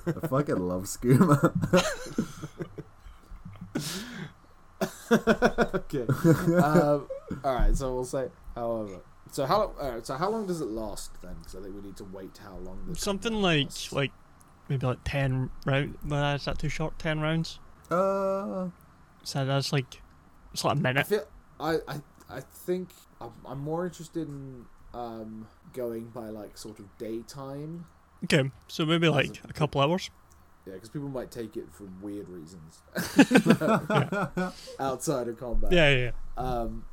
I 0.07 0.27
fucking 0.27 0.57
love 0.57 0.85
skooma. 0.85 1.53
okay. 5.75 6.07
um, 6.63 7.07
all 7.45 7.55
right. 7.55 7.77
So 7.77 7.95
we'll 7.95 8.05
say, 8.05 8.29
however. 8.55 9.01
So 9.33 9.47
how 9.47 9.73
long? 9.81 10.05
So 10.05 10.15
how 10.17 10.31
long 10.31 10.47
does 10.47 10.61
it 10.61 10.69
last 10.69 11.21
then? 11.23 11.35
Because 11.39 11.57
I 11.57 11.61
think 11.63 11.75
we 11.75 11.81
need 11.83 11.97
to 11.97 12.05
wait 12.05 12.39
how 12.43 12.57
long. 12.57 12.79
The 12.89 12.95
Something 12.97 13.35
like 13.35 13.65
lasts. 13.67 13.93
like 13.93 14.13
maybe 14.69 14.87
like 14.87 14.99
ten 15.05 15.51
round. 15.67 15.99
Well, 16.07 16.35
is 16.37 16.45
that 16.45 16.59
too 16.59 16.69
short? 16.69 16.99
Ten 16.99 17.21
rounds. 17.21 17.59
uh, 17.91 18.69
So 19.25 19.45
that's 19.45 19.73
like 19.73 20.01
it's 20.53 20.65
like 20.65 20.77
a 20.77 20.79
I 20.79 20.83
minute. 20.83 21.07
feel 21.07 21.27
I 21.59 21.79
I 21.89 22.01
I 22.29 22.41
think 22.41 22.91
I'm, 23.21 23.33
I'm 23.47 23.59
more 23.61 23.87
interested 23.87 24.29
in 24.29 24.67
um 24.95 25.47
going 25.73 26.09
by 26.11 26.29
like 26.29 26.59
sort 26.59 26.79
of 26.79 26.87
daytime. 26.99 27.87
Okay, 28.25 28.51
so 28.69 28.85
maybe 28.85 29.09
like 29.09 29.43
a- 29.45 29.49
a 29.49 29.53
couple 29.55 29.81
hours. 29.81 30.11
Yeah, 30.67 30.75
because 30.75 30.91
people 30.91 31.09
might 31.09 31.33
take 31.33 31.57
it 31.57 31.73
for 31.73 31.89
weird 32.01 32.29
reasons 32.29 32.83
outside 34.79 35.29
of 35.29 35.39
combat. 35.39 35.73
Yeah, 35.73 35.91
yeah. 35.91 36.11
yeah. 36.37 36.43
Um, 36.43 36.85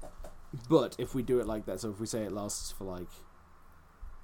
but 0.70 0.96
if 0.98 1.14
we 1.14 1.24
do 1.24 1.40
it 1.40 1.48
like 1.48 1.66
that, 1.66 1.80
so 1.80 1.90
if 1.90 2.00
we 2.00 2.06
say 2.06 2.24
it 2.24 2.32
lasts 2.32 2.72
for 2.72 2.86
like 2.86 3.10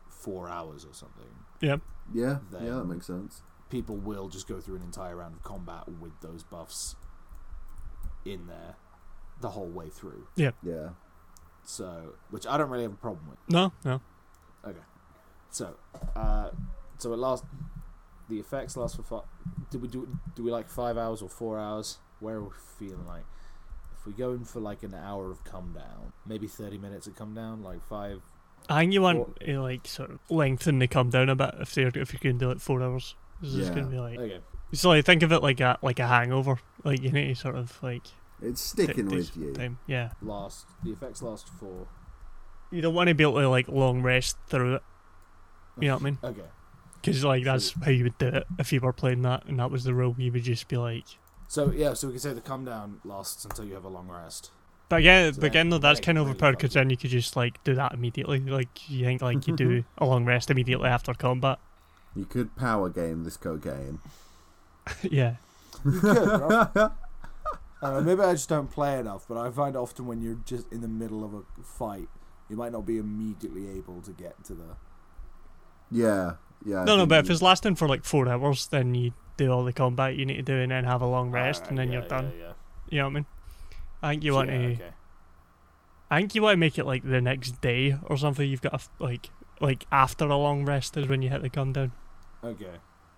four 0.10 0.50
hours 0.50 0.86
or 0.86 0.94
something, 0.94 1.26
yeah, 1.62 1.78
yeah, 2.14 2.40
yeah, 2.54 2.76
that 2.76 2.86
makes 2.86 3.08
sense. 3.08 3.42
people 3.70 3.96
will 3.96 4.30
just 4.30 4.48
go 4.48 4.60
through 4.60 4.76
an 4.78 4.82
entire 4.82 5.16
round 5.16 5.36
of 5.36 5.44
combat 5.44 5.84
with 6.00 6.14
those 6.22 6.44
buffs 6.44 6.96
in 8.24 8.48
there 8.48 8.76
the 9.42 9.50
whole 9.50 9.68
way 9.70 9.90
through. 9.90 10.28
Yeah, 10.36 10.52
yeah. 10.64 10.90
So, 11.64 12.14
which 12.30 12.46
I 12.48 12.58
don't 12.58 12.70
really 12.70 12.84
have 12.84 12.94
a 12.94 12.98
problem 12.98 13.28
with. 13.30 13.40
No, 13.50 13.72
no. 13.84 14.02
Okay. 14.66 14.80
So, 15.50 15.76
uh, 16.16 16.50
so 16.98 17.14
it 17.14 17.18
lasts. 17.18 17.46
The 18.28 18.40
effects 18.40 18.76
last 18.76 18.96
for 18.96 19.04
five. 19.04 19.22
Did 19.70 19.82
we 19.84 19.88
do? 19.88 20.08
Do 20.36 20.44
we 20.44 20.52
like 20.52 20.68
five 20.68 20.98
hours 20.98 21.22
or 21.22 21.30
four 21.30 21.60
hours? 21.60 22.00
Where 22.20 22.38
are 22.38 22.44
we 22.44 22.50
feeling 22.80 23.06
like? 23.06 23.24
If 24.06 24.14
we 24.14 24.14
go 24.14 24.34
in 24.34 24.46
for 24.46 24.60
like 24.60 24.84
an 24.84 24.94
hour 24.94 25.32
of 25.32 25.44
come 25.44 25.74
down, 25.74 26.14
maybe 26.28 26.46
thirty 26.46 26.78
minutes 26.78 27.08
of 27.08 27.16
come 27.16 27.34
down, 27.34 27.64
like 27.64 27.82
five. 27.88 28.22
I 28.70 28.82
think 28.82 28.94
you 28.94 29.02
want 29.02 29.40
to 29.40 29.60
like 29.62 29.88
sort 29.88 30.12
of 30.12 30.20
lengthen 30.30 30.78
the 30.78 30.88
come 30.88 31.10
down 31.10 31.28
a 31.30 31.36
bit 31.36 31.56
if 31.60 31.74
they're 31.74 31.88
if 31.96 32.14
you 32.14 32.20
can 32.20 32.38
do 32.38 32.50
like 32.50 32.60
four 32.60 32.84
hours. 32.84 33.16
This 33.42 33.54
is 33.56 33.68
Yeah. 33.70 33.74
gonna 33.74 33.88
be 33.88 33.98
like 33.98 34.20
Okay. 34.20 34.40
so 34.74 34.90
like 34.90 35.06
think 35.06 35.24
of 35.24 35.32
it 35.32 35.42
like 35.42 35.60
a 35.60 35.80
like 35.82 35.98
a 35.98 36.06
hangover. 36.06 36.60
Like 36.84 37.02
you 37.02 37.12
need 37.12 37.30
to 37.30 37.36
sort 37.36 37.56
of 37.56 37.82
like 37.82 38.04
it's 38.44 38.62
sticking 38.62 39.08
take 39.10 39.18
with 39.18 39.38
you. 39.38 39.54
Time. 39.54 39.80
Yeah. 39.88 40.12
Last. 40.22 40.68
The 40.84 40.92
effects 40.92 41.24
last 41.24 41.50
for. 41.50 41.88
You 42.70 42.82
don't 42.84 42.94
want 42.94 43.08
to 43.10 43.16
be 43.16 43.24
able 43.24 43.40
to 43.40 43.50
like 43.50 43.68
long 43.68 44.04
rest 44.04 44.38
through 44.50 44.76
it. 44.76 44.84
You 45.80 45.88
know 45.88 45.96
what 45.96 46.02
I 46.02 46.06
mean? 46.06 46.18
Okay. 46.24 46.50
Because 47.02 47.24
like 47.24 47.44
that's 47.44 47.72
how 47.84 47.90
you 47.90 48.04
would 48.04 48.18
do 48.20 48.28
it 48.28 48.46
if 48.60 48.72
you 48.72 48.82
were 48.82 48.94
playing 48.94 49.24
that 49.24 49.46
and 49.46 49.60
that 49.60 49.72
was 49.72 49.84
the 49.84 49.96
rule. 49.96 50.14
You 50.20 50.32
would 50.32 50.44
just 50.44 50.68
be 50.68 50.78
like. 50.78 51.06
So 51.48 51.72
yeah, 51.72 51.94
so 51.94 52.08
we 52.08 52.14
can 52.14 52.20
say 52.22 52.34
the 52.34 52.42
come 52.42 52.66
down 52.66 53.00
lasts 53.04 53.46
until 53.46 53.66
you 53.66 53.74
have 53.76 53.86
a 53.86 53.90
long 53.90 54.08
rest. 54.08 54.52
But 54.90 54.98
again, 55.00 55.34
So 55.34 55.42
but 55.42 55.48
again 55.48 55.70
though, 55.70 55.78
that's 55.78 56.00
kind 56.00 56.18
of 56.18 56.26
really 56.26 56.32
overpowered 56.32 56.58
because 56.58 56.74
then 56.74 56.90
you 56.90 56.98
could 56.98 57.10
just 57.10 57.36
like 57.36 57.64
do 57.64 57.76
that 57.76 57.94
immediately. 57.94 58.40
Like 58.40 58.90
you 58.90 59.06
think 59.06 59.22
like 59.22 59.48
you 59.48 59.56
do 59.56 59.84
a 59.98 60.06
long 60.06 60.26
rest 60.26 60.50
immediately 60.52 60.90
after 60.90 61.14
combat. 61.14 61.60
You 62.16 62.26
could 62.26 62.56
power 62.56 62.90
game 62.90 63.24
this 63.24 63.38
cocaine. 63.38 64.00
yeah. 65.04 65.36
You 65.86 65.92
could. 66.00 66.26
but 66.26 66.72
I- 66.78 66.90
I 67.82 67.90
don't 67.92 68.06
know, 68.06 68.16
maybe 68.16 68.22
I 68.28 68.34
just 68.34 68.50
don't 68.50 68.72
play 68.72 68.98
enough, 68.98 69.26
but 69.28 69.38
I 69.38 69.52
find 69.52 69.76
often 69.76 70.08
when 70.08 70.22
you're 70.22 70.40
just 70.46 70.72
in 70.72 70.82
the 70.82 70.88
middle 70.88 71.24
of 71.24 71.34
a 71.36 71.42
fight, 71.62 72.08
you 72.50 72.56
might 72.56 72.72
not 72.72 72.86
be 72.86 72.98
immediately 72.98 73.70
able 73.78 74.02
to 74.02 74.12
get 74.12 74.44
to 74.46 74.54
the. 74.54 74.78
Yeah, 75.92 76.36
yeah. 76.64 76.82
I 76.82 76.84
No, 76.86 76.96
no, 76.98 77.06
but 77.06 77.26
if 77.26 77.30
it's 77.32 77.42
lasting 77.42 77.76
for 77.76 77.88
like 77.88 78.04
four 78.06 78.28
hours, 78.30 78.68
then 78.68 78.94
you 78.96 79.14
do 79.38 79.52
all 79.52 79.64
the 79.64 79.74
combat 79.74 80.16
you 80.16 80.26
need 80.26 80.38
to 80.38 80.42
do 80.44 80.56
and 80.60 80.72
then 80.72 80.84
have 80.86 81.02
a 81.02 81.08
long 81.08 81.32
rest 81.32 81.66
and 81.68 81.78
then 81.78 81.90
Alright, 81.90 82.02
you're 82.02 82.10
done. 82.10 82.32
Yeah, 82.38 82.46
yeah. 82.46 82.54
You 82.90 82.98
know 83.00 83.04
what 83.06 83.10
I 83.10 83.14
mean? 83.14 83.26
I 84.04 84.10
think 84.12 84.24
you 84.24 84.34
want 84.34 84.50
Yeah, 84.50 84.58
to. 84.60 84.66
okay. 84.74 84.90
I 86.12 86.18
think 86.20 86.36
you 86.36 86.42
want 86.44 86.54
to 86.54 86.58
make 86.58 86.78
it 86.78 86.86
like 86.86 87.04
the 87.04 87.20
next 87.22 87.60
day 87.62 87.98
or 88.04 88.16
something. 88.18 88.48
You've 88.48 88.62
got 88.62 88.80
to, 88.80 88.88
like 89.00 89.30
like 89.60 89.86
after 89.92 90.26
a 90.26 90.38
long 90.38 90.66
rest 90.66 90.96
is 90.98 91.08
when 91.08 91.22
you 91.22 91.30
hit 91.30 91.42
the 91.42 91.50
come 91.50 91.74
down, 91.74 91.92
Okay. 92.44 92.76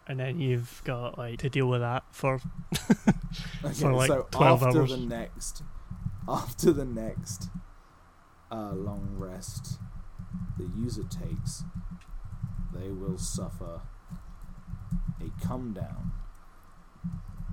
and 0.07 0.19
then 0.19 0.39
you've 0.39 0.81
got 0.85 1.17
like 1.17 1.39
to 1.39 1.49
deal 1.49 1.67
with 1.67 1.81
that 1.81 2.03
for 2.11 2.39
Okay, 3.63 3.73
For, 3.73 3.93
like, 3.93 4.07
so 4.07 4.27
12 4.31 4.63
after 4.63 4.79
hours. 4.79 4.89
the 4.91 4.97
next, 4.97 5.63
after 6.27 6.71
the 6.71 6.85
next 6.85 7.49
uh, 8.51 8.71
long 8.73 9.09
rest 9.17 9.79
the 10.57 10.69
user 10.77 11.03
takes, 11.03 11.63
they 12.79 12.89
will 12.89 13.17
suffer 13.17 13.81
a 15.19 15.45
come 15.45 15.73
down 15.73 16.11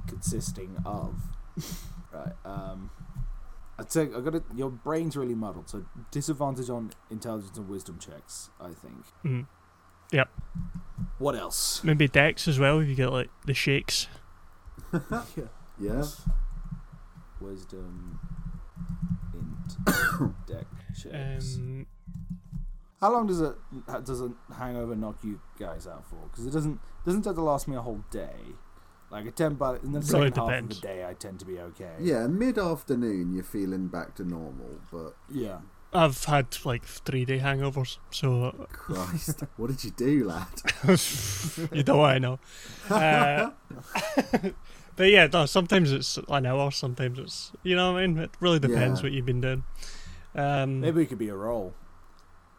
consisting 0.07 0.77
of 0.85 1.15
right. 2.13 2.33
Um, 2.45 2.91
I 3.79 3.83
take 3.83 4.15
I 4.15 4.21
got 4.21 4.35
it. 4.37 4.43
Your 4.55 4.71
brain's 4.71 5.17
really 5.17 5.35
muddled, 5.35 5.69
so 5.69 5.85
disadvantage 6.11 6.69
on 6.71 6.93
intelligence 7.11 7.57
and 7.57 7.69
wisdom 7.69 7.99
checks. 7.99 8.51
I 8.61 8.69
think. 8.73 9.05
mm, 9.25 9.47
What 11.19 11.35
else? 11.35 11.83
maybe 11.83 12.07
Dex 12.09 12.47
as 12.47 12.59
well. 12.59 12.81
If 12.81 12.89
you 12.89 12.95
get 12.95 13.11
like 13.11 13.31
the 13.47 13.55
shakes. 13.55 14.07
yeah. 15.81 16.05
Wisdom, 17.41 18.21
int, 19.35 19.77
dex 20.47 20.67
checks. 21.03 21.57
Um, 21.57 21.87
How 23.05 23.12
long 23.12 23.27
does 23.27 23.43
it 23.43 23.55
does 24.07 24.23
a 24.23 24.33
hangover 24.55 24.97
knock 24.97 25.17
you 25.23 25.38
guys 25.59 25.87
out 25.87 26.07
for? 26.09 26.17
Because 26.31 26.47
it 26.47 26.53
doesn't 26.53 26.81
doesn't 27.05 27.21
tend 27.21 27.37
to 27.37 27.43
last 27.43 27.69
me 27.69 27.77
a 27.77 27.83
whole 27.83 28.03
day. 28.11 28.37
Like 29.11 29.27
I 29.27 29.31
tend, 29.31 29.59
but 29.59 29.83
in 29.85 29.93
the 29.93 30.01
Really 30.01 30.31
second 30.31 30.37
half 30.38 30.62
of 30.62 30.69
the 30.71 30.75
day, 30.77 31.05
I 31.07 31.12
tend 31.12 31.38
to 31.40 31.45
be 31.45 31.59
okay. 31.59 31.97
Yeah, 32.01 32.27
mid 32.29 32.57
afternoon 32.59 33.35
you're 33.35 33.45
feeling 33.45 33.88
back 33.88 34.14
to 34.14 34.25
normal, 34.25 34.81
but 34.90 35.14
yeah. 35.31 35.59
I've 35.93 36.25
had 36.25 36.47
like 36.64 36.85
three 36.87 37.27
day 37.27 37.40
hangovers, 37.40 37.99
so 38.11 38.67
Christ, 38.73 39.43
what 39.59 39.67
did 39.69 39.85
you 39.85 39.90
do, 39.90 40.25
lad? 40.25 40.49
you 41.73 41.83
don't 41.83 41.99
want 41.99 42.14
to 42.17 42.21
know. 42.21 42.38
Uh, 42.88 43.51
But 44.97 45.11
yeah, 45.11 45.27
no, 45.27 45.45
sometimes 45.47 45.93
it's 45.93 46.19
an 46.29 46.47
hour, 46.47 46.71
sometimes 46.71 47.19
it's 47.19 47.53
you 47.64 47.77
know 47.77 47.93
what 47.93 48.03
I 48.03 48.07
mean. 48.07 48.19
It 48.19 48.31
really 48.40 48.61
depends 48.61 49.01
Yeah. 49.01 49.05
what 49.07 49.12
you've 49.12 49.27
been 49.27 49.40
doing. 49.43 49.64
Um, 50.35 50.81
Maybe 50.81 51.03
it 51.03 51.07
could 51.11 51.19
be 51.19 51.29
a 51.29 51.37
roll. 51.37 51.75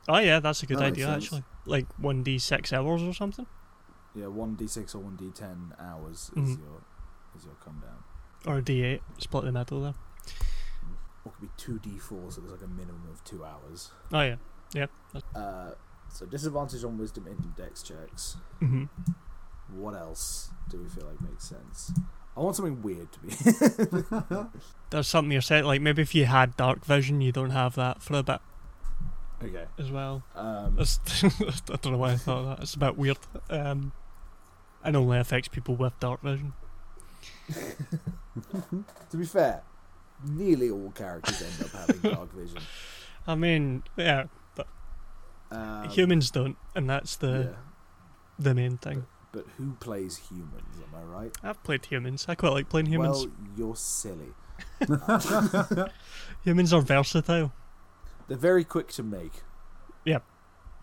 Oh 0.07 0.17
yeah, 0.19 0.39
that's 0.39 0.63
a 0.63 0.65
good 0.65 0.77
That 0.79 0.85
idea 0.93 1.07
actually. 1.09 1.43
Like 1.65 1.85
one 1.97 2.23
d 2.23 2.37
six 2.39 2.71
hours 2.73 3.01
or 3.01 3.13
something, 3.13 3.47
Yeah, 4.13 4.27
one 4.27 4.55
d 4.55 4.67
six 4.67 4.93
or 4.95 4.99
one 4.99 5.15
d 5.15 5.31
ten 5.31 5.73
hours 5.79 6.31
is 6.35 6.57
Mhm. 6.57 6.59
your 6.59 6.81
is 7.35 7.45
your 7.45 7.55
come 7.55 7.79
down. 7.81 8.03
or 8.45 8.59
a 8.59 8.61
d 8.63 8.83
eight, 8.83 9.01
split 9.17 9.43
the 9.45 9.51
middle 9.51 9.81
there. 9.81 9.93
Or 11.25 11.31
it 11.31 11.33
could 11.33 11.41
be 11.41 11.49
two 11.57 11.79
d 11.79 11.97
four, 11.97 12.31
so 12.31 12.41
there's 12.41 12.53
like 12.53 12.61
a 12.61 12.67
minimum 12.67 13.07
of 13.11 13.23
two 13.23 13.43
hours. 13.43 13.91
Oh 14.13 14.21
yeah, 14.21 14.35
yeah. 14.73 14.85
Uh, 15.33 15.71
so 16.09 16.25
disadvantage 16.27 16.83
on 16.83 16.97
wisdom 16.97 17.25
and 17.27 17.55
dex 17.55 17.81
checks. 17.81 18.37
hmm 18.59 18.83
What 19.73 19.95
else 19.95 20.51
do 20.69 20.79
we 20.81 20.87
feel 20.87 21.07
like 21.07 21.19
makes 21.21 21.45
sense? 21.45 21.91
I 22.37 22.41
want 22.41 22.55
something 22.55 22.81
weird 22.83 23.07
to 23.13 23.19
be. 23.21 24.49
There's 24.91 25.07
something 25.07 25.31
you're 25.31 25.41
saying 25.41 25.63
like 25.65 25.81
maybe 25.81 26.01
if 26.03 26.13
you 26.13 26.25
had 26.25 26.55
dark 26.57 26.85
vision, 26.85 27.21
you 27.21 27.31
don't 27.31 27.49
have 27.51 27.73
that 27.75 28.01
for 28.03 28.15
a 28.17 28.23
bit 28.23 28.39
okay. 29.43 29.65
as 29.77 29.91
well. 29.91 30.23
Um, 30.35 30.77
I 30.79 31.75
don't 31.81 31.91
know 31.93 31.97
why 31.97 32.11
I 32.11 32.15
thought 32.17 32.43
that. 32.45 32.63
It's 32.63 32.73
a 32.75 32.79
bit 32.79 32.97
weird. 32.97 33.17
Um, 33.49 33.91
it 34.85 34.95
only 34.95 35.17
affects 35.17 35.47
people 35.47 35.75
with 35.75 35.99
dark 35.99 36.21
vision. 36.21 36.53
to 39.11 39.17
be 39.17 39.25
fair, 39.25 39.63
nearly 40.23 40.69
all 40.69 40.91
characters 40.91 41.41
end 41.41 41.63
up 41.67 41.71
having 41.87 41.99
dark 42.15 42.33
vision. 42.33 42.59
I 43.27 43.35
mean, 43.35 43.83
yeah, 43.97 44.25
Um, 45.51 45.89
humans 45.89 46.31
don't, 46.31 46.57
and 46.75 46.89
that's 46.89 47.15
the 47.15 47.51
yeah, 47.51 47.57
the 48.39 48.53
main 48.55 48.77
thing. 48.77 49.05
but 49.31 49.45
who 49.57 49.73
plays 49.79 50.17
humans? 50.29 50.77
Am 50.77 50.95
I 50.99 51.03
right? 51.03 51.31
I've 51.43 51.61
played 51.63 51.85
humans. 51.85 52.25
I 52.27 52.35
quite 52.35 52.53
like 52.53 52.69
playing 52.69 52.87
humans. 52.87 53.25
Well, 53.25 53.31
you're 53.55 53.75
silly. 53.75 54.33
humans 56.43 56.73
are 56.73 56.81
versatile. 56.81 57.51
They're 58.27 58.38
very 58.38 58.63
quick 58.63 58.89
to 58.93 59.03
make. 59.03 59.43
Yep. 60.05 60.23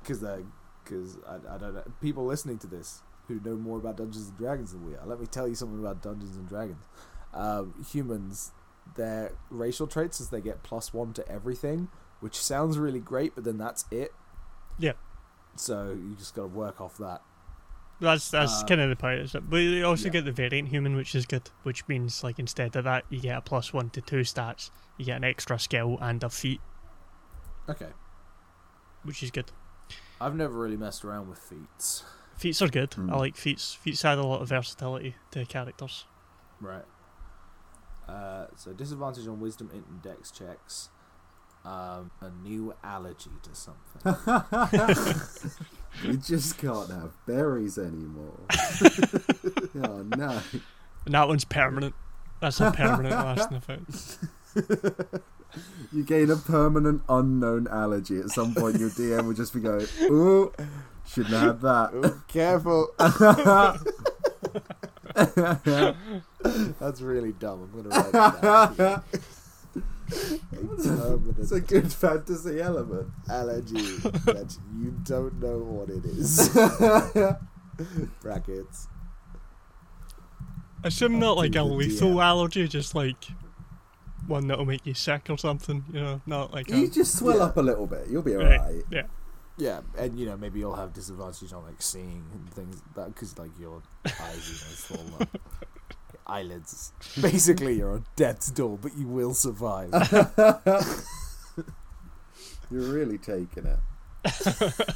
Because 0.01 0.21
they, 0.21 0.45
because 0.85 1.19
I, 1.29 1.55
I 1.55 1.59
don't 1.59 1.75
know 1.75 1.85
people 2.01 2.25
listening 2.25 2.59
to 2.59 2.67
this 2.67 3.03
who 3.29 3.41
know 3.45 3.57
more 3.57 3.79
about 3.79 3.97
Dungeons 3.97 4.29
and 4.29 4.37
Dragons 4.39 4.73
than 4.73 4.85
we 4.85 4.95
are. 4.95 5.07
Let 5.07 5.21
me 5.21 5.27
tell 5.27 5.47
you 5.47 5.55
something 5.55 5.79
about 5.79 6.03
Dungeons 6.03 6.37
and 6.37 6.49
Dragons. 6.49 6.85
Um, 7.33 7.75
humans, 7.91 8.51
their 8.97 9.33
racial 9.49 9.87
traits 9.87 10.21
is 10.21 10.31
they 10.31 10.41
get 10.41 10.63
plus 10.63 10.93
one 10.93 11.13
to 11.15 11.29
everything, 11.29 11.89
which 12.21 12.37
sounds 12.37 12.79
really 12.79 12.99
great, 12.99 13.35
but 13.35 13.45
then 13.45 13.59
that's 13.59 13.85
it. 13.91 14.13
Yeah. 14.79 14.93
So 15.57 15.91
you 15.91 16.15
just 16.19 16.35
got 16.35 16.43
to 16.43 16.49
work 16.49 16.81
off 16.81 16.99
that. 16.99 17.23
That's 18.01 18.31
that's 18.33 18.63
Uh, 18.63 18.67
kind 18.67 18.81
of 18.81 18.91
the 18.91 18.97
point. 18.97 19.21
Is 19.21 19.35
it? 19.37 19.49
But 19.49 19.59
you 19.59 19.85
also 19.85 20.07
yeah. 20.07 20.11
get 20.13 20.25
the 20.25 20.33
variant 20.33 20.69
human, 20.69 20.97
which 20.97 21.15
is 21.15 21.25
good. 21.25 21.49
Which 21.63 21.87
means 21.87 22.25
like 22.25 22.41
instead 22.41 22.75
of 22.75 22.83
that, 22.85 23.05
you 23.09 23.21
get 23.21 23.39
a 23.39 23.41
plus 23.41 23.73
one 23.73 23.91
to 23.91 24.01
two 24.01 24.23
stats. 24.23 24.71
You 24.97 25.05
get 25.05 25.19
an 25.19 25.25
extra 25.25 25.59
skill 25.59 25.99
and 26.01 26.23
a 26.25 26.29
feat, 26.29 26.61
Okay. 27.69 27.89
which 29.05 29.23
is 29.23 29.31
good. 29.31 29.51
I've 30.21 30.35
never 30.37 30.55
really 30.55 30.77
messed 30.77 31.05
around 31.05 31.29
with 31.29 31.39
feats. 31.39 32.05
Feats 32.37 32.63
are 32.63 32.69
good. 32.69 32.93
Hmm. 32.95 33.13
I 33.13 33.17
like 33.17 33.37
feats. 33.37 33.75
Feats 33.75 34.05
add 34.05 34.19
a 34.19 34.23
lot 34.27 34.43
of 34.43 34.49
versatility 34.49 35.17
to 35.33 35.45
characters. 35.45 36.07
Right. 36.61 36.85
Uh, 38.09 38.47
so 38.57 38.73
disadvantage 38.73 39.27
on 39.27 39.41
wisdom, 39.41 39.71
int, 39.73 39.87
and 39.87 40.03
dex 40.03 40.31
checks. 40.31 40.91
Um, 41.65 42.11
a 42.21 42.31
new 42.43 42.75
allergy 42.83 43.31
to 43.45 43.55
something. 43.55 44.15
we 46.09 46.17
just 46.17 46.59
can't 46.59 46.91
have 46.91 47.13
berries 47.27 47.79
anymore. 47.79 48.41
oh 49.85 50.03
no. 50.03 50.41
And 51.05 51.15
that 51.15 51.29
one's 51.29 51.45
permanent. 51.45 51.95
That's 52.41 52.61
a 52.61 52.73
permanent 52.73 53.15
lasting 53.25 53.57
effect. 53.59 54.19
You 55.93 56.05
gain 56.05 56.31
a 56.31 56.37
permanent 56.37 57.03
unknown 57.09 57.69
allergy. 57.69 58.19
At 58.19 58.31
some 58.31 58.55
point, 58.55 58.79
your 58.79 58.89
DM 58.89 59.27
will 59.27 59.35
just 59.35 59.53
be 59.53 59.61
going, 59.61 59.87
"Ooh, 60.05 60.51
shouldn't 61.07 61.35
have 61.35 61.61
had 61.61 61.91
Ooh, 61.93 62.23
careful. 62.29 62.89
That's 66.81 67.03
really 67.03 67.33
dumb. 67.33 67.69
I'm 67.75 67.83
gonna 67.83 67.91
write 67.91 68.13
that 68.13 68.77
down. 68.79 69.03
It's 71.39 71.53
a 71.53 71.61
good 71.61 71.93
fantasy 71.93 72.61
element. 72.61 73.09
allergy 73.29 73.83
that 74.25 74.57
you 74.81 74.95
don't 75.05 75.39
know 75.41 75.59
what 75.59 75.91
it 75.91 76.05
is. 76.07 76.49
Brackets. 78.23 78.89
Assume 80.85 81.19
not 81.19 81.37
like 81.37 81.55
a 81.55 81.63
lethal 81.63 82.17
DM. 82.17 82.25
allergy, 82.25 82.69
just 82.69 82.95
like 82.95 83.17
one 84.27 84.47
that'll 84.49 84.65
make 84.65 84.85
you 84.87 84.95
sick 84.95 85.29
or 85.31 85.39
something. 85.39 85.85
You 85.93 86.01
know, 86.01 86.21
not 86.27 86.53
like 86.53 86.69
You 86.71 86.85
a 86.85 86.89
just 86.89 87.17
swell 87.19 87.37
Yeah. 87.39 87.45
up 87.45 87.57
a 87.57 87.61
little 87.63 87.87
bit. 87.87 88.09
You'll 88.09 88.23
be 88.23 88.35
Right. 88.35 88.59
alright. 88.61 88.85
yeah. 88.91 89.03
Yeah, 89.59 89.81
and 89.99 90.19
you 90.19 90.25
know 90.27 90.37
maybe 90.37 90.59
you'll 90.61 90.75
have 90.77 90.93
disadvantage 90.95 91.53
on 91.53 91.65
like 91.65 91.81
seeing 91.83 92.25
and 92.33 92.51
things 92.55 92.81
that 92.97 93.15
because 93.15 93.39
like 93.39 93.51
your 93.61 93.83
eyes 94.07 94.49
you 94.49 94.55
know 94.55 94.75
swollen 95.07 95.15
up. 95.21 95.29
Your 95.35 96.21
eyelids. 96.27 96.93
Basically, 97.21 97.75
you're 97.77 97.93
on 97.93 98.07
death's 98.17 98.51
door, 98.51 98.79
but 98.81 98.97
you 98.97 99.07
will 99.07 99.35
survive. 99.35 99.91
You're 102.71 102.91
really 102.91 103.19
taking 103.19 103.67
it. 103.67 103.79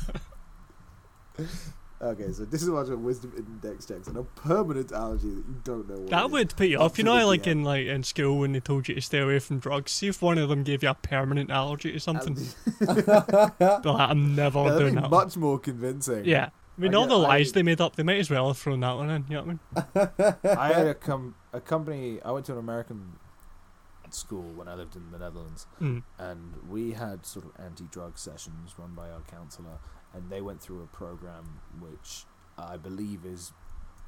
Okay, 2.02 2.30
so 2.30 2.44
disadvantage 2.44 2.90
on 2.92 3.02
wisdom 3.04 3.32
and 3.36 3.60
dex 3.62 3.86
checks 3.86 4.06
and 4.06 4.18
a 4.18 4.22
permanent 4.22 4.92
allergy 4.92 5.30
that 5.30 5.44
you 5.48 5.60
don't 5.64 5.88
know 5.88 5.94
what. 5.94 6.02
it 6.04 6.10
That 6.10 6.26
is. 6.26 6.30
would 6.32 6.56
put 6.56 6.68
you 6.68 6.78
off. 6.78 6.98
You 6.98 7.04
to 7.04 7.10
know, 7.10 7.18
the 7.20 7.26
like 7.26 7.42
DM. 7.44 7.46
in 7.52 7.64
like 7.64 7.86
in 7.86 8.02
school 8.02 8.38
when 8.40 8.52
they 8.52 8.60
told 8.60 8.86
you 8.88 8.94
to 8.96 9.00
stay 9.00 9.20
away 9.20 9.38
from 9.38 9.60
drugs. 9.60 9.92
See 9.92 10.08
if 10.08 10.20
one 10.20 10.36
of 10.36 10.48
them 10.50 10.62
gave 10.62 10.82
you 10.82 10.90
a 10.90 10.94
permanent 10.94 11.50
allergy 11.50 11.92
to 11.92 11.98
something. 12.00 12.34
Be 12.34 12.86
like, 12.86 13.86
I'm 13.86 14.34
never 14.34 14.62
That'd 14.64 14.78
doing 14.78 14.94
be 14.94 15.00
that. 15.00 15.10
one. 15.10 15.24
much 15.24 15.36
more 15.38 15.58
convincing. 15.58 16.24
Yeah. 16.26 16.50
I 16.76 16.80
mean, 16.82 16.94
I 16.94 16.98
all 16.98 17.04
get- 17.04 17.08
the 17.10 17.16
lies 17.18 17.48
I- 17.48 17.54
they 17.54 17.62
made 17.62 17.80
up, 17.80 17.96
they 17.96 18.02
might 18.02 18.18
as 18.18 18.28
well 18.28 18.48
have 18.48 18.58
thrown 18.58 18.80
that 18.80 18.92
one 18.96 19.08
in. 19.08 19.24
You 19.30 19.36
know 19.36 19.42
what 19.44 20.12
I 20.14 20.28
mean? 20.34 20.34
I 20.58 20.72
had 20.74 20.86
a 20.88 20.94
com- 20.94 21.34
a 21.54 21.60
company. 21.62 22.20
I 22.22 22.30
went 22.32 22.44
to 22.46 22.52
an 22.52 22.58
American 22.58 23.12
school 24.10 24.52
when 24.54 24.68
I 24.68 24.74
lived 24.74 24.94
in 24.96 25.10
the 25.10 25.18
Netherlands, 25.18 25.66
Mm. 25.80 26.02
and 26.18 26.54
we 26.68 26.92
had 26.92 27.24
sort 27.26 27.46
of 27.46 27.52
anti-drug 27.58 28.18
sessions 28.18 28.74
run 28.78 28.94
by 28.94 29.10
our 29.10 29.22
counselor, 29.22 29.78
and 30.16 30.30
they 30.30 30.40
went 30.40 30.60
through 30.62 30.82
a 30.82 30.86
program 30.86 31.60
which 31.78 32.24
I 32.58 32.76
believe 32.78 33.24
is 33.26 33.52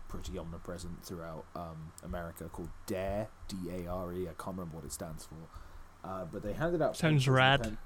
pretty 0.09 0.39
omnipresent 0.39 1.05
throughout 1.05 1.45
um, 1.55 1.93
America 2.03 2.49
called 2.51 2.71
DARE, 2.87 3.29
D-A-R-E. 3.49 4.23
I 4.23 4.33
can't 4.43 4.57
remember 4.57 4.77
what 4.77 4.85
it 4.87 4.93
stands 4.93 5.27
for, 5.27 6.09
uh, 6.09 6.25
but 6.25 6.43
they 6.43 6.55
handed 6.55 6.81
out. 6.81 6.97
Sounds 6.97 7.29
rad. 7.29 7.63
pen- 7.63 7.79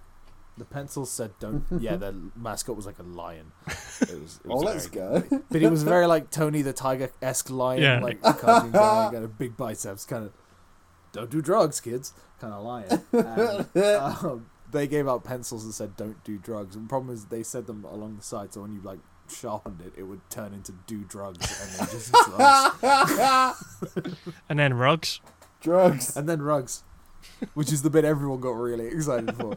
the 0.58 0.64
pencils 0.66 1.10
said, 1.10 1.32
"Don't." 1.40 1.64
yeah, 1.80 1.96
the 1.96 2.14
mascot 2.36 2.76
was 2.76 2.84
like 2.86 2.98
a 2.98 3.02
lion. 3.02 3.52
It 3.66 4.20
was. 4.20 4.38
It 4.44 4.50
Oh, 4.50 4.56
was 4.56 4.62
let's 4.64 4.86
go. 4.86 5.24
but 5.50 5.60
he 5.62 5.66
was 5.66 5.82
very 5.82 6.06
like 6.06 6.30
Tony 6.30 6.60
the 6.62 6.74
Tiger 6.74 7.10
esque 7.22 7.48
lion, 7.50 7.82
Yeah. 7.82 8.00
like 8.00 8.20
cartoon 8.20 8.70
guy, 8.70 9.08
kind 9.12 9.24
of 9.24 9.38
big 9.38 9.56
biceps, 9.56 10.04
kind 10.04 10.26
of 10.26 10.32
don't 11.12 11.30
do 11.30 11.40
drugs, 11.42 11.80
kids, 11.80 12.12
kind 12.38 12.52
of 12.52 12.62
lion. 12.64 13.00
And, 13.12 13.76
um, 14.24 14.46
they 14.72 14.86
gave 14.86 15.06
out 15.08 15.22
pencils 15.24 15.64
and 15.64 15.72
said 15.72 15.96
"Don't 15.96 16.22
do 16.24 16.38
drugs," 16.38 16.74
and 16.74 16.86
the 16.86 16.88
problem 16.88 17.14
is 17.14 17.26
they 17.26 17.42
said 17.42 17.66
them 17.66 17.84
along 17.84 18.16
the 18.16 18.22
side, 18.22 18.52
so 18.52 18.62
when 18.62 18.72
you 18.72 18.80
like 18.82 18.98
sharpened 19.30 19.80
it, 19.80 19.92
it 19.96 20.02
would 20.04 20.20
turn 20.30 20.52
into 20.52 20.72
"Do 20.86 21.04
drugs" 21.04 21.46
and 21.62 21.70
then 21.78 21.88
just 21.90 22.12
drugs, 22.82 24.16
And 24.48 24.58
then 24.58 24.74
rugs. 24.74 25.20
Drugs. 25.60 26.16
and 26.16 26.28
then 26.28 26.42
rugs. 26.42 26.82
Which 27.54 27.72
is 27.72 27.82
the 27.82 27.90
bit 27.90 28.04
everyone 28.04 28.40
got 28.40 28.50
really 28.56 28.86
excited 28.88 29.36
for, 29.36 29.56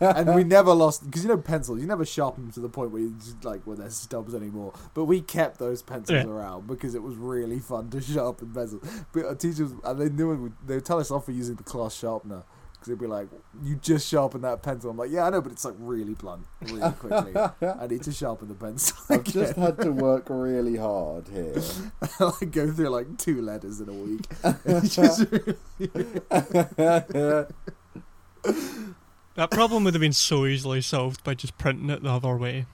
and 0.00 0.34
we 0.36 0.44
never 0.44 0.72
lost 0.72 1.04
because 1.04 1.24
you 1.24 1.28
know 1.28 1.36
pencils. 1.36 1.80
You 1.80 1.86
never 1.88 2.04
sharpen 2.04 2.44
them 2.44 2.52
to 2.52 2.60
the 2.60 2.68
point 2.68 2.92
where 2.92 3.02
you 3.02 3.16
just 3.18 3.44
like 3.44 3.62
where 3.66 3.76
they're 3.76 3.90
stubs 3.90 4.36
anymore. 4.36 4.72
But 4.94 5.06
we 5.06 5.20
kept 5.20 5.58
those 5.58 5.82
pencils 5.82 6.24
Yeah. 6.24 6.30
around 6.30 6.68
because 6.68 6.94
it 6.94 7.02
was 7.02 7.16
really 7.16 7.58
fun 7.58 7.90
to 7.90 8.00
sharpen 8.12 8.52
pencils. 8.54 8.82
But 9.12 9.24
our 9.26 9.34
teachers 9.34 9.72
and 9.82 10.00
they 10.00 10.08
knew 10.08 10.30
it 10.30 10.36
would, 10.36 10.52
they 10.64 10.74
would 10.76 10.84
tell 10.84 11.00
us 11.00 11.10
off 11.10 11.24
for 11.24 11.32
using 11.32 11.56
the 11.56 11.64
class 11.64 11.92
sharpener 11.92 12.44
because 12.84 12.98
they'd 12.98 13.02
be 13.02 13.10
like, 13.10 13.28
"You 13.62 13.76
just 13.76 14.08
sharpen 14.08 14.42
that 14.42 14.62
pencil." 14.62 14.90
I'm 14.90 14.96
like, 14.96 15.10
"Yeah, 15.10 15.24
I 15.26 15.30
know, 15.30 15.40
but 15.40 15.52
it's 15.52 15.64
like 15.64 15.74
really 15.78 16.14
blunt, 16.14 16.46
really 16.62 16.92
quickly. 16.92 17.32
I 17.62 17.86
need 17.86 18.02
to 18.02 18.12
sharpen 18.12 18.48
the 18.48 18.54
pencil." 18.54 18.96
I've 19.08 19.24
just 19.24 19.56
had 19.56 19.78
to 19.80 19.90
work 19.92 20.26
really 20.28 20.76
hard 20.76 21.28
here. 21.28 21.54
I 22.20 22.44
go 22.44 22.70
through 22.70 22.90
like 22.90 23.16
two 23.16 23.40
letters 23.40 23.80
in 23.80 23.88
a 23.88 23.92
week. 23.92 24.26
It's 24.64 24.94
That 29.36 29.50
problem 29.50 29.84
would 29.84 29.94
have 29.94 30.00
been 30.00 30.12
so 30.12 30.44
easily 30.46 30.80
solved 30.80 31.24
by 31.24 31.34
just 31.34 31.56
printing 31.58 31.90
it 31.90 32.02
the 32.02 32.10
other 32.10 32.36
way. 32.36 32.66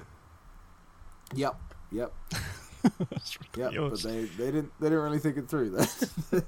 Yep, 1.35 1.57
yep, 1.93 2.13
That's 3.11 3.39
yep. 3.57 3.73
But 3.77 4.03
they, 4.03 4.25
they 4.25 4.47
didn't 4.47 4.73
they 4.81 4.89
didn't 4.89 5.05
really 5.05 5.21
think 5.21 5.37
it 5.37 5.49
through. 5.49 5.71
Then. 5.71 6.43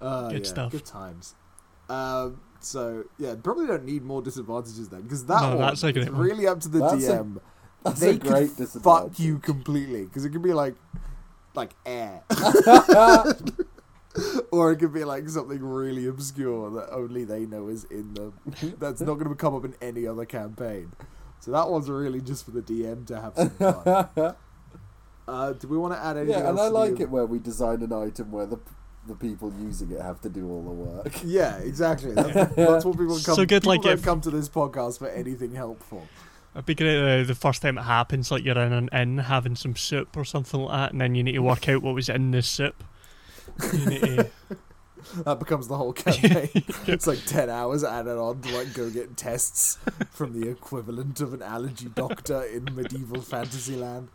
Uh, 0.00 0.28
Good 0.30 0.42
yeah, 0.44 0.48
stuff. 0.48 0.72
Good 0.72 0.84
times. 0.86 1.34
Um, 1.88 2.40
so 2.60 3.04
yeah, 3.18 3.34
probably 3.42 3.66
don't 3.66 3.84
need 3.84 4.02
more 4.04 4.22
disadvantages 4.22 4.88
then 4.88 5.02
because 5.02 5.24
that 5.26 5.40
No, 5.42 5.48
one 5.56 5.58
that's 5.58 5.82
a 5.82 5.88
is 5.88 6.08
one. 6.10 6.18
really 6.20 6.46
up 6.46 6.60
to 6.60 6.68
the 6.68 6.78
That's 6.78 7.04
a- 7.08 7.18
DM. 7.18 7.40
That's 7.82 8.00
they 8.00 8.10
a 8.10 8.18
great 8.18 8.48
could 8.50 8.56
disadvantage. 8.58 8.82
fuck 9.12 9.18
you 9.18 9.38
completely 9.38 10.04
because 10.04 10.24
it 10.24 10.30
could 10.30 10.42
be 10.42 10.52
like 10.52 10.74
like 11.54 11.70
air. 11.86 12.22
or 14.52 14.72
it 14.72 14.76
could 14.78 14.92
be 14.92 15.04
like 15.04 15.28
something 15.28 15.62
really 15.62 16.06
obscure 16.06 16.70
that 16.72 16.90
only 16.92 17.24
they 17.24 17.46
know 17.46 17.68
is 17.68 17.84
in 17.84 18.12
them. 18.14 18.34
That's 18.78 19.00
not 19.00 19.14
going 19.14 19.28
to 19.28 19.34
come 19.34 19.54
up 19.54 19.64
in 19.64 19.74
any 19.80 20.06
other 20.06 20.24
campaign. 20.24 20.92
So 21.40 21.52
that 21.52 21.70
one's 21.70 21.88
really 21.88 22.20
just 22.20 22.44
for 22.44 22.50
the 22.50 22.60
DM 22.60 23.06
to 23.06 23.20
have 23.20 23.34
some 23.36 23.50
fun. 23.50 24.34
Uh, 25.28 25.52
do 25.52 25.68
we 25.68 25.78
want 25.78 25.94
to 25.94 26.00
add 26.04 26.16
anything 26.16 26.42
yeah, 26.42 26.48
and 26.48 26.58
else 26.58 26.60
I 26.60 26.68
like 26.72 26.96
the- 26.96 27.02
it 27.02 27.10
where 27.10 27.24
we 27.24 27.38
design 27.38 27.82
an 27.82 27.92
item 27.92 28.32
where 28.32 28.46
the 28.46 28.58
the 29.06 29.14
people 29.14 29.52
using 29.60 29.90
it 29.92 30.00
have 30.00 30.20
to 30.22 30.28
do 30.28 30.48
all 30.48 30.62
the 30.62 30.70
work. 30.70 31.12
Yeah, 31.24 31.56
exactly. 31.58 32.12
That's, 32.12 32.32
that's 32.54 32.84
what 32.84 32.98
people 32.98 33.14
come. 33.14 33.34
So 33.34 33.46
good, 33.46 33.62
people 33.62 33.68
like, 33.68 33.82
don't 33.82 33.92
if- 33.94 34.04
come 34.04 34.20
to 34.22 34.30
this 34.30 34.48
podcast 34.48 34.98
for 34.98 35.08
anything 35.08 35.54
helpful. 35.54 36.06
It'd 36.54 36.66
be 36.66 36.74
great 36.74 37.20
uh, 37.20 37.22
the 37.24 37.36
first 37.36 37.62
time 37.62 37.78
it 37.78 37.82
happens, 37.82 38.32
like 38.32 38.44
you're 38.44 38.58
in 38.58 38.72
an 38.72 38.88
inn 38.92 39.18
having 39.18 39.54
some 39.54 39.76
soup 39.76 40.16
or 40.16 40.24
something 40.24 40.60
like 40.60 40.72
that, 40.76 40.92
and 40.92 41.00
then 41.00 41.14
you 41.14 41.22
need 41.22 41.32
to 41.32 41.38
work 41.42 41.68
out 41.68 41.80
what 41.82 41.94
was 41.94 42.08
in 42.08 42.32
the 42.32 42.42
soup. 42.42 42.82
You 43.72 43.86
need 43.86 44.00
to, 44.00 44.30
That 45.24 45.38
becomes 45.38 45.68
the 45.68 45.76
whole 45.76 45.92
campaign. 45.92 46.50
it's 46.86 47.06
like 47.06 47.24
ten 47.24 47.48
hours 47.50 47.84
added 47.84 48.18
on 48.18 48.40
to 48.42 48.56
like 48.56 48.74
go 48.74 48.90
get 48.90 49.16
tests 49.16 49.78
from 50.10 50.38
the 50.38 50.48
equivalent 50.48 51.20
of 51.20 51.32
an 51.34 51.40
allergy 51.42 51.88
doctor 51.88 52.42
in 52.42 52.64
medieval 52.74 53.22
fantasy 53.22 53.76
land. 53.76 54.08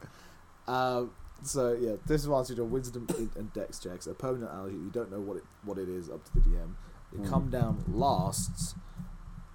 Um, 0.67 1.11
so 1.43 1.73
yeah, 1.73 1.93
this 2.07 2.25
is 2.25 2.57
your 2.57 2.65
wisdom 2.65 3.07
and- 3.35 3.53
dex 3.53 3.79
checks. 3.79 4.07
A 4.07 4.13
permanent 4.13 4.51
allergy, 4.51 4.75
you 4.77 4.89
don't 4.91 5.11
know 5.11 5.19
what 5.19 5.37
it 5.37 5.43
what 5.63 5.77
it 5.77 5.89
is 5.89 6.09
up 6.09 6.23
to 6.25 6.33
the 6.35 6.39
DM. 6.41 6.75
The 7.11 7.17
Hmm. 7.19 7.29
come 7.29 7.49
down 7.49 7.83
lasts 7.87 8.75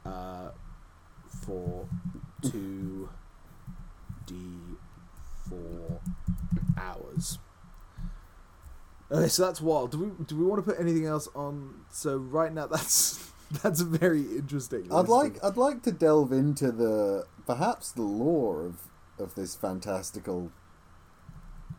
uh, 0.04 0.50
for 1.44 1.86
two 2.42 3.08
d 4.26 4.34
four 5.48 6.00
hours. 6.76 7.38
Okay, 9.12 9.26
so 9.28 9.44
that's 9.46 9.60
wild. 9.60 9.90
Do 9.90 9.98
we 9.98 10.24
do 10.24 10.36
we 10.36 10.44
want 10.44 10.64
to 10.64 10.70
put 10.70 10.80
anything 10.80 11.04
else 11.06 11.28
on? 11.34 11.80
So 11.90 12.16
right 12.16 12.52
now, 12.52 12.66
that's 12.68 13.30
that's 13.62 13.80
very 13.80 14.20
interesting. 14.22 14.92
I'd 14.92 15.08
like 15.08 15.42
I'd 15.44 15.56
like 15.56 15.82
to 15.82 15.92
delve 15.92 16.32
into 16.32 16.70
the 16.70 17.26
perhaps 17.46 17.90
the 17.90 18.02
lore 18.02 18.64
of 18.64 18.82
of 19.18 19.34
this 19.34 19.54
fantastical 19.56 20.52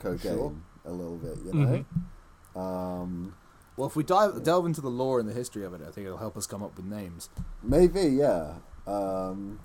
cocaine 0.01 0.19
Sure. 0.37 0.53
a 0.85 0.91
little 0.91 1.17
bit, 1.17 1.37
you 1.45 1.51
Mhm. 1.53 1.85
know. 2.55 2.61
Um, 2.61 3.35
Well, 3.77 3.87
if 3.87 3.95
we 3.95 4.03
dive 4.03 4.43
delve 4.43 4.65
into 4.65 4.81
the 4.81 4.89
lore 4.89 5.19
and 5.19 5.27
the 5.29 5.33
history 5.33 5.63
of 5.63 5.73
it, 5.73 5.81
I 5.81 5.91
think 5.91 6.05
it'll 6.05 6.17
help 6.19 6.35
us 6.37 6.45
come 6.45 6.61
up 6.61 6.75
with 6.75 6.85
names. 6.85 7.29
maybe, 7.63 8.01
yeah. 8.01 8.55
Um, 8.85 9.59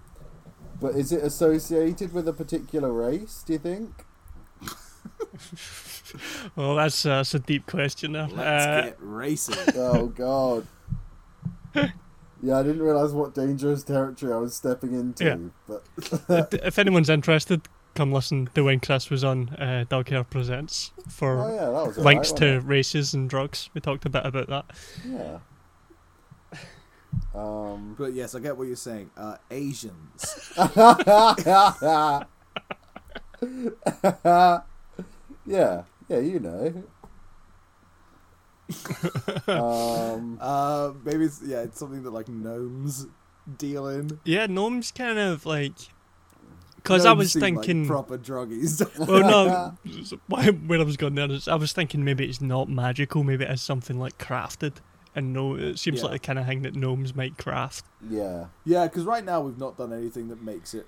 but 0.81 0.95
is 0.95 1.11
it 1.13 1.23
associated 1.23 2.13
with 2.13 2.29
a 2.29 2.33
particular 2.33 2.93
race? 2.93 3.43
Do 3.47 3.53
you 3.55 3.59
think? 3.59 4.05
well, 6.57 6.77
that's 6.77 7.05
uh, 7.05 7.17
that's 7.17 7.35
a 7.35 7.39
deep 7.39 7.67
question 7.67 8.13
there. 8.13 8.29
Let's 8.29 8.67
Uh, 8.67 8.83
get 8.87 8.97
racing. 9.01 9.57
Oh 9.77 10.07
God. 10.07 10.67
Yeah, 12.43 12.59
I 12.59 12.63
didn't 12.63 12.83
realize 12.83 13.13
what 13.13 13.35
dangerous 13.35 13.83
territory 13.83 14.31
I 14.33 14.37
was 14.37 14.55
stepping 14.55 14.93
into. 14.95 15.25
Yeah. 15.25 15.37
But 16.29 16.53
if 16.63 16.79
anyone's 16.79 17.09
interested, 17.09 17.63
come 17.97 18.13
listen 18.13 18.49
to 18.55 18.63
when 18.63 18.79
Chris 18.81 19.11
was 19.11 19.25
on 19.25 19.49
uh, 19.51 19.85
Dog 19.89 20.09
Hair 20.09 20.25
Presents 20.25 20.93
for 21.09 21.41
oh 21.41 21.55
yeah, 21.55 21.65
that 21.65 21.87
was 21.87 21.99
links 21.99 22.31
alright, 22.31 22.43
to 22.43 22.55
wasn't 22.57 22.69
races 22.69 23.15
and 23.15 23.29
drugs. 23.29 23.71
We 23.75 23.81
talked 23.81 24.05
a 24.05 24.11
bit 24.11 24.25
about 24.25 24.49
that. 24.49 24.67
Yeah. 25.05 25.39
Um. 27.35 27.95
but 27.99 28.13
yes, 28.13 28.35
I 28.35 28.41
get 28.41 28.57
what 28.57 28.67
you're 28.67 28.77
saying. 28.77 29.11
Uh, 29.17 29.37
Asians. 29.51 30.53
yeah, 35.47 35.83
yeah, 36.09 36.19
you 36.19 36.41
know. 36.41 36.83
um, 39.49 40.39
Uh, 40.43 40.93
maybe 41.05 41.25
it's 41.25 41.41
yeah, 41.45 41.63
it's 41.63 41.79
something 41.79 42.03
that 42.03 42.11
like 42.11 42.29
gnomes 42.29 43.07
deal 43.59 43.87
in. 43.89 44.19
Yeah, 44.25 44.47
gnomes 44.47 44.91
kind 44.91 45.19
of 45.19 45.47
like. 45.47 45.75
Because 46.87 47.07
I 47.07 47.13
was 47.13 47.33
seem 47.33 47.43
like 47.43 47.55
thinking. 47.55 47.87
proper 47.87 48.17
druggies. 48.19 48.81
well, 49.07 49.77
no. 49.89 50.53
when 50.67 50.81
I 50.81 50.85
was 50.85 50.97
going 50.97 51.15
there, 51.15 51.29
I 51.49 51.55
was 51.57 51.73
thinking 51.73 52.05
maybe 52.05 52.25
it's 52.29 52.41
not 52.41 52.69
magical. 52.69 53.25
Maybe 53.25 53.45
it's 53.45 53.63
something 53.63 53.99
like 53.99 54.19
crafted. 54.19 54.77
And 55.15 55.33
no, 55.33 55.55
it 55.57 55.79
seems 55.79 55.99
Yeah. 55.99 56.05
like 56.09 56.13
the 56.21 56.27
kind 56.27 56.39
of 56.39 56.47
thing 56.47 56.63
that 56.63 56.75
gnomes 56.77 57.15
might 57.15 57.39
craft. 57.39 57.85
yeah, 58.09 58.47
yeah, 58.65 58.85
because 58.87 59.05
right 59.05 59.25
now 59.25 59.41
we've 59.41 59.59
not 59.59 59.77
done 59.79 59.93
anything 59.93 60.29
that 60.29 60.43
makes 60.43 60.75
it 60.75 60.87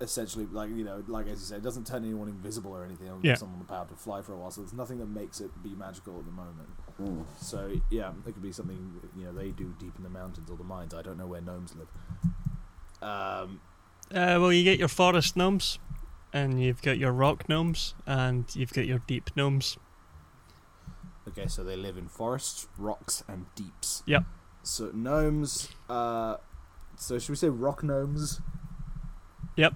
essentially 0.00 0.46
like 0.52 0.70
you 0.70 0.84
know, 0.84 1.02
like 1.08 1.26
as 1.26 1.40
you 1.40 1.46
said, 1.46 1.58
it 1.58 1.64
doesn't 1.64 1.86
turn 1.86 2.04
anyone 2.04 2.28
invisible 2.28 2.70
or 2.70 2.84
anything. 2.84 3.08
Or 3.08 3.14
give 3.16 3.24
Yeah. 3.24 3.34
someone 3.34 3.58
the 3.58 3.64
power 3.64 3.86
to 3.86 3.94
fly 3.96 4.22
for 4.22 4.32
a 4.34 4.36
while. 4.36 4.50
So 4.50 4.60
there's 4.60 4.72
nothing 4.74 4.98
that 4.98 5.08
makes 5.08 5.40
it 5.40 5.50
be 5.62 5.70
magical 5.74 6.18
at 6.20 6.24
the 6.26 6.30
moment. 6.30 6.68
Mm. 7.02 7.24
So 7.40 7.80
yeah, 7.90 8.10
it 8.26 8.32
could 8.32 8.42
be 8.42 8.52
something 8.52 9.00
you 9.16 9.24
know 9.24 9.32
they 9.32 9.50
do 9.50 9.74
deep 9.80 9.94
in 9.96 10.04
the 10.04 10.10
mountains 10.10 10.50
or 10.50 10.56
the 10.56 10.62
mines. 10.64 10.94
I 10.94 11.02
don't 11.02 11.16
know 11.18 11.26
where 11.26 11.40
gnomes 11.40 11.74
live. 11.74 11.88
Um, 13.02 13.60
Uh, 14.10 14.38
well, 14.40 14.52
you 14.52 14.64
get 14.64 14.78
your 14.78 14.88
forest 14.88 15.36
gnomes, 15.36 15.78
and 16.32 16.62
you've 16.62 16.80
got 16.82 16.98
your 16.98 17.12
rock 17.12 17.48
gnomes, 17.48 17.94
and 18.06 18.44
you've 18.54 18.72
got 18.72 18.86
your 18.86 19.00
deep 19.06 19.30
gnomes. 19.36 19.76
okay, 21.28 21.46
so 21.46 21.62
they 21.62 21.76
live 21.76 21.96
in 21.98 22.08
forests, 22.08 22.68
rocks, 22.78 23.22
and 23.28 23.46
deeps. 23.54 24.02
Yep. 24.06 24.24
So 24.62 24.90
gnomes. 24.94 25.68
Uh, 25.88 26.36
so 26.96 27.18
should 27.18 27.30
we 27.30 27.36
say 27.36 27.48
rock 27.48 27.82
gnomes? 27.82 28.40
Yep. 29.56 29.74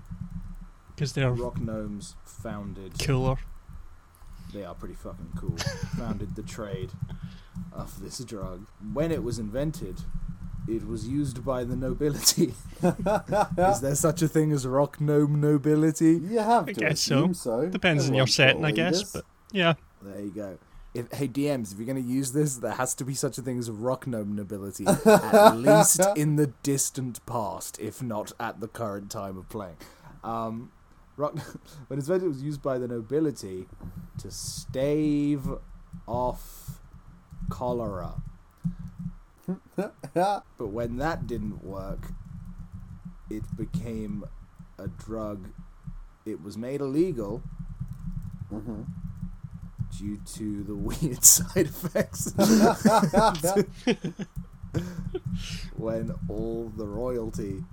Because 0.94 1.12
they're 1.14 1.32
Rock 1.32 1.60
gnomes 1.60 2.16
founded. 2.24 2.98
cooler. 3.00 3.36
They 4.52 4.64
are 4.64 4.74
pretty 4.74 4.94
fucking 4.94 5.32
cool. 5.38 5.56
founded 5.96 6.36
the 6.36 6.42
trade 6.42 6.92
of 7.72 8.00
this 8.00 8.18
drug. 8.18 8.66
When 8.92 9.10
it 9.10 9.22
was 9.22 9.38
invented, 9.38 10.02
it 10.68 10.87
was 10.87 11.09
used 11.09 11.44
by 11.44 11.64
the 11.64 11.77
nobility. 11.77 12.55
Is 12.83 13.81
there 13.81 13.94
such 13.94 14.22
a 14.22 14.29
thing 14.29 14.53
as 14.53 14.66
rock 14.66 15.01
gnome 15.01 15.40
nobility? 15.40 16.12
you 16.22 16.38
have 16.38 16.68
I 16.68 16.72
to 16.72 16.81
guess 16.81 17.01
so. 17.01 17.18
assume 17.18 17.35
so. 17.35 17.68
Depends 17.68 18.05
on 18.09 18.14
your 18.14 18.22
Everyone's 18.22 18.35
setting, 18.35 18.64
I 18.64 18.70
guess. 18.70 19.12
But 19.12 19.25
yeah, 19.51 19.75
There 20.03 20.20
you 20.20 20.31
go. 20.31 20.59
If, 20.94 21.11
hey 21.12 21.27
DMs, 21.27 21.72
if 21.72 21.79
you're 21.79 21.87
going 21.87 22.03
to 22.03 22.09
use 22.09 22.33
this, 22.33 22.57
there 22.57 22.72
has 22.72 22.94
to 22.96 23.05
be 23.05 23.14
such 23.14 23.38
a 23.38 23.42
thing 23.42 23.59
as 23.59 23.70
rock 23.70 24.07
gnome 24.07 24.37
nobility, 24.37 24.87
at 24.87 25.57
least 25.57 26.01
in 26.16 26.37
the 26.37 26.48
distant 26.62 27.25
past, 27.25 27.79
if 27.81 28.03
not 28.03 28.33
at 28.38 28.61
the 28.61 28.68
current 28.68 29.11
time 29.11 29.38
of 29.38 29.48
playing. 29.48 29.77
Um, 30.22 30.70
rock, 31.16 31.38
when 31.88 31.98
it's 31.98 32.09
it 32.11 32.22
was 32.22 32.42
used 32.42 32.61
by 32.62 32.77
the 32.79 32.88
nobility 32.88 33.66
to 34.18 34.31
stave 34.31 35.48
off 36.07 36.81
cholera. 37.48 38.22
But 40.14 40.44
when 40.59 40.96
that 40.98 41.26
didn't 41.26 41.64
work, 41.64 42.09
it 43.31 43.42
became 43.57 44.24
a 44.78 44.88
drug. 44.88 45.48
It 46.24 46.40
was 46.42 46.57
made 46.57 46.81
illegal 46.81 47.42
Mhm. 48.52 48.87
due 49.98 50.18
to 50.18 50.62
the 50.64 50.76
weird 50.88 51.24
side 51.24 51.66
effects. 51.66 52.33
when 55.76 56.12
all 56.28 56.72
the 56.76 56.87
royalty 56.87 57.64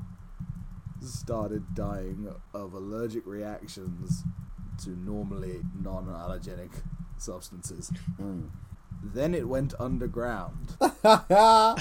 started 1.01 1.63
dying 1.75 2.27
of 2.53 2.73
allergic 2.73 3.25
reactions 3.25 4.23
to 4.83 4.89
normally 4.91 5.61
non 5.81 6.05
allergenic 6.07 6.71
substances. 7.17 7.91
Mm. 8.19 8.49
Then 9.01 9.33
it 9.33 9.47
went 9.47 9.73
underground, 9.79 10.75
and 10.81 11.77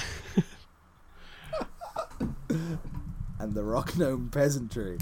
the 3.53 3.63
rock 3.63 3.97
gnome 3.97 4.29
peasantry 4.29 4.97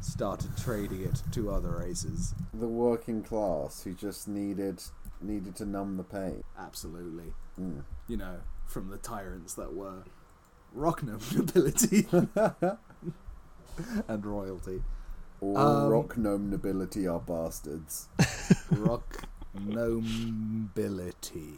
started 0.00 0.56
trading 0.56 1.02
it 1.02 1.22
to 1.32 1.50
other 1.50 1.76
races. 1.78 2.34
the 2.52 2.68
working 2.68 3.22
class 3.22 3.82
who 3.84 3.94
just 3.94 4.28
needed 4.28 4.82
needed 5.20 5.56
to 5.56 5.64
numb 5.64 5.96
the 5.96 6.02
pain. 6.04 6.42
Absolutely. 6.58 7.32
Mm. 7.58 7.84
You 8.08 8.16
know, 8.18 8.40
from 8.66 8.90
the 8.90 8.98
tyrants 8.98 9.54
that 9.54 9.74
were 9.74 10.04
rock 10.72 11.02
gnome 11.02 11.20
nobility 11.34 12.06
and 14.08 14.26
royalty. 14.26 14.82
All 15.40 15.56
Um, 15.58 15.88
rock 15.88 16.16
gnome 16.18 16.50
nobility 16.50 17.06
are 17.06 17.20
bastards. 17.20 18.08
Rock 18.70 19.24
nobility. 19.54 21.54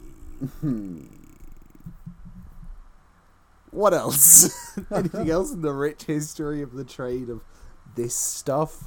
What 3.71 3.93
else? 3.93 4.77
Anything 4.91 5.29
else 5.29 5.51
in 5.51 5.61
the 5.61 5.73
rich 5.73 6.03
history 6.03 6.61
of 6.61 6.73
the 6.73 6.83
trade 6.83 7.29
of 7.29 7.41
this 7.95 8.15
stuff? 8.15 8.85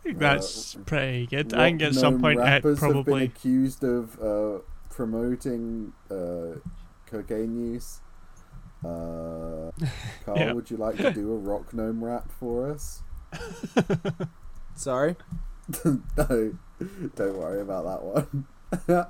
I 0.00 0.02
think 0.02 0.18
that's 0.18 0.74
pretty 0.86 1.26
good. 1.26 1.52
I 1.54 1.68
think 1.68 1.82
at 1.82 1.94
some 1.94 2.20
point 2.20 2.38
it 2.38 2.42
rappers 2.42 2.80
have 2.80 3.04
been 3.04 3.22
accused 3.22 3.84
of 3.84 4.20
uh, 4.22 4.58
promoting 4.90 5.92
uh, 6.10 6.58
cocaine 7.06 7.72
use. 7.74 8.00
Uh, 8.84 9.70
Carl, 10.24 10.38
Yeah. 10.38 10.52
would 10.52 10.70
you 10.70 10.76
like 10.76 10.96
to 10.98 11.12
do 11.12 11.32
a 11.32 11.36
rock 11.36 11.74
gnome 11.74 12.02
rap 12.02 12.30
for 12.30 12.70
us? 12.70 13.02
Sorry? 14.74 15.16
no, 15.84 16.56
Don't 17.16 17.36
worry 17.36 17.60
about 17.60 17.84
that 17.84 18.02
one. 18.02 18.46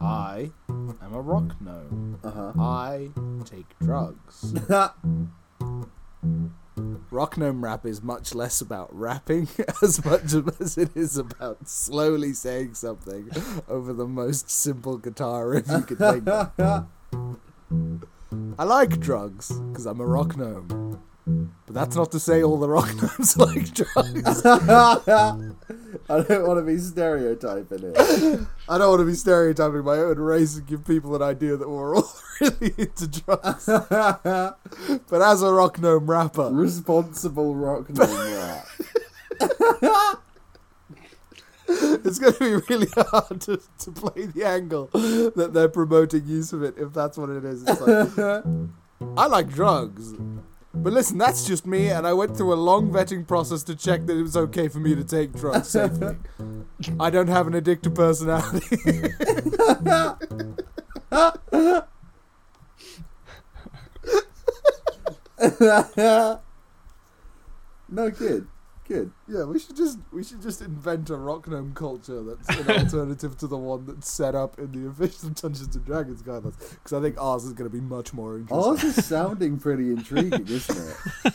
I 0.00 0.50
am 0.68 1.12
a 1.12 1.20
rock 1.20 1.60
gnome. 1.60 2.18
Uh 2.24 2.52
I 2.58 3.10
take 3.44 3.78
drugs. 3.80 4.54
Rock 7.10 7.36
gnome 7.36 7.64
rap 7.64 7.84
is 7.84 8.02
much 8.02 8.34
less 8.34 8.60
about 8.60 8.88
rapping 8.96 9.48
as 9.82 10.02
much 10.04 10.32
as 10.60 10.78
it 10.78 10.96
is 10.96 11.16
about 11.18 11.68
slowly 11.68 12.32
saying 12.32 12.74
something 12.74 13.28
over 13.68 13.92
the 13.92 14.06
most 14.06 14.48
simple 14.48 14.96
guitar 14.96 15.48
riff 15.48 15.68
you 15.68 15.80
could 15.82 15.98
think 15.98 16.28
of. 16.28 16.52
I 18.58 18.64
like 18.64 19.00
drugs 19.00 19.50
because 19.52 19.86
I'm 19.86 20.00
a 20.00 20.06
rock 20.06 20.36
gnome. 20.36 21.00
But 21.66 21.74
that's 21.74 21.96
not 21.96 22.10
to 22.12 22.20
say 22.20 22.42
all 22.42 22.58
the 22.58 22.68
rock 22.68 22.88
mm. 22.88 23.02
gnomes 23.02 23.36
like 23.36 23.66
mm. 23.66 23.74
drugs. 23.94 25.56
I 26.08 26.22
don't 26.22 26.46
want 26.46 26.58
to 26.58 26.64
be 26.64 26.78
stereotyping 26.78 27.84
it. 27.84 28.46
I 28.68 28.78
don't 28.78 28.88
want 28.90 29.00
to 29.00 29.06
be 29.06 29.14
stereotyping 29.14 29.84
my 29.84 29.98
own 29.98 30.18
race 30.18 30.56
and 30.56 30.66
give 30.66 30.84
people 30.84 31.14
an 31.14 31.22
idea 31.22 31.56
that 31.56 31.68
we're 31.68 31.96
all 31.96 32.08
really 32.40 32.74
into 32.76 33.06
drugs. 33.06 33.66
But 35.08 35.22
as 35.22 35.42
a 35.42 35.52
rock 35.52 35.78
gnome 35.78 36.10
rapper, 36.10 36.50
Responsible 36.50 37.54
rock 37.54 37.88
gnome 37.90 38.10
rap. 38.10 38.66
it's 41.68 42.18
going 42.18 42.32
to 42.32 42.38
be 42.38 42.74
really 42.74 42.88
hard 42.96 43.40
to, 43.42 43.60
to 43.78 43.92
play 43.92 44.26
the 44.26 44.44
angle 44.44 44.86
that 44.92 45.50
they're 45.52 45.68
promoting 45.68 46.26
use 46.26 46.52
of 46.52 46.62
it 46.62 46.74
if 46.78 46.92
that's 46.92 47.16
what 47.16 47.30
it 47.30 47.44
is. 47.44 47.62
It's 47.66 47.80
like, 47.80 48.44
I 49.16 49.26
like 49.26 49.48
drugs. 49.48 50.14
But 50.72 50.92
listen, 50.92 51.18
that's 51.18 51.46
just 51.46 51.66
me, 51.66 51.88
and 51.88 52.06
I 52.06 52.12
went 52.12 52.36
through 52.36 52.52
a 52.52 52.54
long 52.54 52.90
vetting 52.90 53.26
process 53.26 53.64
to 53.64 53.74
check 53.74 54.06
that 54.06 54.16
it 54.16 54.22
was 54.22 54.36
okay 54.36 54.68
for 54.68 54.78
me 54.78 54.94
to 54.94 55.02
take 55.02 55.32
drugs 55.32 55.68
safely. 55.68 56.16
I 57.00 57.10
don't 57.10 57.26
have 57.26 57.48
an 57.48 57.54
addictive 57.54 57.94
personality. 57.94 58.76
no, 67.88 68.10
good, 68.10 68.46
good. 68.90 69.12
yeah, 69.28 69.44
we 69.44 69.58
should 69.58 69.76
just 69.76 69.98
we 70.12 70.24
should 70.24 70.42
just 70.42 70.60
invent 70.60 71.08
a 71.10 71.16
rock 71.16 71.46
gnome 71.46 71.72
culture 71.74 72.22
that's 72.22 72.48
an 72.48 72.68
alternative 72.84 73.36
to 73.38 73.46
the 73.46 73.56
one 73.56 73.86
that's 73.86 74.10
set 74.10 74.34
up 74.34 74.58
in 74.58 74.72
the 74.72 74.88
official 74.88 75.28
Dungeons 75.30 75.76
and 75.76 75.84
Dragons 75.86 76.22
guidelines. 76.22 76.58
Because 76.70 76.92
I 76.92 77.00
think 77.00 77.16
ours 77.20 77.44
is 77.44 77.52
going 77.52 77.70
to 77.70 77.74
be 77.74 77.80
much 77.80 78.12
more 78.12 78.36
interesting. 78.36 78.58
Ours 78.58 78.82
is 78.84 79.06
sounding 79.06 79.58
pretty 79.58 79.90
intriguing, 79.90 80.46
isn't 80.48 80.96
it? 81.24 81.34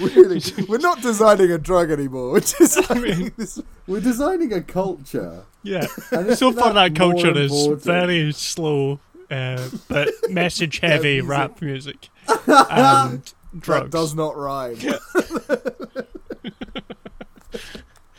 really, 0.00 0.40
we're 0.68 0.78
not 0.78 1.02
designing 1.02 1.50
a 1.50 1.58
drug 1.58 1.90
anymore. 1.90 2.30
We're 2.30 2.40
designing 2.40 3.32
this. 3.36 3.60
We're 3.86 4.00
designing 4.00 4.52
a 4.52 4.62
culture. 4.62 5.44
Yeah. 5.62 5.86
And 6.12 6.38
So 6.38 6.52
far, 6.52 6.72
that 6.74 6.96
more 6.98 7.12
culture 7.12 7.36
is 7.36 7.66
very 7.82 8.32
slow, 8.32 9.00
uh, 9.30 9.68
but 9.88 10.10
message 10.30 10.78
heavy 10.78 11.14
music. 11.22 11.28
rap 11.28 11.62
music 11.62 12.08
and 12.46 13.34
That 13.54 13.90
does 13.90 14.14
not 14.14 14.36
rhyme. 14.36 14.78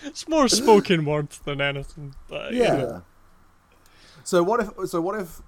It's 0.04 0.28
more 0.28 0.48
spoken 0.48 1.04
word 1.04 1.30
than 1.46 1.60
anything. 1.62 2.14
But, 2.28 2.54
you 2.54 2.62
Yeah. 2.64 2.76
know. 2.76 3.02
So 4.24 4.44
what 4.44 4.60
if? 4.60 4.90
So 4.90 5.02
what 5.02 5.20
if? 5.20 5.42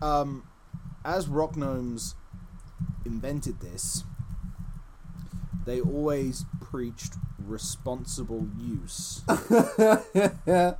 Um, 0.00 0.44
as 1.04 1.28
rock 1.28 1.54
gnomes 1.56 2.14
invented 3.04 3.60
this, 3.60 4.04
they 5.66 5.80
always 5.82 6.46
preached 6.60 7.12
responsible 7.38 8.48
use. 8.58 9.22
but 9.26 10.78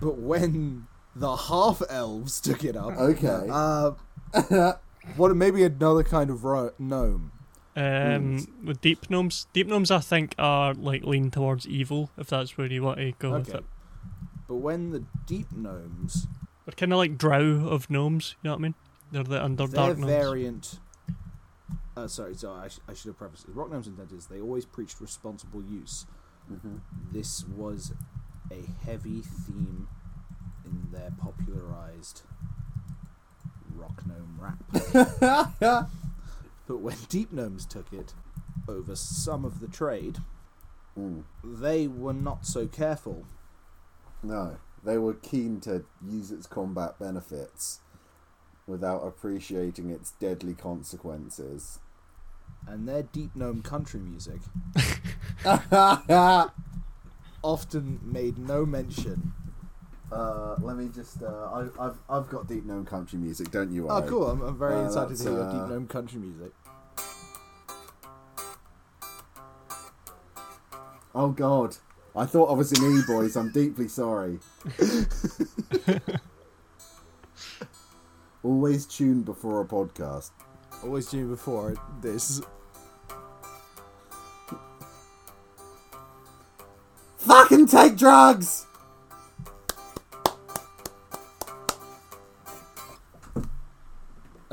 when 0.00 0.86
the 1.14 1.36
half 1.36 1.82
elves 1.90 2.40
took 2.40 2.64
it 2.64 2.74
up, 2.76 2.96
Okay. 2.98 3.48
uh, 3.50 3.92
what 5.16 5.34
maybe 5.36 5.62
another 5.64 6.02
kind 6.02 6.30
of 6.30 6.44
ro- 6.44 6.72
gnome? 6.78 7.32
Um, 7.76 8.46
with 8.64 8.80
deep 8.80 9.10
gnomes, 9.10 9.46
deep 9.52 9.66
gnomes, 9.66 9.90
I 9.90 9.98
think 9.98 10.34
are 10.38 10.74
like 10.74 11.02
lean 11.04 11.30
towards 11.30 11.66
evil. 11.66 12.10
If 12.16 12.28
that's 12.28 12.56
where 12.56 12.66
you 12.68 12.82
want 12.82 12.98
to 12.98 13.12
go 13.18 13.32
with 13.32 13.48
Okay. 13.50 13.58
it, 13.58 13.64
But 14.46 14.56
when 14.56 14.90
the 14.90 15.04
deep 15.26 15.50
gnomes, 15.52 16.26
they're 16.66 16.74
kind 16.76 16.92
of 16.92 16.98
like 16.98 17.18
drow 17.18 17.66
of 17.66 17.90
gnomes. 17.90 18.36
You 18.42 18.48
know 18.48 18.54
what 18.54 18.60
I 18.60 18.62
mean? 18.62 18.74
They're 19.10 19.24
the 19.24 19.30
their 19.30 19.40
underdark 19.40 19.96
gnomes. 19.98 20.04
variant. 20.06 20.80
Uh, 21.96 22.06
sorry, 22.08 22.34
sorry. 22.34 22.64
I, 22.64 22.68
sh- 22.68 22.78
I 22.88 22.94
should 22.94 23.08
have 23.08 23.18
prefaced 23.18 23.48
it. 23.48 23.54
Rock 23.54 23.70
gnomes 23.70 23.86
invented 23.86 24.18
is 24.18 24.26
they 24.26 24.40
always 24.40 24.64
preached 24.66 25.00
responsible 25.00 25.62
use. 25.62 26.06
Mhm. 26.52 26.80
This 27.12 27.44
was 27.46 27.92
a 28.52 28.62
heavy 28.84 29.20
theme 29.22 29.88
in 30.64 30.88
their 30.92 31.10
popularized 31.18 32.22
rock 32.22 32.33
gnome 34.06 34.38
rap. 34.40 35.88
But 36.66 36.78
when 36.78 36.96
deep 37.10 37.30
gnomes 37.30 37.66
took 37.66 37.92
it 37.92 38.14
over 38.66 38.96
some 38.96 39.44
of 39.44 39.60
the 39.60 39.68
trade, 39.68 40.18
Mm. 40.98 41.24
they 41.42 41.88
were 41.88 42.12
not 42.12 42.46
so 42.46 42.66
careful. 42.68 43.26
No, 44.22 44.58
they 44.84 44.96
were 44.96 45.12
keen 45.14 45.60
to 45.62 45.84
use 46.00 46.30
its 46.30 46.46
combat 46.46 46.98
benefits 47.00 47.80
without 48.66 49.00
appreciating 49.00 49.90
its 49.90 50.12
deadly 50.12 50.54
consequences. 50.54 51.80
And 52.66 52.88
their 52.88 53.02
deep 53.02 53.34
gnome 53.34 53.60
country 53.60 54.00
music 54.00 54.40
often 57.42 58.00
made 58.02 58.38
no 58.38 58.64
mention. 58.64 59.32
Uh, 60.14 60.56
let 60.60 60.76
me 60.76 60.88
just. 60.94 61.22
Uh, 61.22 61.26
I, 61.78 61.86
I've 61.86 61.98
I've 62.08 62.28
got 62.28 62.46
deep 62.48 62.64
gnome 62.64 62.84
country 62.86 63.18
music, 63.18 63.50
don't 63.50 63.72
you? 63.72 63.88
Oh, 63.88 63.98
Ike? 63.98 64.06
cool. 64.06 64.28
I'm, 64.28 64.40
I'm 64.42 64.56
very 64.58 64.74
Uh, 64.76 64.86
excited 64.86 65.08
to 65.08 65.10
that's, 65.14 65.22
hear 65.24 65.32
your 65.32 65.42
uh, 65.42 65.52
deep 65.52 65.68
gnome 65.70 65.86
country 65.88 66.20
music. 66.20 66.52
Oh 71.16 71.28
God, 71.30 71.76
I 72.16 72.26
thought 72.26 72.50
I 72.50 72.54
was 72.54 72.72
in 72.72 72.98
E 72.98 73.02
boys. 73.06 73.36
I'm 73.36 73.50
deeply 73.52 73.88
sorry. 73.88 74.38
Always 78.42 78.84
tune 78.86 79.22
before 79.22 79.60
a 79.60 79.64
podcast. 79.64 80.30
Always 80.82 81.10
tune 81.10 81.28
before 81.28 81.74
this. 82.00 82.42
Fucking 87.18 87.66
take 87.68 87.96
drugs. 87.96 88.66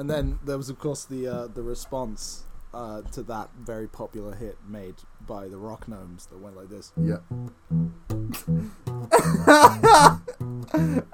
And 0.02 0.10
then 0.10 0.40
there 0.44 0.58
was, 0.58 0.68
of 0.68 0.80
course, 0.80 1.06
the 1.06 1.28
uh, 1.28 1.46
the 1.46 1.62
response 1.62 2.46
uh, 2.74 3.04
to 3.14 3.22
that 3.22 3.52
very 3.60 3.88
popular 3.88 4.34
hit 4.34 4.58
made 4.68 4.96
by 5.28 5.48
the 5.48 5.58
Rock 5.58 5.88
Gnomes 5.88 6.26
that 6.26 6.40
went 6.40 6.58
like 6.58 6.70
this. 6.70 6.92
Yeah. 6.98 7.18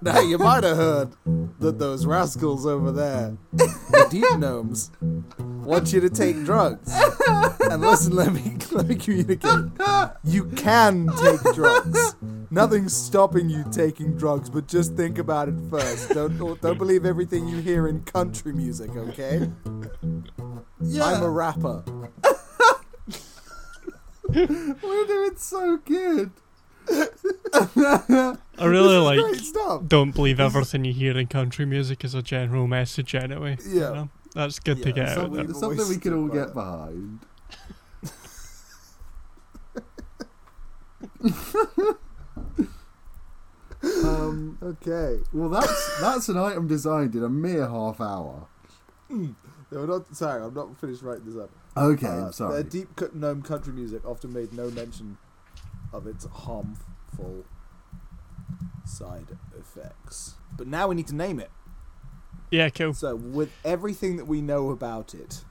Now 0.01 0.21
you 0.21 0.37
might 0.37 0.63
have 0.63 0.77
heard 0.77 1.09
that 1.59 1.79
those 1.79 2.05
rascals 2.05 2.65
over 2.65 2.93
there, 2.93 3.35
the 3.51 4.07
Deep 4.09 4.39
Gnomes, 4.39 4.89
want 5.67 5.91
you 5.93 5.99
to 5.99 6.09
take 6.09 6.43
drugs. 6.45 6.91
And 7.69 7.81
listen, 7.81 8.15
let 8.15 8.31
me 8.33 8.55
let 8.71 8.87
me 8.87 8.95
communicate. 8.95 9.65
You 10.23 10.45
can 10.55 11.09
take 11.21 11.41
drugs. 11.53 12.15
Nothing's 12.49 12.95
stopping 12.95 13.49
you 13.49 13.65
taking 13.71 14.15
drugs, 14.15 14.49
but 14.49 14.67
just 14.67 14.95
think 14.95 15.17
about 15.17 15.49
it 15.49 15.55
first. 15.69 16.09
Don't 16.09 16.37
don't 16.61 16.77
believe 16.77 17.05
everything 17.05 17.47
you 17.47 17.57
hear 17.57 17.87
in 17.87 18.03
country 18.03 18.53
music, 18.53 18.95
okay? 18.95 19.49
Yeah. 20.81 21.03
I'm 21.05 21.23
a 21.23 21.29
rapper. 21.29 21.83
We're 24.29 24.45
doing 24.47 25.35
so 25.37 25.77
good. 25.77 26.31
I 26.89 28.37
really 28.65 28.97
like. 28.97 29.19
great. 29.19 29.87
Don't 29.89 30.11
believe 30.11 30.39
everything 30.39 30.85
you 30.85 30.93
hear 30.93 31.17
in 31.17 31.27
country 31.27 31.65
music 31.65 32.03
is 32.05 32.13
a 32.13 32.21
general 32.21 32.67
message, 32.67 33.13
anyway. 33.15 33.57
you 33.65 33.81
Yeah. 33.81 33.89
know? 33.91 34.09
That's 34.37 34.59
good 34.59 34.81
to 34.83 34.91
get 34.91 35.09
out 35.09 35.15
something- 35.15 35.33
there. 35.45 35.53
Something, 35.53 35.77
something 35.79 35.89
we 35.89 35.97
can 36.01 36.13
all 36.13 36.27
get 36.27 36.53
behind. 36.53 37.19
um, 44.03 44.57
Okay. 44.61 45.19
well, 45.33 45.49
that's 45.49 46.01
that's 46.01 46.29
an 46.29 46.37
item 46.37 46.67
designed 46.67 47.15
in 47.15 47.23
a 47.23 47.29
mere 47.29 47.67
half 47.67 48.01
hour. 48.01 48.47
No, 49.09 49.35
I'm 49.71 49.87
not 49.87 50.15
sorry. 50.15 50.43
I'm 50.43 50.53
not 50.53 50.79
finished 50.79 51.01
writing 51.01 51.25
this 51.25 51.35
up. 51.37 51.49
Okay, 51.75 52.07
Uh, 52.07 52.25
I'm 52.27 52.31
sorry. 52.31 52.53
Their 52.55 52.63
deep 52.63 52.95
cut 52.95 53.15
gnome 53.15 53.41
country 53.41 53.73
music 53.73 54.05
often 54.05 54.33
made 54.33 54.53
no 54.53 54.69
mention 54.71 55.17
of 55.93 56.07
its 56.07 56.25
harmful 56.25 57.45
side 58.85 59.37
effects. 59.57 60.35
But 60.57 60.67
now 60.67 60.87
we 60.87 60.95
need 60.95 61.07
to 61.07 61.15
name 61.15 61.39
it. 61.39 61.51
Yeah, 62.51 62.69
cool. 62.69 62.93
So, 62.93 63.15
with 63.15 63.51
everything 63.65 64.17
that 64.17 64.25
we 64.25 64.41
know 64.41 64.69
about 64.69 65.13
it, 65.13 65.43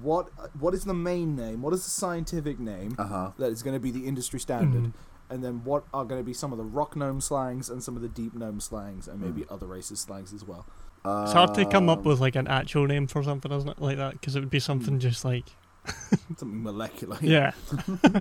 what 0.00 0.28
what 0.58 0.74
is 0.74 0.84
the 0.84 0.94
main 0.94 1.34
name? 1.36 1.60
What 1.62 1.74
is 1.74 1.84
the 1.84 1.90
scientific 1.90 2.58
name 2.58 2.94
Uh 2.98 3.04
huh. 3.06 3.30
that 3.38 3.50
is 3.52 3.62
going 3.62 3.74
to 3.74 3.80
be 3.80 3.90
the 3.90 4.06
industry 4.06 4.40
standard? 4.40 4.84
Mhm. 4.84 4.92
And 5.30 5.42
then 5.42 5.64
what 5.64 5.84
are 5.94 6.04
going 6.04 6.20
to 6.20 6.24
be 6.24 6.34
some 6.34 6.52
of 6.52 6.58
the 6.58 6.64
rock 6.64 6.94
gnome 6.94 7.20
slangs 7.22 7.70
and 7.70 7.82
some 7.82 7.96
of 7.96 8.02
the 8.02 8.08
deep 8.08 8.34
gnome 8.34 8.60
slangs 8.60 9.08
and 9.08 9.18
maybe 9.20 9.42
Hmm. 9.42 9.54
other 9.54 9.66
races 9.66 9.98
slangs 10.00 10.32
as 10.32 10.44
well. 10.44 10.66
It's 11.04 11.32
hard 11.32 11.54
to 11.54 11.64
come 11.64 11.88
up 11.88 12.04
with 12.04 12.20
like 12.20 12.36
an 12.36 12.46
actual 12.46 12.86
name 12.86 13.06
for 13.08 13.22
something, 13.24 13.50
isn't 13.50 13.68
it? 13.68 13.80
Like 13.80 13.96
that, 13.96 14.12
because 14.12 14.36
it 14.36 14.40
would 14.40 14.50
be 14.50 14.60
something 14.60 14.98
just 15.00 15.24
like 15.24 15.46
Something 16.36 16.62
molecular. 16.62 17.16
yeah. 17.22 17.52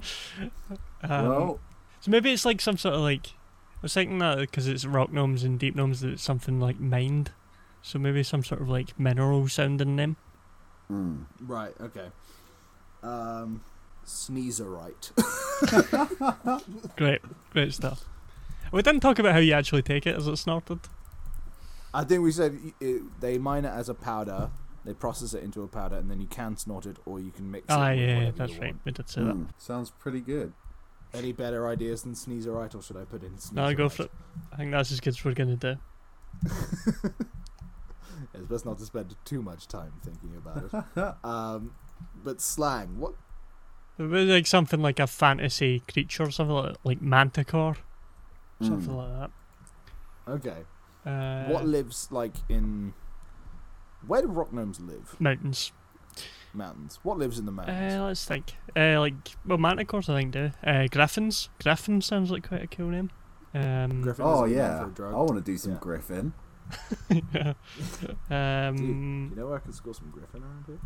um, 1.03 1.28
Well, 1.28 1.59
so 1.99 2.12
maybe 2.12 2.32
it's 2.32 2.45
like 2.45 2.62
some 2.62 2.78
sort 2.78 2.95
of 2.95 3.01
like 3.01 3.28
I 3.28 3.80
was 3.84 3.93
thinking 3.93 4.20
that 4.20 4.38
because 4.39 4.68
it's 4.68 4.86
rock 4.86 5.12
gnomes 5.12 5.43
and 5.43 5.59
deep 5.59 5.76
gnomes 5.76 6.01
that 6.01 6.09
it's 6.12 6.24
something 6.24 6.59
like 6.59 6.80
mined. 6.80 7.32
So 7.82 7.99
maybe 7.99 8.23
some 8.23 8.43
sort 8.43 8.61
of 8.61 8.69
like 8.69 8.99
mineral 8.99 9.47
sounding 9.47 9.95
name. 9.95 10.17
mm. 10.91 11.25
Right. 11.41 11.73
Okay. 11.82 12.09
Um, 13.03 13.61
sneezerite. 14.05 15.11
Great, 16.95 17.21
great 17.51 17.73
stuff. 17.73 18.05
We 18.71 18.82
didn't 18.82 19.01
talk 19.01 19.19
about 19.19 19.34
how 19.34 19.39
you 19.39 19.53
actually 19.53 19.82
take 19.82 20.05
it. 20.07 20.15
Is 20.17 20.27
it 20.27 20.38
snorted? 20.38 20.79
I 21.93 22.03
think 22.03 22.23
we 22.23 22.32
said 22.32 22.57
it, 22.79 23.19
they 23.19 23.38
mine 23.38 23.65
it 23.65 23.69
as 23.69 23.89
a 23.89 23.93
powder. 23.93 24.49
They 24.86 24.93
process 24.93 25.34
it 25.34 25.43
into 25.43 25.61
a 25.61 25.67
powder, 25.67 25.97
and 25.97 26.09
then 26.09 26.21
you 26.21 26.27
can 26.27 26.57
snort 26.57 26.86
it, 26.86 26.97
or 27.05 27.19
you 27.19 27.32
can 27.32 27.51
mix 27.51 27.65
it. 27.65 27.71
Ah, 27.71 27.91
yeah, 27.91 28.19
yeah, 28.21 28.32
that's 28.36 28.53
right. 28.53 28.73
want. 28.73 28.86
We 28.86 28.91
did 28.91 29.09
say 29.09 29.23
that. 29.23 29.36
Mm. 29.36 29.49
Sounds 29.57 29.91
pretty 29.91 30.21
good. 30.21 30.53
Any 31.13 31.34
better 31.34 31.67
ideas 31.67 32.03
than 32.03 32.13
sneezerite, 32.13 32.73
or 32.73 32.82
should 32.82 32.97
I 32.97 33.03
put 33.03 33.21
in? 33.23 33.32
Sneezerite? 33.32 33.53
No, 33.53 33.73
go 33.73 33.89
for 33.89 34.03
it. 34.03 34.11
I 34.51 34.55
think 34.55 34.71
that's 34.71 34.91
as 34.91 34.99
good 34.99 35.09
as 35.11 35.23
we're 35.25 35.34
gonna 35.34 35.55
do. 35.55 35.75
It's 38.34 38.45
best 38.45 38.65
not 38.65 38.78
to 38.80 38.86
spend 38.86 39.15
too 39.26 39.41
much 39.41 39.67
time 39.67 39.93
thinking 40.03 40.36
about 40.38 40.63
it. 40.97 41.15
um, 41.24 41.76
but 42.24 42.41
slang. 42.41 42.97
What? 42.99 43.13
It 43.97 44.03
like 44.03 44.47
something 44.47 44.82
like 44.82 44.99
a 44.99 45.07
fantasy 45.07 45.82
creature, 45.91 46.24
or 46.24 46.32
something 46.32 46.55
like, 46.55 46.76
like 46.84 47.01
manticore, 47.01 47.76
something 48.61 48.93
Mm. 48.93 49.22
like 49.22 49.30
Okay. 50.28 50.63
that. 51.03 51.11
Uh, 51.11 51.51
what 51.51 51.65
lives 51.65 52.07
like 52.11 52.34
in? 52.49 52.93
Where 54.07 54.22
do 54.22 54.28
rock 54.28 54.51
gnomes 54.53 54.80
live? 54.80 55.15
mountains? 55.19 55.72
Mountains. 56.53 56.99
What 57.03 57.17
lives 57.17 57.38
in 57.39 57.45
the 57.45 57.51
mountains? 57.51 57.93
Uh, 57.93 58.05
let's 58.05 58.26
think. 58.26 58.55
Uh, 58.76 58.99
like 58.99 59.13
well, 59.45 59.57
manticores, 59.57 60.09
I 60.09 60.19
think 60.19 60.32
do. 60.34 60.51
Uh, 60.65 60.88
griffins. 60.89 61.49
Griffin 61.61 62.01
sounds 62.01 62.32
like 62.32 62.47
quite 62.47 62.63
a 62.63 62.67
cool 62.67 62.89
name. 62.89 63.11
Um, 63.53 64.01
Griffin 64.01 64.26
Oh 64.26 64.45
is 64.45 64.51
a 64.51 64.55
name 64.55 64.57
yeah, 64.57 64.80
for 64.80 64.88
a 64.88 64.91
drug. 64.91 65.13
I 65.13 65.17
want 65.17 65.36
to 65.36 65.41
do 65.41 65.57
some 65.57 65.74
Yeah. 65.74 65.78
Griffin. 65.80 66.34
Yeah. 67.34 67.53
um, 68.69 69.32
You 69.32 69.41
know 69.41 69.53
I 69.53 69.59
can 69.59 69.74
score 69.74 69.93
some 69.93 70.09
Griffin 70.09 70.43
around 70.43 70.65
here? 70.67 70.80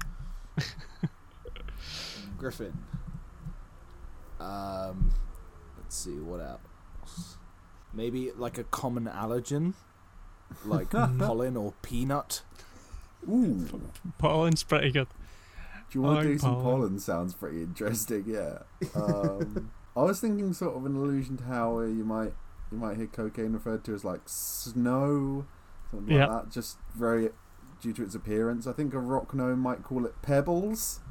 Griffin. 2.38 2.78
Um, 4.40 5.12
let's 5.78 5.96
see 5.96 6.20
what 6.20 6.42
else. 6.42 7.38
Maybe 7.94 8.32
like 8.36 8.58
a 8.58 8.64
common 8.66 9.06
allergen, 9.06 9.74
like 10.66 10.90
pollen 11.18 11.56
or 11.56 11.74
peanut. 11.82 12.42
Ooh, 13.30 13.68
pollen's 14.18 14.64
pretty 14.64 14.92
good. 14.92 15.08
do 15.90 16.00
you 16.00 16.02
want 16.02 16.22
to 16.22 16.28
like 16.28 16.36
do 16.36 16.40
some 16.40 16.56
pollen. 16.56 16.64
pollen? 16.66 17.00
Sounds 17.00 17.34
pretty 17.34 17.64
interesting. 17.64 18.26
Yeah. 18.28 18.60
Um, 18.94 19.72
I 19.96 20.04
was 20.04 20.20
thinking 20.20 20.54
sort 20.54 20.76
of 20.76 20.86
an 20.86 20.96
allusion 20.96 21.38
to 21.38 21.44
how 21.46 21.80
uh, 21.80 21.84
you 21.84 22.04
might 22.04 22.34
you 22.72 22.78
might 22.78 22.98
hear 22.98 23.08
cocaine 23.08 23.54
referred 23.54 23.84
to 23.86 23.94
as 23.94 24.04
like 24.04 24.22
snow, 24.26 25.46
something 25.92 26.16
Yeah. 26.16 26.28
like 26.28 26.44
that. 26.46 26.52
Just 26.52 26.78
very 26.96 27.30
due 27.82 27.94
to 27.94 28.04
its 28.04 28.16
appearance. 28.16 28.68
I 28.68 28.74
think 28.74 28.94
a 28.94 29.00
rock 29.00 29.34
gnome 29.34 29.60
might 29.60 29.84
call 29.84 30.06
it 30.06 30.22
pebbles. 30.22 31.02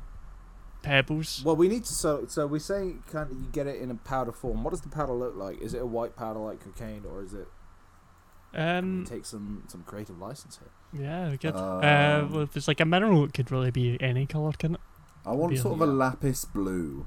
Pebbles. 0.82 1.42
Well, 1.44 1.56
we 1.56 1.68
need 1.68 1.84
to 1.84 1.94
so 1.94 2.26
so 2.26 2.46
we 2.46 2.58
say 2.58 2.96
kind 3.10 3.30
of 3.30 3.36
you 3.38 3.46
get 3.52 3.66
it 3.66 3.80
in 3.80 3.90
a 3.90 3.94
powder 3.94 4.32
form. 4.32 4.62
What 4.64 4.70
does 4.70 4.82
the 4.82 4.90
powder 4.90 5.12
look 5.14 5.34
like? 5.36 5.60
Is 5.62 5.72
it 5.72 5.80
a 5.80 5.86
white 5.86 6.14
powder 6.16 6.40
like 6.40 6.60
cocaine, 6.62 7.04
or 7.10 7.22
is 7.22 7.32
it? 7.32 7.48
Um, 8.54 9.04
take 9.08 9.24
some 9.24 9.64
some 9.66 9.82
creative 9.84 10.18
license 10.18 10.58
here. 10.58 11.02
yeah, 11.02 11.34
good. 11.36 11.56
uh, 11.56 11.78
Um, 11.78 12.32
well, 12.32 12.42
if 12.42 12.56
it's 12.56 12.68
like 12.68 12.80
a 12.80 12.84
mineral, 12.84 13.24
it 13.24 13.32
could 13.34 13.50
really 13.50 13.70
be 13.72 14.00
any 14.00 14.26
colour, 14.26 14.52
can 14.52 14.74
it? 14.74 14.80
I 15.26 15.32
want 15.32 15.50
Be 15.50 15.56
a- 15.56 15.60
sort 15.62 15.74
of 15.74 15.80
a 15.82 15.86
Yeah. 15.86 15.92
lapis 15.98 16.44
blue. 16.44 17.06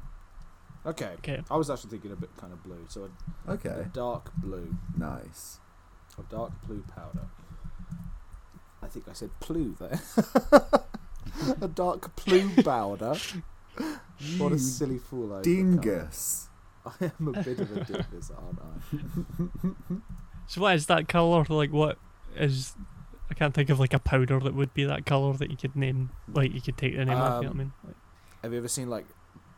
Okay. 0.86 1.14
Okay. 1.20 1.44
I 1.52 1.56
was 1.56 1.70
actually 1.70 1.92
thinking 1.92 2.12
a 2.12 2.16
bit 2.16 2.36
kind 2.36 2.52
of 2.52 2.64
blue, 2.64 2.84
so 2.90 3.10
a, 3.48 3.52
a 3.52 3.54
Okay, 3.54 3.88
dark 3.94 4.32
blue, 4.38 4.76
nice. 4.98 5.60
a 6.18 6.24
dark 6.24 6.52
blue 6.66 6.82
powder. 6.82 7.28
I 8.88 8.90
think 8.90 9.08
I 9.10 9.14
said 9.14 9.30
blue 9.46 9.76
there. 9.80 10.00
a 11.62 11.68
dark 11.68 12.16
blue 12.26 12.50
powder. 12.64 13.16
What 14.40 14.52
a 14.54 14.58
silly 14.58 14.98
fool 14.98 15.36
I 15.36 15.42
become. 15.42 15.76
dingus. 15.76 16.48
I 16.86 17.12
am 17.20 17.28
a 17.28 17.44
bit 17.44 17.60
of 17.60 17.72
a 17.78 17.84
dingus, 17.84 18.32
aren't 18.36 18.60
I? 18.60 19.96
So 20.48 20.62
what 20.62 20.74
is 20.76 20.88
that 20.88 21.08
colour? 21.08 21.46
Like 21.48 21.72
what 21.72 22.00
is? 22.36 22.74
I 23.30 23.36
can't 23.36 23.54
think 23.54 23.70
of 23.70 23.80
like 23.80 23.94
a 23.94 24.00
powder 24.00 24.40
that 24.40 24.56
would 24.56 24.74
be 24.74 24.86
that 24.86 25.06
colour 25.06 25.34
that 25.34 25.52
you 25.52 25.58
could 25.58 25.76
name. 25.76 26.10
Like 26.34 26.52
you 26.54 26.62
could 26.62 26.78
take 26.78 26.96
the 26.96 27.06
name 27.06 27.18
of. 27.18 27.44
You 27.44 27.50
know 27.50 27.50
what 27.50 27.50
I 27.50 27.50
Um, 27.50 27.58
mean? 27.58 27.74
Have 28.42 28.52
you 28.54 28.58
ever 28.58 28.68
seen 28.68 28.90
like 28.90 29.06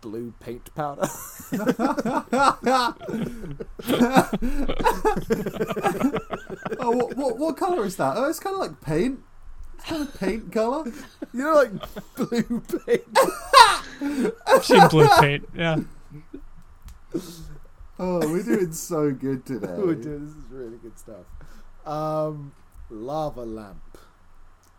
blue 0.02 0.34
paint 0.42 0.74
powder? 0.76 1.08
oh, 6.80 6.91
what, 6.91 7.17
what, 7.17 7.38
what 7.38 7.57
colour 7.57 7.86
is 7.86 7.95
that? 7.97 8.15
Oh, 8.17 8.30
it's 8.30 8.39
kind 8.39 8.55
of 8.55 8.59
like 8.59 8.82
paint. 8.82 9.20
It's 9.76 9.86
kind 9.86 10.01
of 10.01 10.20
paint 10.20 10.51
colour. 10.51 10.86
you 11.34 11.43
know, 11.43 11.53
like 11.53 11.72
blue 12.15 12.61
paint. 12.86 14.34
I've 14.47 14.65
seen 14.65 14.88
blue 14.89 15.07
paint. 15.20 15.49
Yeah. 15.55 15.80
Oh, 17.97 18.20
we're 18.32 18.43
doing 18.43 18.72
so 18.72 19.11
good 19.11 19.45
today. 19.45 19.67
oh, 19.72 19.93
dude, 19.93 20.28
this 20.28 20.36
is 20.36 20.45
really 20.49 20.78
good 20.78 20.97
stuff. 20.97 21.26
Um, 21.86 22.53
lava 22.89 23.43
lamp. 23.43 23.97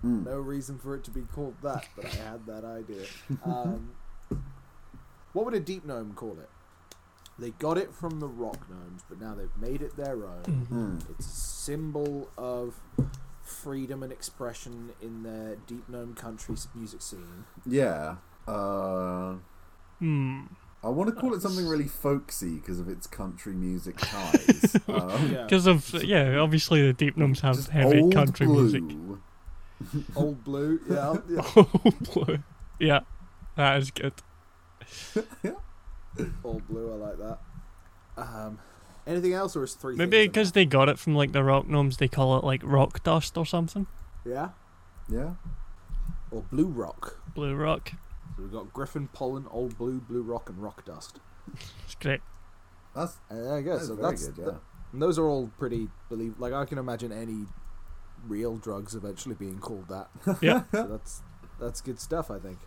Mm. 0.04 0.24
No 0.24 0.38
reason 0.38 0.78
for 0.78 0.94
it 0.94 1.04
to 1.04 1.10
be 1.10 1.22
called 1.22 1.54
that, 1.62 1.86
but 1.94 2.06
I 2.06 2.08
had 2.08 2.46
that 2.46 2.64
idea. 2.64 3.04
Um, 3.44 3.90
what 5.34 5.44
would 5.44 5.54
a 5.54 5.60
deep 5.60 5.84
gnome 5.84 6.14
call 6.14 6.38
it? 6.40 6.48
They 7.40 7.50
got 7.50 7.78
it 7.78 7.92
from 7.94 8.20
the 8.20 8.28
rock 8.28 8.68
gnomes, 8.68 9.02
but 9.08 9.20
now 9.20 9.34
they've 9.34 9.56
made 9.58 9.80
it 9.82 9.96
their 9.96 10.24
own. 10.26 10.42
Mhm. 10.44 10.68
Mm. 10.68 11.10
It's 11.10 11.26
a 11.26 11.30
symbol 11.30 12.28
of 12.36 12.80
freedom 13.42 14.02
and 14.02 14.12
expression 14.12 14.90
in 15.00 15.22
their 15.22 15.56
deep 15.66 15.88
gnome 15.88 16.14
country 16.14 16.54
music 16.74 17.02
scene. 17.02 17.44
Yeah. 17.66 18.16
Uh, 18.46 19.36
Hmm. 19.98 20.42
I 20.82 20.88
want 20.88 21.14
to 21.14 21.20
call 21.20 21.34
it 21.34 21.42
something 21.42 21.66
really 21.66 21.86
folksy 21.88 22.54
because 22.56 22.80
of 22.80 22.88
its 22.88 23.06
country 23.06 23.52
music 23.54 23.96
ties. 23.98 24.76
um, 24.88 25.30
Yeah, 25.30 25.42
Because 25.44 25.66
of 25.66 25.92
yeah, 26.04 26.36
obviously 26.38 26.80
the 26.86 26.92
deep 26.94 27.16
gnomes 27.18 27.40
have 27.40 27.56
just 27.56 27.68
heavy 27.68 28.08
country 28.10 28.46
blue. 28.46 28.62
music. 28.80 30.06
old 30.16 30.42
blue. 30.44 30.80
Yeah, 30.88 31.16
yeah. 31.28 31.42
Oh, 31.56 31.70
blue. 32.14 32.38
Yeah, 32.78 33.00
that 33.56 33.76
is 33.78 33.90
good. 33.90 34.14
old 36.44 36.66
blue. 36.68 36.92
I 36.92 36.96
like 36.96 37.18
that. 37.18 37.38
Um, 38.16 38.58
anything 39.06 39.32
else, 39.32 39.56
or 39.56 39.64
is 39.64 39.74
three? 39.74 39.96
Maybe 39.96 40.26
because 40.26 40.52
they 40.52 40.64
got 40.64 40.88
it 40.88 40.98
from 40.98 41.14
like 41.14 41.32
the 41.32 41.42
rock 41.44 41.68
gnomes, 41.68 41.96
they 41.98 42.08
call 42.08 42.36
it 42.38 42.44
like 42.44 42.60
rock 42.64 43.02
dust 43.02 43.36
or 43.38 43.46
something. 43.46 43.86
yeah, 44.24 44.50
Yeah. 45.08 45.34
or 46.30 46.42
blue 46.50 46.66
rock. 46.66 47.20
Blue 47.34 47.54
rock. 47.54 47.92
So 48.36 48.42
we've 48.42 48.52
got 48.52 48.72
Griffin, 48.72 49.08
Pollen, 49.08 49.46
Old 49.50 49.76
Blue, 49.78 50.00
Blue 50.00 50.22
Rock, 50.22 50.48
and 50.48 50.58
Rock 50.62 50.84
Dust. 50.84 51.18
It's 51.84 51.94
great. 52.00 52.20
That's, 52.94 53.18
And 53.28 53.44
there 53.44 53.58
you 53.58 53.64
go. 53.64 53.76
that's 53.76 53.86
so 53.88 53.94
that's 53.96 54.26
good, 54.26 54.36
th- 54.36 54.48
yeah. 54.48 54.54
and 54.92 55.00
those 55.02 55.18
are 55.18 55.26
all 55.26 55.50
pretty 55.58 55.88
believe. 56.08 56.34
Like 56.38 56.52
I 56.52 56.64
can 56.64 56.78
imagine 56.78 57.12
any 57.12 57.46
real 58.26 58.56
drugs 58.56 58.94
eventually 58.94 59.34
being 59.34 59.58
called 59.58 59.88
that. 59.88 60.08
Yeah. 60.42 60.64
so 60.72 60.86
that's 60.88 61.22
that's 61.60 61.80
good 61.80 62.00
stuff, 62.00 62.30
I 62.30 62.38
think. 62.38 62.58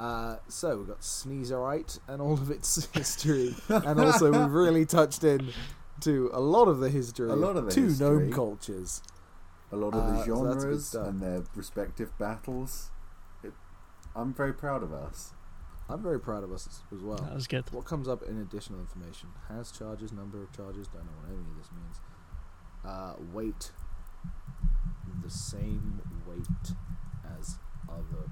Uh, 0.00 0.36
so 0.48 0.76
we've 0.78 0.88
got 0.88 1.00
Sneezerite 1.00 2.00
and 2.08 2.20
all 2.20 2.34
of 2.34 2.50
its 2.50 2.86
history, 2.92 3.54
and 3.68 4.00
also 4.00 4.30
we've 4.32 4.52
really 4.52 4.84
touched 4.84 5.22
in 5.24 5.50
to 6.00 6.30
a 6.32 6.40
lot 6.40 6.66
of 6.68 6.80
the 6.80 6.90
history. 6.90 7.30
A 7.30 7.34
lot 7.36 7.56
of 7.56 7.66
the 7.66 7.70
two 7.70 7.84
history. 7.88 8.06
gnome 8.08 8.32
cultures. 8.32 9.02
A 9.72 9.76
lot 9.76 9.94
of 9.94 10.02
Uh, 10.02 10.06
the 10.10 10.10
so 10.10 10.16
that's 10.16 10.26
good 10.28 10.36
genres 10.60 10.86
stuff. 10.88 11.06
and 11.08 11.20
their 11.22 11.42
respective 11.54 12.16
battles. 12.18 12.90
It, 13.42 13.52
I'm 14.16 14.34
very 14.34 14.52
proud 14.52 14.82
of 14.82 14.92
us. 14.92 15.32
I'm 15.88 16.02
very 16.02 16.18
proud 16.18 16.42
of 16.44 16.50
us 16.52 16.66
as, 16.66 16.82
as 16.98 17.02
well. 17.04 17.18
That 17.18 17.34
was 17.34 17.46
good. 17.46 17.70
What 17.72 17.84
comes 17.84 18.08
up 18.08 18.22
in 18.22 18.40
additional 18.40 18.80
information? 18.80 19.28
Has 19.48 19.70
charges, 19.70 20.12
number 20.12 20.42
of 20.42 20.50
charges, 20.52 20.88
don't 20.88 21.04
know 21.04 21.12
what 21.22 21.28
any 21.30 21.38
of 21.40 21.56
this 21.56 21.70
means. 21.72 22.00
Uh, 22.84 23.14
weight, 23.32 23.70
the 25.22 25.30
same 25.30 26.00
weight 26.26 26.74
as 27.38 27.58
other. 27.88 28.30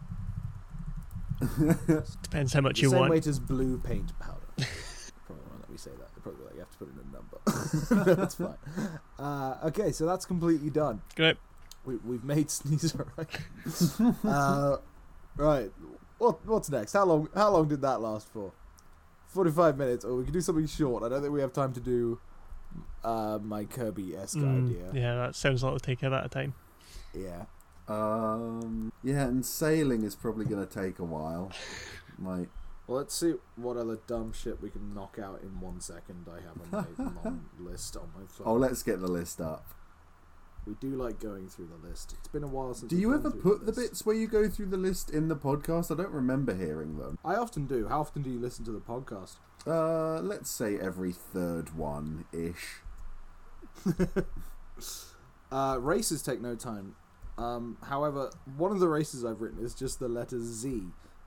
Depends 2.23 2.53
how 2.53 2.61
much 2.61 2.77
the 2.77 2.83
you 2.83 2.91
same 2.91 2.99
want. 3.01 3.11
weight 3.11 3.27
as 3.27 3.39
blue 3.39 3.79
paint 3.79 4.19
powder. 4.19 4.39
probably 5.27 5.45
won't 5.49 5.61
let 5.61 5.71
me 5.71 5.77
say 5.77 5.91
that. 5.91 6.09
They're 6.15 6.23
probably 6.23 6.45
like, 6.45 6.55
you 6.55 6.61
have 6.61 6.71
to 6.71 6.79
put 6.79 6.89
in 6.93 6.99
a 6.99 7.97
number. 8.05 8.15
that's 8.23 8.35
fine. 8.37 8.57
Uh, 9.19 9.59
okay, 9.69 9.93
so 9.93 10.07
that's 10.07 10.25
completely 10.27 10.71
done. 10.71 11.03
Great. 11.17 11.37
We, 11.85 11.97
we've 11.97 12.25
made 12.25 12.49
Sneezer 12.51 13.07
right. 13.17 13.29
uh, 14.25 14.77
right. 15.37 15.71
what 16.19 16.47
what's 16.47 16.71
next? 16.71 16.93
How 16.93 17.05
long 17.05 17.29
how 17.35 17.51
long 17.51 17.67
did 17.69 17.81
that 17.83 18.01
last 18.01 18.29
for? 18.33 18.53
Forty 19.27 19.51
five 19.51 19.77
minutes. 19.77 20.05
Or 20.05 20.15
we 20.17 20.25
can 20.25 20.33
do 20.33 20.41
something 20.41 20.67
short. 20.67 21.03
I 21.03 21.09
don't 21.09 21.23
think 21.23 21.33
we 21.35 21.41
have 21.41 21.53
time 21.53 21.73
to 21.73 21.81
do 21.81 22.21
uh, 23.03 23.39
my 23.43 23.65
Kirby 23.65 24.15
esque 24.17 24.39
Mm, 24.39 24.67
idea. 24.69 24.91
yeah, 24.93 25.15
that 25.17 25.35
sounds 25.35 25.63
like 25.65 25.71
it'll 25.71 25.81
take 25.81 26.03
a 26.05 26.11
bit 26.11 26.25
of 26.25 26.31
time. 26.31 26.55
Yeah. 27.15 27.47
Um, 27.89 28.93
yeah, 29.03 29.25
and 29.25 29.45
sailing 29.45 30.03
is 30.05 30.15
probably 30.15 30.45
going 30.45 30.67
to 30.67 30.73
take 30.73 30.99
a 30.99 31.05
while. 31.05 31.51
Like, 32.23 32.49
Well, 32.87 32.99
let's 32.99 33.15
see 33.15 33.35
what 33.57 33.77
other 33.77 33.99
dumb 34.07 34.33
shit 34.33 34.63
we 34.63 34.71
can 34.71 34.95
knock 34.95 35.19
out 35.23 35.41
in 35.43 35.61
one 35.61 35.81
second. 35.81 36.27
I 36.31 36.41
have 36.41 36.87
a 36.87 37.03
long 37.25 37.47
list 37.59 37.97
on 37.97 38.11
my 38.15 38.27
phone. 38.27 38.47
oh, 38.47 38.55
let's 38.55 38.83
get 38.83 39.01
the 39.01 39.09
list 39.09 39.41
up. 39.41 39.67
We 40.65 40.75
do 40.75 40.91
like 40.91 41.19
going 41.19 41.49
through 41.49 41.71
the 41.77 41.89
list. 41.89 42.15
It's 42.17 42.29
been 42.29 42.45
a 42.45 42.49
while 42.49 42.73
since. 42.73 42.89
Do 42.89 42.97
you 42.97 43.13
ever 43.13 43.33
put 43.33 43.67
the 43.67 43.73
list. 43.73 43.79
bits 43.81 44.07
where 44.07 44.15
you 44.15 44.29
go 44.29 44.49
through 44.49 44.67
the 44.67 44.77
list 44.77 45.11
in 45.11 45.27
the 45.27 45.35
podcast? 45.35 45.91
I 45.91 46.01
don't 46.01 46.13
remember 46.13 46.55
hearing 46.55 46.99
them. 46.99 47.19
I 47.25 47.35
often 47.35 47.67
do. 47.67 47.89
How 47.89 48.01
often 48.01 48.23
do 48.23 48.31
you 48.31 48.39
listen 48.39 48.65
to 48.67 48.71
the 48.71 48.79
podcast? 48.79 49.39
Uh, 49.67 50.21
let's 50.21 50.49
say 50.51 50.79
every 50.79 51.11
third 51.13 51.77
one 51.77 52.27
ish. 52.33 52.83
Uh, 55.51 55.77
races 55.79 56.23
take 56.23 56.41
no 56.41 56.55
time. 56.55 56.97
Um, 57.39 57.79
however, 57.85 58.31
one 58.57 58.73
of 58.73 58.81
the 58.81 58.89
races 58.89 59.25
I've 59.25 59.41
written 59.41 59.65
is 59.65 59.75
just 59.75 59.99
the 59.99 60.09
letter 60.09 60.41
Z, 60.41 60.83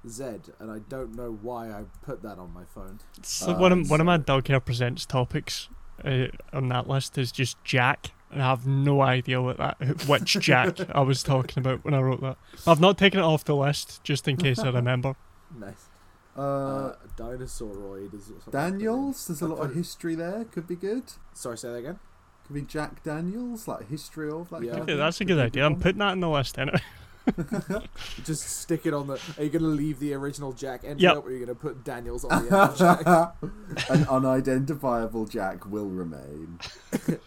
Z, 0.08 0.24
and 0.60 0.70
I 0.72 0.80
don't 0.88 1.16
know 1.16 1.38
why 1.42 1.70
I 1.72 1.86
put 2.04 2.22
that 2.22 2.38
on 2.38 2.54
my 2.54 2.64
phone. 2.64 3.00
So 3.24 3.54
Uh, 3.54 3.60
one 3.60 3.72
of 3.72 3.90
one 3.90 4.00
of 4.02 4.06
my 4.06 4.18
so- 4.18 4.24
Dog 4.24 4.48
Hair 4.48 4.60
Presents 4.60 5.06
topics 5.06 5.70
uh, 6.04 6.28
on 6.54 6.68
that 6.70 6.88
list 6.88 7.18
is 7.18 7.32
just 7.32 7.62
Jack, 7.64 8.12
and 8.32 8.42
I 8.42 8.50
have 8.50 8.68
no 8.68 9.02
idea 9.02 9.42
what 9.42 9.58
that 9.58 9.78
which 10.08 10.34
Jack 10.40 10.78
I 10.94 11.02
was 11.02 11.24
talking 11.24 11.60
about 11.60 11.84
when 11.84 11.94
I 11.94 12.02
wrote 12.02 12.22
that. 12.22 12.38
I've 12.68 12.80
not 12.82 12.98
taken 12.98 13.20
it 13.20 13.24
off 13.24 13.44
the 13.44 13.56
list 13.56 14.04
just 14.04 14.28
in 14.28 14.38
case 14.38 14.60
I 14.60 14.70
remember. 14.82 15.16
Nice. 15.58 15.90
Uh, 16.38 16.42
Uh, 16.42 16.96
Dinosauroid 17.18 18.14
is. 18.14 18.30
Daniels, 18.52 19.28
there's 19.28 19.42
a 19.42 19.48
lot 19.48 19.60
of 19.66 19.74
history 19.74 20.16
there. 20.16 20.44
Could 20.46 20.68
be 20.68 20.76
good. 20.76 21.04
Sorry, 21.34 21.58
say 21.58 21.70
that 21.70 21.76
again. 21.78 22.00
Could 22.48 22.54
be 22.54 22.62
Jack 22.62 23.04
Daniels, 23.04 23.68
like 23.68 23.88
history 23.90 24.30
of 24.32 24.50
that. 24.50 24.64
Yeah. 24.64 24.72
kind 24.72 24.84
of 24.84 24.90
Yeah, 24.90 24.96
that's 24.96 25.22
a 25.22 25.26
good 25.26 25.36
be 25.38 25.42
idea. 25.42 25.66
I'm 25.66 25.80
putting 25.80 26.00
that 26.00 26.14
in 26.14 26.20
the 26.20 26.30
list 26.30 26.58
anyway. 26.60 26.82
Just 28.24 28.48
stick 28.62 28.86
it 28.86 28.94
on 28.94 29.08
the. 29.08 29.14
Are 29.40 29.44
you 29.44 29.50
going 29.50 29.64
to 29.64 29.68
leave 29.68 30.00
the 30.00 30.14
original 30.14 30.54
Jack 30.54 30.82
entry 30.86 31.02
Yep. 31.04 31.18
up, 31.18 31.26
or 31.26 31.30
are 31.30 31.32
you 31.32 31.38
going 31.44 31.50
to 31.50 31.56
put 31.60 31.84
Daniels 31.84 32.24
on 32.24 32.46
the 32.46 32.62
end 32.62 32.78
Jack? 32.78 33.06
An 33.90 34.06
unidentifiable 34.08 35.26
Jack 35.26 35.66
will 35.66 35.90
remain. 35.90 36.60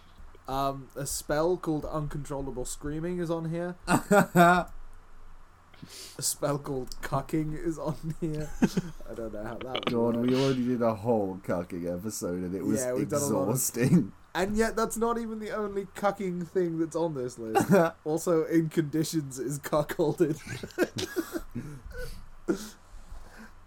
Um, 0.48 0.88
a 0.96 1.04
spell 1.04 1.58
called 1.58 1.84
Uncontrollable 1.84 2.64
Screaming 2.64 3.18
is 3.18 3.30
on 3.30 3.50
here. 3.50 3.74
A 4.00 4.66
spell 6.22 6.56
called 6.58 6.98
Cucking 7.02 7.52
is 7.54 7.78
on 7.78 8.14
here. 8.20 8.48
I 9.10 9.14
don't 9.14 9.34
know 9.34 9.44
how 9.44 9.56
that 9.58 9.74
would 9.74 9.84
God, 9.92 10.16
work. 10.16 10.26
we 10.26 10.34
already 10.42 10.64
did 10.66 10.80
a 10.80 10.94
whole 10.94 11.38
cucking 11.46 11.94
episode 11.94 12.42
and 12.42 12.54
it 12.54 12.64
was 12.64 12.80
Yeah, 12.80 12.94
we've 12.94 13.10
done 13.10 13.20
a 13.20 13.26
lot 13.26 13.42
of- 13.42 13.48
exhausting. 13.50 14.12
And 14.38 14.56
yet, 14.56 14.76
that's 14.76 14.96
not 14.96 15.18
even 15.18 15.40
the 15.40 15.50
only 15.50 15.86
cucking 15.96 16.46
thing 16.46 16.78
that's 16.78 16.94
on 16.94 17.14
this 17.14 17.40
list. 17.40 17.72
also, 18.04 18.44
in 18.44 18.68
conditions 18.68 19.40
is 19.40 19.58
cuckolded. 19.58 20.38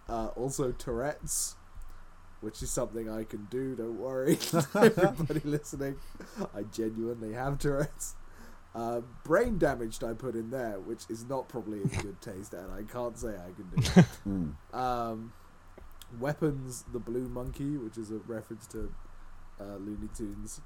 uh, 0.10 0.28
also, 0.28 0.72
Tourette's, 0.72 1.58
which 2.40 2.64
is 2.64 2.72
something 2.72 3.10
I 3.10 3.26
can 3.26 3.50
do. 3.52 3.76
Don't 3.76 4.00
worry, 4.00 4.38
everybody 4.74 5.42
listening. 5.44 5.98
I 6.56 6.64
genuinely 6.64 7.34
have 7.34 7.60
Tourette's. 7.60 8.16
Uh, 8.74 9.02
brain 9.26 9.58
damaged, 9.58 10.06
I 10.06 10.14
put 10.14 10.36
in 10.36 10.52
there, 10.52 10.80
which 10.80 11.02
is 11.10 11.28
not 11.28 11.50
probably 11.50 11.82
in 11.82 11.90
good 11.90 12.22
taste, 12.22 12.54
and 12.54 12.72
I 12.72 12.84
can't 12.90 13.18
say 13.18 13.36
I 13.36 13.52
can 13.52 13.70
do. 13.76 14.00
it. 14.00 14.06
Mm. 14.26 14.74
Um, 14.74 15.34
weapons, 16.18 16.86
the 16.94 17.00
blue 17.00 17.28
monkey, 17.28 17.76
which 17.76 17.98
is 17.98 18.10
a 18.10 18.20
reference 18.20 18.68
to 18.68 18.94
uh, 19.62 19.78
Looney 19.78 20.10
Tunes 20.16 20.62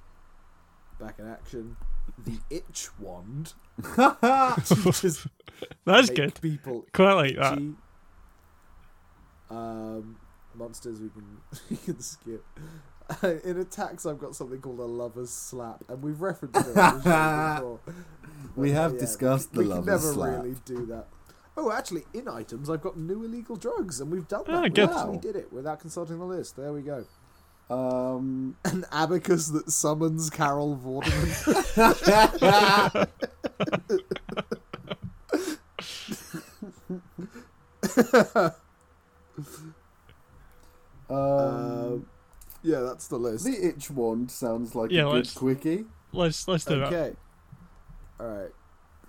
back 1.00 1.20
in 1.20 1.30
action. 1.30 1.78
The 2.26 2.40
itch 2.50 2.90
wand, 3.00 3.54
That's 5.86 6.10
good. 6.10 6.40
people 6.42 6.86
Quite 6.94 7.14
like 7.14 7.36
that. 7.36 7.58
Um, 9.50 10.18
monsters 10.54 11.02
we 11.02 11.10
can 11.10 11.38
we 11.70 11.78
can 11.78 12.00
skip. 12.00 12.46
in 13.24 13.60
attacks, 13.60 14.06
I've 14.06 14.20
got 14.20 14.36
something 14.36 14.62
called 14.62 14.80
a 14.80 14.86
lover's 14.86 15.32
slap, 15.32 15.84
and 15.90 16.02
we've 16.02 16.22
referenced 16.22 16.58
it 16.58 16.78
on 16.78 17.00
the 17.00 17.04
show 17.04 17.56
before. 17.56 17.80
We 18.56 18.72
have 18.72 18.94
yeah, 18.94 19.00
discussed 19.00 19.54
the 19.54 19.62
we 19.62 19.66
lover's 19.66 20.14
can 20.14 20.22
never 20.22 20.40
really 20.40 20.56
do 20.66 20.86
that. 20.88 21.08
Oh, 21.58 21.72
actually, 21.72 22.04
in 22.14 22.28
items, 22.28 22.70
I've 22.70 22.82
got 22.82 22.98
new 22.98 23.24
illegal 23.24 23.56
drugs, 23.56 24.02
and 24.02 24.12
we've 24.12 24.28
done 24.28 24.44
that. 24.48 24.56
Ah, 24.56 24.62
we 24.62 24.84
actually 24.84 25.18
did 25.20 25.36
it 25.36 25.54
without 25.54 25.80
consulting 25.80 26.20
the 26.20 26.26
list. 26.26 26.58
There 26.58 26.74
we 26.74 26.82
go. 26.82 27.06
Um, 27.70 28.58
An 28.66 28.86
abacus 28.92 29.48
that 29.48 29.72
summons 29.72 30.30
Carol 30.30 30.78
Vorderman. 30.84 33.08
um, 41.10 41.18
Um, 41.18 42.06
yeah, 42.64 42.80
that's 42.80 43.08
the 43.08 43.18
list. 43.18 43.46
the 43.46 43.68
itch 43.68 43.90
wand 43.92 44.32
sounds 44.32 44.76
like 44.76 44.92
Yeah, 44.92 45.02
a 45.04 45.06
good 45.06 45.14
let's- 45.16 45.34
quickie. 45.34 45.86
Let's 46.12 46.48
let's 46.48 46.66
do 46.66 46.80
that. 46.80 46.94
Okay. 46.94 47.16
All 48.20 48.28
right. 48.28 48.52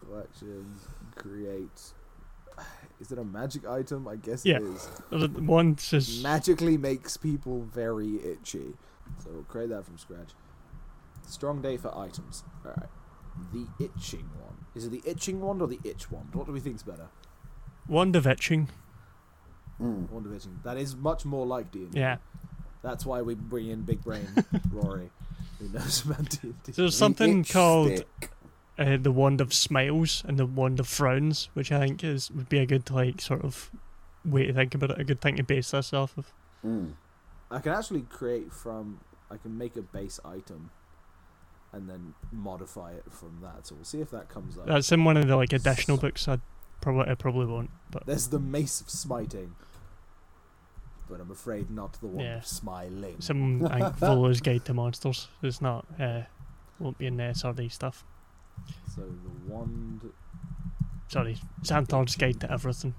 Collections. 0.00 0.80
Create. 1.14 1.92
Is 3.01 3.12
it 3.12 3.18
a 3.18 3.24
magic 3.24 3.66
item? 3.66 4.09
I 4.09 4.16
guess 4.16 4.44
Yeah. 4.44 4.57
it 4.57 4.62
is. 4.62 4.88
There's 5.11 5.28
One 5.28 5.76
says 5.78 6.22
Magically 6.22 6.76
makes 6.78 7.16
people 7.16 7.62
very 7.62 8.16
itchy. 8.24 8.74
So 9.22 9.30
we'll 9.32 9.42
create 9.44 9.68
that 9.70 9.84
from 9.84 9.99
scratch. 9.99 10.30
Strong 11.26 11.62
day 11.62 11.76
for 11.76 11.97
items. 11.97 12.44
All 12.64 12.72
right. 12.76 12.88
The 13.53 13.66
itching 13.84 14.28
one. 14.40 14.64
Is 14.74 14.86
it 14.86 14.90
the 14.90 15.03
itching 15.05 15.40
wand 15.40 15.61
or 15.61 15.68
the 15.68 15.80
itch 15.84 16.11
wand? 16.11 16.28
What 16.34 16.47
do 16.47 16.53
we 16.53 16.61
think's 16.61 16.82
better? 16.82 17.09
wand 17.88 18.16
of 18.16 18.26
itching. 18.26 18.68
Mm. 19.80 20.11
Wand 20.11 20.26
of 20.26 20.34
itching. 20.34 20.59
That 20.64 20.76
is 20.78 20.97
much 20.97 21.24
more 21.24 21.47
like 21.47 21.70
D&D. 21.70 21.99
Yeah. 21.99 22.16
That's 22.82 23.05
why 23.07 23.22
we 23.22 23.34
bring 23.34 23.68
in 23.68 23.82
Big 23.82 24.03
Brain 24.03 24.26
Rory, 24.72 25.11
who 25.59 25.68
knows 25.68 26.05
about 26.05 26.28
D&D. 26.30 26.72
There's 26.72 26.97
something 26.97 27.40
itch 27.40 27.53
called 27.53 27.92
stick. 27.92 28.30
Uh, 28.78 28.96
the 29.00 29.12
wand 29.12 29.40
of 29.40 29.54
smiles 29.54 30.22
and 30.26 30.38
the 30.38 30.46
wand 30.46 30.80
of 30.80 30.86
frowns, 30.88 31.48
which 31.54 31.72
I 31.72 31.78
think 31.80 32.04
is 32.04 32.30
would 32.30 32.48
be 32.48 32.58
a 32.58 32.66
good 32.66 32.90
like 32.90 33.20
sort 33.20 33.42
of 33.44 33.70
way 34.24 34.46
to 34.46 34.52
think 34.52 34.74
about 34.74 34.90
it. 34.90 35.00
A 35.00 35.04
good 35.04 35.20
thing 35.20 35.36
to 35.36 35.42
base 35.42 35.70
this 35.70 35.92
off 35.92 36.16
of. 36.18 36.32
Mm. 36.64 36.94
I 37.50 37.60
can 37.60 37.72
actually 37.72 38.02
create 38.02 38.52
from. 38.52 39.00
I 39.30 39.36
can 39.36 39.56
make 39.56 39.76
a 39.76 39.82
base 39.82 40.20
item, 40.24 40.70
and 41.72 41.88
then 41.88 42.14
modify 42.32 42.92
it 42.92 43.04
from 43.10 43.38
that. 43.42 43.66
So 43.66 43.74
we'll 43.76 43.84
see 43.84 44.00
if 44.00 44.10
that 44.10 44.28
comes 44.28 44.58
up. 44.58 44.66
That's 44.66 44.92
in 44.92 45.04
one 45.04 45.16
of 45.16 45.26
the 45.26 45.36
like 45.36 45.52
additional 45.52 45.96
books. 45.96 46.28
I 46.28 46.38
probably 46.80 47.10
I 47.10 47.14
probably 47.14 47.46
won't, 47.46 47.70
but 47.90 48.04
There's 48.06 48.28
the 48.28 48.38
mace 48.38 48.80
of 48.80 48.90
smiting, 48.90 49.54
but 51.08 51.20
I'm 51.20 51.30
afraid 51.30 51.70
not 51.70 51.94
the 52.00 52.06
one 52.08 52.24
Yeah. 52.24 52.38
of 52.38 52.46
smiling. 52.46 53.16
some 53.20 53.64
I 53.66 53.80
think 53.80 53.96
Volo's 53.98 54.40
Guide 54.40 54.64
to 54.66 54.74
Monsters. 54.74 55.28
It's 55.42 55.60
not. 55.60 55.86
Uh, 55.98 56.22
won't 56.78 56.98
be 56.98 57.06
in 57.06 57.16
there. 57.16 57.32
Sorry, 57.34 57.68
stuff. 57.68 58.04
So 58.94 59.02
the 59.02 59.52
wand. 59.52 60.12
Sorry, 61.09 61.36
Xanathar's 61.62 62.16
Guide 62.16 62.40
to 62.40 62.50
Everything. 62.50 62.94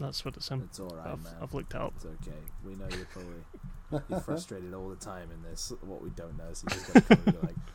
That's 0.00 0.24
what 0.24 0.36
it's 0.36 0.50
in. 0.50 0.62
It's 0.62 0.80
all 0.80 0.88
right, 0.88 1.06
I've, 1.06 1.22
man. 1.22 1.34
I've 1.40 1.54
looked 1.54 1.74
it 1.74 1.80
up. 1.80 1.92
It's 1.96 2.04
okay. 2.04 2.36
We 2.64 2.74
know 2.74 2.86
you're 2.90 3.06
probably 3.06 3.44
you're 4.10 4.20
frustrated 4.20 4.74
all 4.74 4.88
the 4.88 4.96
time 4.96 5.28
in 5.32 5.42
this. 5.48 5.72
What 5.82 6.02
we 6.02 6.10
don't 6.10 6.36
know, 6.36 6.52
so 6.52 6.66
you 6.68 6.76
just 6.76 6.92
gotta 6.92 7.16
come 7.16 7.24
be 7.24 7.46
like. 7.46 7.56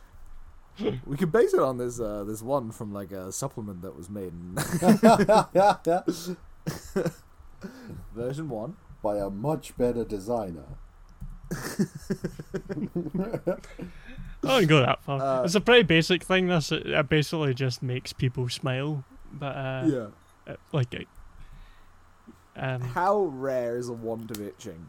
We 1.06 1.18
could 1.18 1.30
base 1.30 1.52
it 1.52 1.60
on 1.60 1.76
this 1.76 2.00
uh, 2.00 2.24
this 2.24 2.40
one 2.40 2.70
from 2.70 2.90
like 2.90 3.12
a 3.12 3.30
supplement 3.32 3.82
that 3.82 3.94
was 3.94 4.08
made 4.08 4.32
in 4.32 4.54
version 8.14 8.48
one. 8.48 8.76
By 9.02 9.18
a 9.18 9.28
much 9.28 9.76
better 9.76 10.04
designer. 10.04 10.78
I 14.42 14.46
wouldn't 14.54 14.68
go 14.68 14.80
that 14.80 15.02
far. 15.04 15.20
Uh, 15.20 15.44
it's 15.44 15.54
a 15.54 15.60
pretty 15.60 15.82
basic 15.82 16.22
thing. 16.22 16.46
This 16.48 16.72
it, 16.72 16.86
it 16.86 17.08
basically 17.08 17.52
just 17.54 17.82
makes 17.82 18.12
people 18.12 18.48
smile, 18.48 19.04
but 19.32 19.54
uh, 19.56 19.84
yeah. 19.86 20.06
uh, 20.52 20.56
like 20.72 20.94
it. 20.94 21.06
Um, 22.56 22.80
How 22.80 23.22
rare 23.24 23.76
is 23.76 23.88
a 23.88 23.92
wand 23.92 24.30
of 24.30 24.40
itching? 24.40 24.88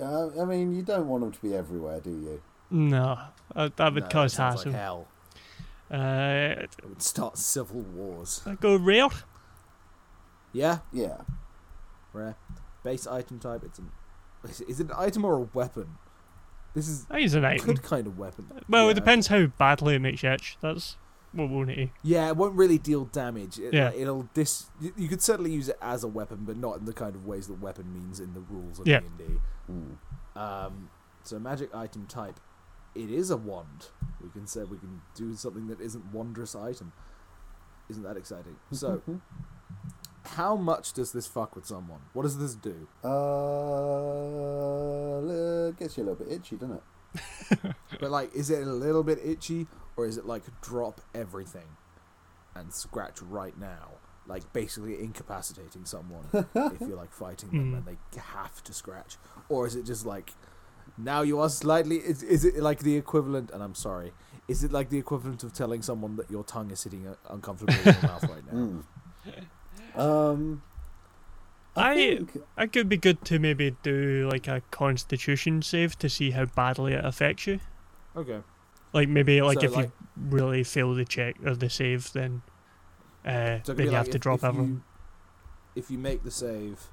Uh, 0.00 0.28
I 0.40 0.44
mean, 0.44 0.74
you 0.74 0.82
don't 0.82 1.06
want 1.06 1.22
them 1.22 1.32
to 1.32 1.40
be 1.40 1.54
everywhere, 1.54 2.00
do 2.00 2.10
you? 2.10 2.42
no, 2.70 3.18
uh, 3.54 3.70
that 3.76 3.94
would 3.94 4.02
No, 4.04 4.08
cause 4.08 4.32
sounds 4.32 4.64
hassle. 4.64 4.72
Like 4.72 4.80
hell. 4.80 5.08
uh, 5.92 6.62
It 6.62 6.70
would 6.88 7.02
start 7.02 7.38
civil 7.38 7.82
wars. 7.82 8.42
I 8.46 8.54
go 8.56 8.74
rare. 8.76 9.08
Yeah, 10.52 10.78
Yeah. 10.92 11.18
rare. 12.12 12.36
Base 12.82 13.06
item 13.06 13.38
type. 13.38 13.62
It's 13.64 13.78
an. 13.78 13.90
Is 14.68 14.80
it 14.80 14.88
an 14.88 14.92
item 14.96 15.24
or 15.24 15.34
a 15.36 15.48
weapon? 15.54 15.96
This 16.74 16.88
is 16.88 17.06
I 17.10 17.20
think 17.26 17.34
an 17.34 17.44
a 17.44 17.48
item. 17.48 17.66
good 17.66 17.82
kind 17.82 18.06
of 18.06 18.18
weapon. 18.18 18.50
Well, 18.68 18.84
Yeah, 18.86 18.90
it 18.90 18.94
depends 18.94 19.28
how 19.28 19.46
badly 19.46 19.94
it 19.94 20.00
makes 20.00 20.22
you 20.22 20.30
itch. 20.30 20.56
That's 20.60 20.96
Well, 21.32 21.46
won't 21.48 21.70
it? 21.70 21.90
Yeah, 22.02 22.28
it 22.28 22.36
won't 22.36 22.54
really 22.54 22.78
deal 22.78 23.04
damage. 23.06 23.58
It, 23.58 23.72
Yeah. 23.74 23.86
like, 23.86 23.96
it'll 23.96 24.28
dis. 24.34 24.70
You 24.80 24.92
you 24.96 25.08
could 25.08 25.22
certainly 25.22 25.52
use 25.52 25.68
it 25.68 25.78
as 25.80 26.02
a 26.04 26.08
weapon, 26.08 26.44
but 26.44 26.56
not 26.56 26.78
in 26.78 26.84
the 26.84 26.92
kind 26.92 27.14
of 27.14 27.26
ways 27.26 27.46
that 27.48 27.60
weapon 27.60 27.92
means 27.92 28.18
in 28.20 28.34
the 28.34 28.40
rules 28.40 28.78
of 28.80 28.86
Yeah. 28.86 29.00
D 29.00 29.06
and 29.06 29.18
D. 29.18 29.24
Mm. 29.70 30.40
Um, 30.40 30.90
so 31.22 31.38
magic 31.38 31.72
item 31.74 32.06
type, 32.06 32.40
it 32.94 33.10
is 33.10 33.30
a 33.30 33.36
wand. 33.36 33.88
We 34.20 34.30
can 34.30 34.46
say 34.46 34.64
we 34.64 34.78
can 34.78 35.00
do 35.14 35.34
something 35.36 35.66
that 35.68 35.80
isn't 35.80 36.12
wondrous 36.12 36.54
item. 36.54 36.92
Isn't 37.88 38.02
that 38.02 38.16
exciting? 38.16 38.56
So, 38.72 39.02
how 40.24 40.56
much 40.56 40.92
does 40.92 41.12
this 41.12 41.26
fuck 41.26 41.54
with 41.54 41.66
someone? 41.66 42.00
What 42.12 42.22
does 42.22 42.38
this 42.38 42.54
do? 42.54 42.88
uh, 43.04 43.08
li- 45.20 45.72
gets 45.78 45.96
you 45.96 46.04
a 46.04 46.06
little 46.06 46.24
bit 46.24 46.32
itchy, 46.32 46.56
doesn't 46.56 46.76
it? 46.76 46.82
But 48.00 48.10
like, 48.10 48.34
is 48.34 48.50
it 48.50 48.66
a 48.66 48.70
little 48.72 49.04
bit 49.04 49.18
itchy, 49.24 49.66
or 49.96 50.06
is 50.06 50.16
it 50.18 50.26
like 50.26 50.42
drop 50.60 51.00
everything 51.14 51.76
and 52.56 52.72
scratch 52.72 53.22
right 53.22 53.56
now? 53.58 53.92
Like 54.26 54.52
basically 54.52 54.98
incapacitating 55.00 55.84
someone 55.84 56.24
if 56.32 56.80
you're 56.80 56.96
like 56.96 57.12
fighting 57.12 57.50
them 57.50 57.72
Mm. 57.72 57.76
and 57.76 57.86
they 57.86 57.96
have 58.20 58.62
to 58.64 58.72
scratch, 58.72 59.16
or 59.48 59.66
is 59.66 59.76
it 59.76 59.84
just 59.84 60.06
like 60.06 60.32
now 60.96 61.22
you 61.22 61.38
are 61.40 61.48
slightly? 61.50 61.96
Is, 61.96 62.22
is 62.22 62.44
it 62.44 62.56
like 62.56 62.80
the 62.80 62.96
equivalent? 62.96 63.50
And 63.52 63.62
I'm 63.62 63.74
sorry, 63.74 64.12
is 64.48 64.64
it 64.64 64.72
like 64.72 64.88
the 64.90 64.98
equivalent 64.98 65.44
of 65.44 65.52
telling 65.52 65.82
someone 65.82 66.16
that 66.16 66.30
your 66.30 66.42
tongue 66.44 66.70
is 66.70 66.80
sitting 66.80 67.06
uh, 67.06 67.14
uncomfortably 67.30 67.76
in 67.78 67.84
your 67.84 68.02
mouth 68.02 68.22
right 68.24 68.46
now? 68.52 68.58
Mm. 68.58 68.82
Um, 69.96 70.62
I, 71.76 71.90
I- 71.92 71.94
think 71.94 72.36
It 72.58 72.72
could 72.72 72.88
be 72.88 72.96
good 72.96 73.24
to 73.26 73.38
maybe 73.38 73.76
do 73.82 74.28
like 74.30 74.46
a 74.48 74.62
Constitution 74.70 75.62
save 75.62 75.98
to 75.98 76.08
see 76.08 76.30
how 76.32 76.44
badly 76.46 76.92
it 76.94 77.04
affects 77.04 77.46
you. 77.46 77.60
Okay. 78.16 78.40
Like 78.92 79.08
maybe 79.08 79.40
like 79.42 79.60
So, 79.60 79.66
if 79.66 79.76
like- 79.76 79.86
you 79.86 79.92
really 80.16 80.62
fail 80.64 80.94
the 80.94 81.04
check 81.04 81.36
or 81.44 81.54
the 81.54 81.68
save, 81.70 82.12
then 82.12 82.42
uh, 83.24 83.58
So 83.64 83.72
then 83.74 83.86
you 83.86 83.92
like 83.92 83.98
have 83.98 84.10
to 84.10 84.18
drop 84.18 84.38
if 84.40 84.44
everyone. 84.44 84.68
You, 85.74 85.82
if 85.82 85.90
you 85.90 85.98
make 85.98 86.22
the 86.22 86.30
save, 86.30 86.88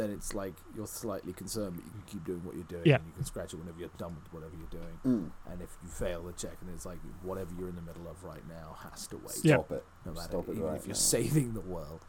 then 0.00 0.10
it's 0.10 0.34
like 0.34 0.54
you're 0.74 0.86
slightly 0.86 1.32
concerned, 1.32 1.76
but 1.76 1.84
you 1.84 1.90
can 1.92 2.02
keep 2.06 2.24
doing 2.24 2.42
what 2.44 2.54
you're 2.54 2.64
doing. 2.64 2.82
Yeah. 2.86 2.96
And 2.96 3.06
you 3.06 3.12
can 3.16 3.24
scratch 3.24 3.52
it 3.52 3.58
whenever 3.58 3.78
you're 3.78 3.90
done 3.98 4.16
with 4.16 4.32
whatever 4.32 4.54
you're 4.58 4.80
doing. 4.80 4.98
mm, 5.04 5.30
And 5.52 5.60
if 5.62 5.68
you 5.82 5.88
fail 5.88 6.22
the 6.22 6.32
check, 6.32 6.56
and 6.62 6.70
it's 6.74 6.86
like 6.86 6.98
whatever 7.22 7.50
you're 7.58 7.68
in 7.68 7.76
the 7.76 7.82
middle 7.82 8.08
of 8.08 8.24
right 8.24 8.46
now 8.48 8.76
has 8.90 9.06
to 9.08 9.16
wait. 9.18 9.36
Yeah. 9.44 9.56
stop 9.56 9.72
it. 9.72 9.84
No 10.06 10.12
matter, 10.12 10.28
Stop 10.28 10.48
it 10.48 10.52
even 10.52 10.62
right 10.64 10.76
if 10.76 10.86
you're 10.86 10.94
now. 10.94 10.98
saving 11.16 11.52
the 11.54 11.60
world. 11.60 12.00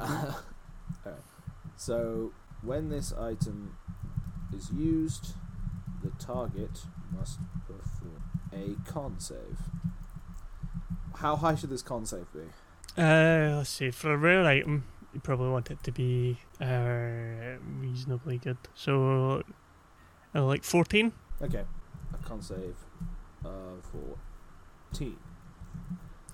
alright. 1.06 1.20
So 1.76 2.32
when 2.62 2.88
this 2.88 3.12
item 3.12 3.76
is 4.56 4.70
used, 4.72 5.34
the 6.02 6.10
target 6.18 6.80
must 7.16 7.38
perform 7.66 8.22
a 8.52 8.74
con 8.90 9.18
save. 9.20 9.58
How 11.16 11.36
high 11.36 11.54
should 11.54 11.70
this 11.70 11.82
con 11.82 12.06
save 12.06 12.26
be? 12.32 12.40
Uh, 12.96 13.56
let's 13.58 13.70
see. 13.70 13.90
For 13.90 14.12
a 14.12 14.16
rare 14.16 14.44
item, 14.44 14.84
you 15.16 15.20
probably 15.20 15.48
want 15.48 15.70
it 15.70 15.82
to 15.84 15.90
be 15.92 16.36
uh, 16.60 17.56
reasonably 17.80 18.36
good. 18.36 18.58
So, 18.74 19.42
uh, 20.34 20.44
like 20.44 20.62
fourteen. 20.62 21.12
Okay, 21.40 21.64
I 22.12 22.16
con 22.28 22.42
save 22.42 22.76
of 23.42 23.82
fourteen. 23.90 25.16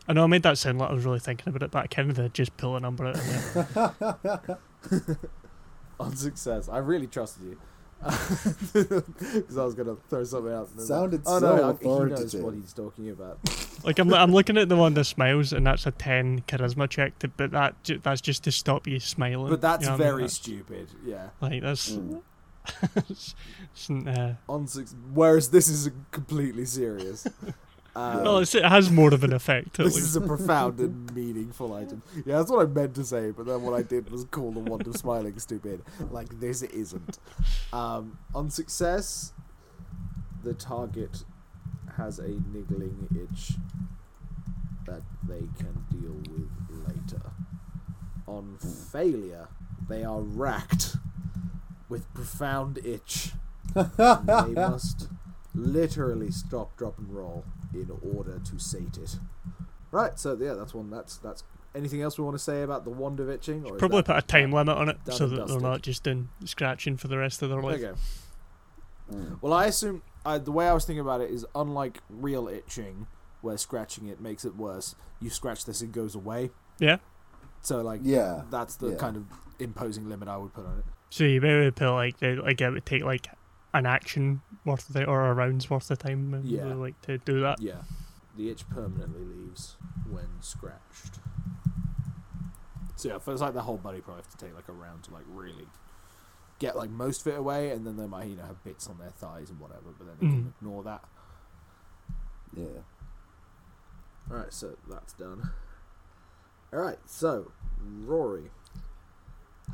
I 0.09 0.13
know 0.15 0.25
I 0.25 0.27
made 0.27 0.43
that 0.43 0.59
sound 0.59 0.81
like 0.81 0.91
I 0.91 0.95
was 0.95 1.05
really 1.05 1.21
thinking 1.21 1.49
about 1.49 1.63
it, 1.63 1.71
but 1.71 1.85
I 1.85 1.87
kind 1.87 2.11
of 2.11 2.17
did 2.17 2.35
just 2.35 2.57
pull 2.57 2.75
a 2.77 2.81
number 2.81 3.07
out 3.07 3.15
of 3.17 4.59
there. 4.91 5.19
On 6.01 6.17
success, 6.17 6.69
I 6.69 6.79
really 6.79 7.07
trusted 7.07 7.45
you 7.45 7.59
because 8.03 9.57
I 9.57 9.65
was 9.65 9.75
gonna 9.77 9.95
throw 10.11 10.25
something 10.25 10.53
out. 10.53 10.71
and 10.71 10.79
then- 10.81 10.87
Sounded 10.87 11.23
oh 11.25 11.39
so 11.39 11.55
no, 11.57 11.71
I- 11.71 11.77
he 11.81 11.89
knows 11.89 12.35
what 12.35 12.55
he's 12.55 12.73
talking 12.73 13.11
about. 13.11 13.39
Like 13.85 13.99
I'm, 13.99 14.13
I'm 14.15 14.33
looking 14.33 14.57
at 14.59 14.69
the 14.69 14.77
one 14.77 14.95
that 14.95 15.05
smiles, 15.05 15.53
and 15.53 15.67
that's 15.67 15.87
a 15.87 15.91
ten 15.91 16.41
charisma 16.43 16.89
check. 16.89 17.19
To, 17.21 17.29
but 17.29 17.51
that 17.53 17.75
that's 18.03 18.21
just 18.21 18.45
to 18.45 18.53
stop 18.53 18.87
you 18.87 19.01
smiling. 19.01 19.51
But 19.51 19.61
that's 19.61 19.85
you 19.85 19.91
know 19.91 19.97
what 19.97 20.01
I 20.01 20.05
mean? 20.05 20.13
very 20.13 20.23
That's- 20.23 20.35
stupid. 20.35 20.89
Yeah. 21.05 21.29
Like 21.41 21.63
that's. 21.63 21.93
Mm. 21.93 22.23
it's- 22.97 23.35
it's, 23.75 23.91
uh, 23.91 24.35
On 24.49 24.67
six, 24.69 24.95
whereas 25.13 25.51
this 25.51 25.69
is 25.69 25.91
completely 26.11 26.65
serious. 26.65 27.27
Um, 27.95 28.25
well, 28.25 28.39
it's, 28.39 28.55
it 28.55 28.65
has 28.65 28.91
more 28.91 29.13
of 29.13 29.23
an 29.23 29.35
effect. 29.35 29.77
this 29.77 29.97
least. 29.97 30.07
is 30.07 30.17
a 30.17 30.23
profound 30.23 30.81
and 30.81 31.15
meaningful 31.15 31.75
item. 31.75 32.03
Yeah, 32.25 32.39
that's 32.39 32.51
what 32.51 32.67
I 32.67 32.71
meant 32.71 32.95
to 32.95 33.05
say, 33.05 33.33
but 33.33 33.45
then 33.45 33.61
what 33.61 33.75
I 33.75 33.83
did 33.83 34.11
was 34.11 34.25
call 34.25 34.51
the 34.51 34.61
wand 34.61 34.87
of 34.87 34.97
smiling 34.97 35.39
stupid. 35.39 35.83
Like 36.11 36.41
this 36.41 36.63
isn't. 36.63 37.19
Um, 37.71 38.17
on 38.35 38.49
success, 38.49 39.35
the 40.43 40.55
target 40.55 41.25
has 41.97 42.19
a 42.19 42.29
niggling 42.53 43.09
itch 43.15 43.53
that 44.87 45.03
they 45.29 45.47
can 45.59 45.85
deal 45.91 46.15
with 46.33 46.49
later. 46.89 47.33
On 48.27 48.57
failure, 48.59 49.49
they 49.89 50.05
are 50.05 50.21
racked 50.21 50.97
with 51.89 52.13
profound 52.15 52.79
itch. 52.85 53.33
and 53.75 53.91
they 53.97 54.55
must 54.55 55.09
literally 55.55 56.31
stop, 56.31 56.77
drop, 56.77 56.99
and 56.99 57.15
roll 57.15 57.45
in 57.75 57.91
order 58.15 58.39
to 58.39 58.59
sate 58.59 58.97
it. 59.01 59.17
Right, 59.91 60.19
so 60.19 60.37
yeah, 60.41 60.55
that's 60.55 60.75
one. 60.75 60.91
That's 60.91 61.19
that's. 61.19 61.45
Anything 61.75 62.03
else 62.03 62.19
we 62.19 62.25
want 62.25 62.37
to 62.37 62.43
say 62.43 62.63
about 62.63 62.85
the 62.85 62.91
wand 62.91 63.19
of 63.19 63.31
itching? 63.31 63.65
Or 63.65 63.77
Probably 63.77 64.03
put 64.03 64.17
a 64.17 64.21
time 64.21 64.53
limit 64.53 64.77
on 64.77 64.91
it 64.91 64.99
so 65.11 65.25
and 65.25 65.39
that 65.39 65.49
they're 65.49 65.59
not 65.59 65.81
just 65.81 66.03
doing 66.03 66.29
scratching 66.45 66.99
for 66.99 67.09
the 67.09 67.17
rest 67.17 67.41
of 67.41 67.49
their 67.49 67.63
life. 67.63 67.83
Okay. 67.83 67.99
Mm. 69.11 69.39
Well, 69.41 69.55
I 69.55 69.67
assume 69.67 70.03
uh, 70.25 70.39
the 70.39 70.53
way 70.53 70.69
I 70.69 70.73
was 70.73 70.85
thinking 70.85 71.01
about 71.01 71.21
it 71.21 71.31
is 71.31 71.45
unlike 71.55 71.99
real 72.09 72.49
itching, 72.49 73.07
where 73.41 73.57
scratching 73.57 74.07
it 74.09 74.21
makes 74.21 74.45
it 74.45 74.57
worse. 74.57 74.95
You 75.21 75.31
scratch 75.31 75.65
this, 75.65 75.83
it 75.83 75.93
goes 75.93 76.15
away. 76.15 76.51
Yeah. 76.79 76.99
So 77.61 77.81
like, 77.83 78.01
Yeah. 78.05 78.43
that's 78.51 78.77
the 78.77 78.91
yeah. 78.91 78.97
kind 78.97 79.17
of 79.17 79.25
imposing 79.59 80.09
limit 80.09 80.29
I 80.29 80.37
would 80.37 80.53
put 80.53 80.67
on 80.67 80.79
it. 80.79 80.85
So 81.11 81.25
you 81.25 81.41
maybe 81.41 81.71
put 81.71 81.91
like 81.93 82.19
the, 82.19 82.37
like 82.37 82.61
it 82.61 82.71
would 82.71 82.87
take 82.87 83.05
like 83.05 83.29
an 83.75 83.87
action 83.87 84.43
worth 84.65 84.89
of 84.89 84.95
the, 84.95 85.05
or 85.05 85.27
a 85.27 85.35
round's 85.35 85.69
worth 85.71 85.91
of 85.91 85.99
time 85.99 86.35
and 86.35 86.45
Yeah. 86.45 86.65
like 86.75 87.01
to 87.03 87.19
do 87.19 87.41
that. 87.41 87.61
Yeah, 87.61 87.83
the 88.37 88.51
itch 88.51 88.69
permanently 88.69 89.25
leaves 89.25 89.77
when 90.11 90.27
scratched. 90.41 91.21
So 92.97 93.09
yeah, 93.09 93.19
feels 93.19 93.41
like 93.41 93.55
the 93.55 93.63
whole 93.63 93.79
body 93.79 94.01
probably 94.01 94.23
have 94.23 94.31
to 94.39 94.45
take 94.47 94.55
like 94.55 94.69
a 94.69 94.73
round 94.73 95.03
to 95.05 95.13
like 95.13 95.25
really 95.29 95.67
get 96.63 96.77
like 96.77 96.89
most 96.91 97.27
of 97.27 97.33
it 97.33 97.39
away, 97.39 97.71
and 97.71 97.87
then 97.87 97.97
they 97.99 98.07
might 98.07 98.29
you 98.29 98.37
know 98.37 98.45
have 98.47 98.63
bits 98.65 98.87
on 98.89 98.97
their 98.99 99.11
thighs 99.11 99.51
and 99.51 99.59
whatever, 99.61 99.91
but 99.99 100.07
then 100.07 100.17
they 100.21 100.27
can 100.27 100.45
Mm. 100.45 100.53
ignore 100.63 100.83
that. 100.85 101.05
Yeah. 102.57 102.67
All 104.31 104.37
right, 104.39 104.53
so 104.53 104.77
that's 104.89 105.13
done. 105.15 105.51
All 106.73 106.79
right, 106.81 106.99
so 107.07 107.51
Rory, 108.05 108.51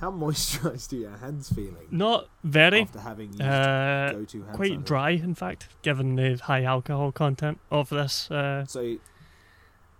how 0.01 0.11
moisturized 0.25 0.93
are 0.93 0.97
your 0.97 1.17
hands 1.17 1.53
feeling 1.53 1.87
Not 1.91 2.29
very. 2.43 2.83
after 2.83 3.01
having 3.01 3.29
used 3.31 3.43
Uh, 3.43 4.13
go-to 4.13 4.43
hand 4.43 4.57
quite 4.57 4.73
sanitizer? 4.73 4.85
dry, 4.85 5.11
in 5.11 5.35
fact, 5.35 5.69
given 5.83 6.17
the 6.17 6.37
high 6.43 6.65
alcohol 6.65 7.13
content 7.13 7.59
of 7.71 7.89
this. 7.91 8.31
Uh, 8.31 8.65
So, 8.67 8.97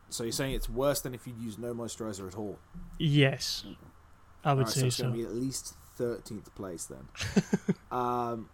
so 0.09 0.25
you're 0.25 0.33
saying 0.33 0.55
it's 0.55 0.69
worse 0.69 1.01
than 1.03 1.15
if 1.15 1.27
you'd 1.27 1.39
used 1.39 1.59
no 1.59 1.75
moisturizer 1.75 2.27
at 2.27 2.37
all? 2.37 2.59
yes, 2.99 3.65
I 4.45 4.55
would 4.55 4.61
Alright, 4.63 4.73
so 4.75 4.81
say 4.81 4.87
it's 4.87 4.97
so. 4.97 5.03
going 5.05 5.15
to 5.15 5.19
be 5.21 5.25
at 5.27 5.35
least 5.35 5.75
thirteenth 5.99 6.55
place 6.55 6.87
then. 6.87 7.09
um, 7.91 8.49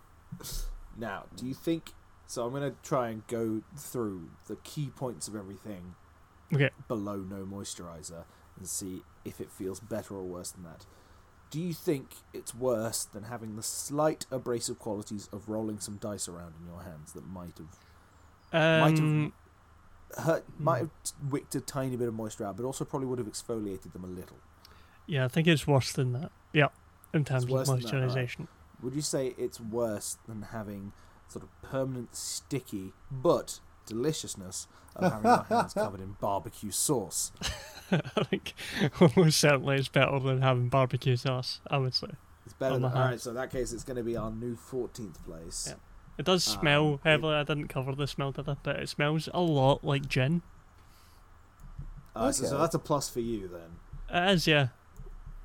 now, 0.98 1.24
do 1.36 1.46
you 1.46 1.54
think? 1.54 1.92
So 2.26 2.44
I'm 2.44 2.50
going 2.52 2.70
to 2.70 2.76
try 2.82 3.08
and 3.08 3.26
go 3.26 3.62
through 3.76 4.30
the 4.46 4.56
key 4.56 4.90
points 4.94 5.26
of 5.26 5.34
everything 5.34 5.94
Okay. 6.52 6.70
below 6.86 7.16
no 7.16 7.44
moisturizer 7.44 8.24
and 8.56 8.68
see 8.68 9.02
if 9.24 9.40
it 9.40 9.50
feels 9.50 9.80
better 9.80 10.14
or 10.14 10.22
worse 10.22 10.50
than 10.52 10.62
that. 10.64 10.86
Do 11.50 11.60
you 11.60 11.72
think 11.74 12.14
it's 12.32 12.54
worse 12.54 13.04
than 13.04 13.24
having 13.24 13.56
the 13.56 13.62
slight 13.64 14.26
abrasive 14.30 14.78
qualities 14.78 15.28
of 15.32 15.48
rolling 15.48 15.80
some 15.80 15.96
dice 15.96 16.28
around 16.28 16.54
in 16.60 16.66
your 16.72 16.82
hands 16.82 17.12
that 17.14 17.26
might 17.26 17.58
have 17.58 17.78
might 18.52 18.98
have- 18.98 19.00
Um, 19.08 19.32
hurt, 20.18 20.44
might 20.60 20.78
Hmm. 20.82 20.84
have 20.84 21.32
wicked 21.32 21.56
a 21.56 21.60
tiny 21.64 21.96
bit 21.96 22.06
of 22.08 22.14
moisture 22.14 22.44
out, 22.46 22.56
but 22.56 22.64
also 22.64 22.84
probably 22.84 23.08
would 23.08 23.18
have 23.18 23.28
exfoliated 23.28 23.92
them 23.92 24.04
a 24.04 24.08
little? 24.08 24.38
yeah, 25.06 25.24
I 25.24 25.28
think 25.28 25.48
it's 25.48 25.66
worse 25.66 25.92
than 25.92 26.12
that. 26.12 26.30
Yeah, 26.52 26.68
in 27.14 27.24
terms 27.24 27.44
of 27.44 27.50
worse 27.50 27.68
than 27.68 27.80
that, 27.80 27.92
alright. 27.94 28.08
moisturization. 28.10 28.46
Would 28.82 28.94
you 28.94 29.02
say 29.02 29.34
it's 29.38 29.60
worse 29.60 30.18
than 30.28 30.42
having 30.42 30.92
sort 31.28 31.44
of 31.44 31.62
permanent 31.62 32.14
sticky 32.16 32.92
but 33.10 33.60
deliciousness 33.86 34.66
of 34.96 35.12
having 35.12 35.26
your 35.30 35.42
hands 35.44 35.74
covered 35.74 36.00
in 36.00 36.16
barbecue 36.20 36.70
sauce? 36.70 37.30
I 37.92 38.24
think 38.24 38.54
almost 39.00 39.38
certainly 39.40 39.76
it's 39.76 39.88
better 39.88 40.18
than 40.20 40.42
having 40.42 40.68
barbecue 40.68 41.16
sauce. 41.16 41.60
I 41.70 41.78
would 41.78 41.94
say 41.94 42.08
It's 42.46 42.54
better. 42.54 42.74
Than, 42.74 42.82
the 42.82 42.88
all 42.88 42.94
right, 43.04 43.20
so 43.20 43.30
in 43.30 43.36
that 43.36 43.50
case, 43.50 43.72
it's 43.72 43.84
going 43.84 43.96
to 43.98 44.02
be 44.02 44.16
our 44.16 44.30
new 44.30 44.56
fourteenth 44.56 45.24
place. 45.24 45.66
Yeah. 45.68 45.74
it 46.18 46.24
does 46.24 46.42
smell 46.44 46.86
Um, 46.86 46.94
it- 46.94 47.00
heavily. 47.08 47.34
I 47.34 47.42
didn't 47.44 47.68
cover 47.68 47.94
the 47.94 48.06
smell, 48.06 48.32
did 48.32 48.48
I? 48.48 48.56
But 48.62 48.76
it 48.76 48.88
smells 48.88 49.28
a 49.34 49.40
lot 49.40 49.84
like 49.84 50.08
gin. 50.08 50.42
Uh, 52.14 52.32
so, 52.32 52.44
so 52.44 52.58
that's 52.58 52.74
a 52.74 52.78
plus 52.78 53.08
for 53.08 53.20
you 53.20 53.48
then. 53.48 53.70
It 54.12 54.34
is, 54.34 54.46
yeah. 54.46 54.68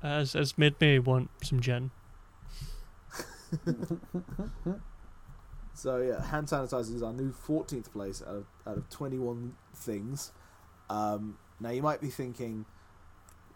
It 0.06 0.32
has, 0.32 0.58
made 0.58 0.80
me 0.80 0.98
want 0.98 1.30
some 1.42 1.60
gin. 1.60 1.90
So 5.76 5.98
yeah, 5.98 6.24
hand 6.24 6.46
sanitizer 6.46 6.94
is 6.94 7.02
our 7.02 7.12
new 7.12 7.30
14th 7.30 7.92
place 7.92 8.22
out 8.26 8.34
of 8.34 8.46
out 8.66 8.78
of 8.78 8.88
21 8.88 9.54
things. 9.74 10.32
Um, 10.88 11.36
now 11.60 11.68
you 11.68 11.82
might 11.82 12.00
be 12.00 12.08
thinking, 12.08 12.64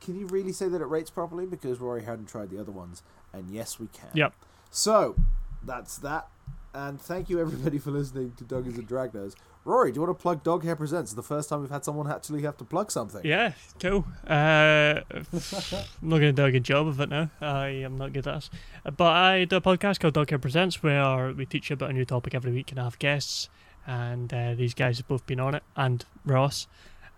can 0.02 0.18
you 0.18 0.26
really 0.26 0.52
say 0.52 0.68
that 0.68 0.82
it 0.82 0.84
rates 0.84 1.08
properly? 1.08 1.46
Because 1.46 1.80
Rory 1.80 2.04
hadn't 2.04 2.26
tried 2.26 2.50
the 2.50 2.60
other 2.60 2.72
ones, 2.72 3.02
and 3.32 3.50
yes, 3.50 3.80
we 3.80 3.86
can. 3.86 4.10
Yep. 4.12 4.34
So 4.70 5.16
that's 5.64 5.96
that, 5.98 6.28
and 6.74 7.00
thank 7.00 7.30
you 7.30 7.40
everybody 7.40 7.78
for 7.78 7.90
listening 7.90 8.32
to 8.36 8.44
Doggies 8.44 8.76
and 8.76 8.86
Dragnose. 8.86 9.34
Rory, 9.64 9.92
do 9.92 9.96
you 9.96 10.06
want 10.06 10.18
to 10.18 10.22
plug 10.22 10.42
Dog 10.42 10.64
Hair 10.64 10.76
Presents? 10.76 11.12
The 11.12 11.22
first 11.22 11.50
time 11.50 11.60
we've 11.60 11.70
had 11.70 11.84
someone 11.84 12.10
actually 12.10 12.42
have 12.42 12.56
to 12.58 12.64
plug 12.64 12.90
something. 12.90 13.20
Yeah, 13.24 13.52
cool. 13.78 14.06
Uh, 14.26 15.00
I'm 15.12 15.26
not 16.02 16.18
going 16.18 16.20
to 16.20 16.32
do 16.32 16.44
a 16.46 16.50
good 16.50 16.64
job 16.64 16.86
of 16.86 16.98
it 16.98 17.10
now. 17.10 17.30
I 17.42 17.68
am 17.68 17.98
not 17.98 18.14
good 18.14 18.26
at 18.26 18.34
this. 18.36 18.50
But 18.84 19.12
I 19.12 19.44
do 19.44 19.56
a 19.56 19.60
podcast 19.60 20.00
called 20.00 20.14
Dog 20.14 20.30
Hair 20.30 20.38
Presents 20.38 20.82
where 20.82 21.32
we 21.32 21.44
teach 21.44 21.70
about 21.70 21.90
a 21.90 21.92
new 21.92 22.06
topic 22.06 22.34
every 22.34 22.52
week 22.52 22.70
and 22.70 22.78
have 22.78 22.98
guests. 22.98 23.50
And 23.86 24.32
uh, 24.32 24.54
these 24.54 24.72
guys 24.72 24.96
have 24.96 25.08
both 25.08 25.26
been 25.26 25.40
on 25.40 25.54
it, 25.54 25.62
and 25.76 26.04
Ross 26.24 26.66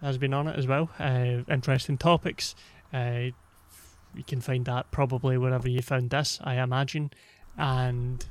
has 0.01 0.18
been 0.18 0.34
on 0.34 0.49
it 0.49 0.59
as 0.59 0.66
well. 0.66 0.90
Uh, 0.99 1.43
interesting 1.49 1.97
topics. 1.97 2.57
Uh, 2.93 3.30
you 4.14 4.24
can 4.26 4.40
find 4.40 4.64
that 4.64 4.90
probably 4.90 5.38
wherever 5.38 5.68
you 5.68 5.80
found 5.80 6.11
this, 6.11 6.40
I 6.43 6.57
imagine. 6.57 7.12
And 7.57 8.24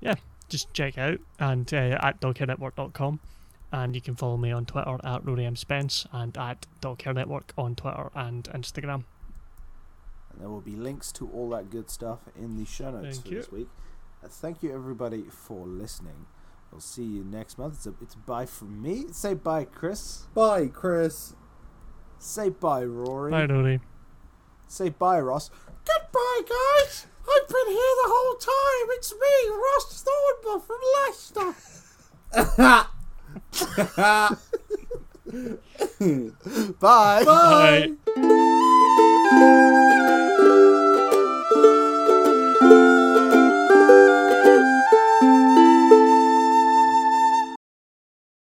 yeah, 0.00 0.14
just 0.50 0.72
check 0.74 0.98
out 0.98 1.18
and 1.38 1.72
uh, 1.72 1.98
at 2.02 2.20
doghairnetwork.com 2.20 3.20
and 3.72 3.94
you 3.94 4.00
can 4.00 4.16
follow 4.16 4.36
me 4.36 4.50
on 4.50 4.66
Twitter 4.66 4.98
at 5.04 5.24
Rory 5.24 5.46
M 5.46 5.56
Spence 5.56 6.06
and 6.12 6.36
at 6.36 6.66
Doghair 6.80 7.14
Network 7.14 7.52
on 7.56 7.74
Twitter 7.74 8.10
and 8.14 8.44
Instagram. 8.44 9.04
And 10.32 10.40
there 10.40 10.48
will 10.48 10.60
be 10.60 10.76
links 10.76 11.12
to 11.12 11.28
all 11.30 11.48
that 11.50 11.70
good 11.70 11.90
stuff 11.90 12.20
in 12.36 12.56
the 12.56 12.64
show 12.64 12.90
notes 12.90 13.18
Thank 13.18 13.26
for 13.26 13.32
you. 13.32 13.38
this 13.38 13.52
week. 13.52 13.68
Uh, 14.22 14.28
thank 14.28 14.62
you 14.62 14.74
everybody 14.74 15.24
for 15.30 15.66
listening. 15.66 16.26
We'll 16.70 16.80
see 16.80 17.04
you 17.04 17.24
next 17.24 17.58
month. 17.58 17.74
It's 17.74 17.86
a, 17.86 17.94
it's 18.00 18.14
bye 18.14 18.46
from 18.46 18.82
me. 18.82 19.06
Say 19.12 19.34
bye, 19.34 19.64
Chris. 19.64 20.26
Bye, 20.34 20.66
Chris. 20.68 21.34
Say 22.18 22.48
bye, 22.48 22.84
Rory. 22.84 23.30
Bye, 23.30 23.46
Rory. 23.46 23.80
Say 24.66 24.90
bye, 24.90 25.20
Ross. 25.20 25.50
Goodbye, 25.84 26.42
guys. 26.48 27.06
I've 27.22 27.48
been 27.48 27.68
here 27.68 27.94
the 28.02 28.08
whole 28.08 28.36
time. 28.36 28.86
It's 28.96 29.12
me, 29.12 29.34
Ross 29.50 30.02
Thornbull 30.02 30.60
from 30.60 30.80
Leicester. 30.96 31.54
Bye. 36.80 37.24
Bye. 37.24 37.90
Bye. 38.04 39.86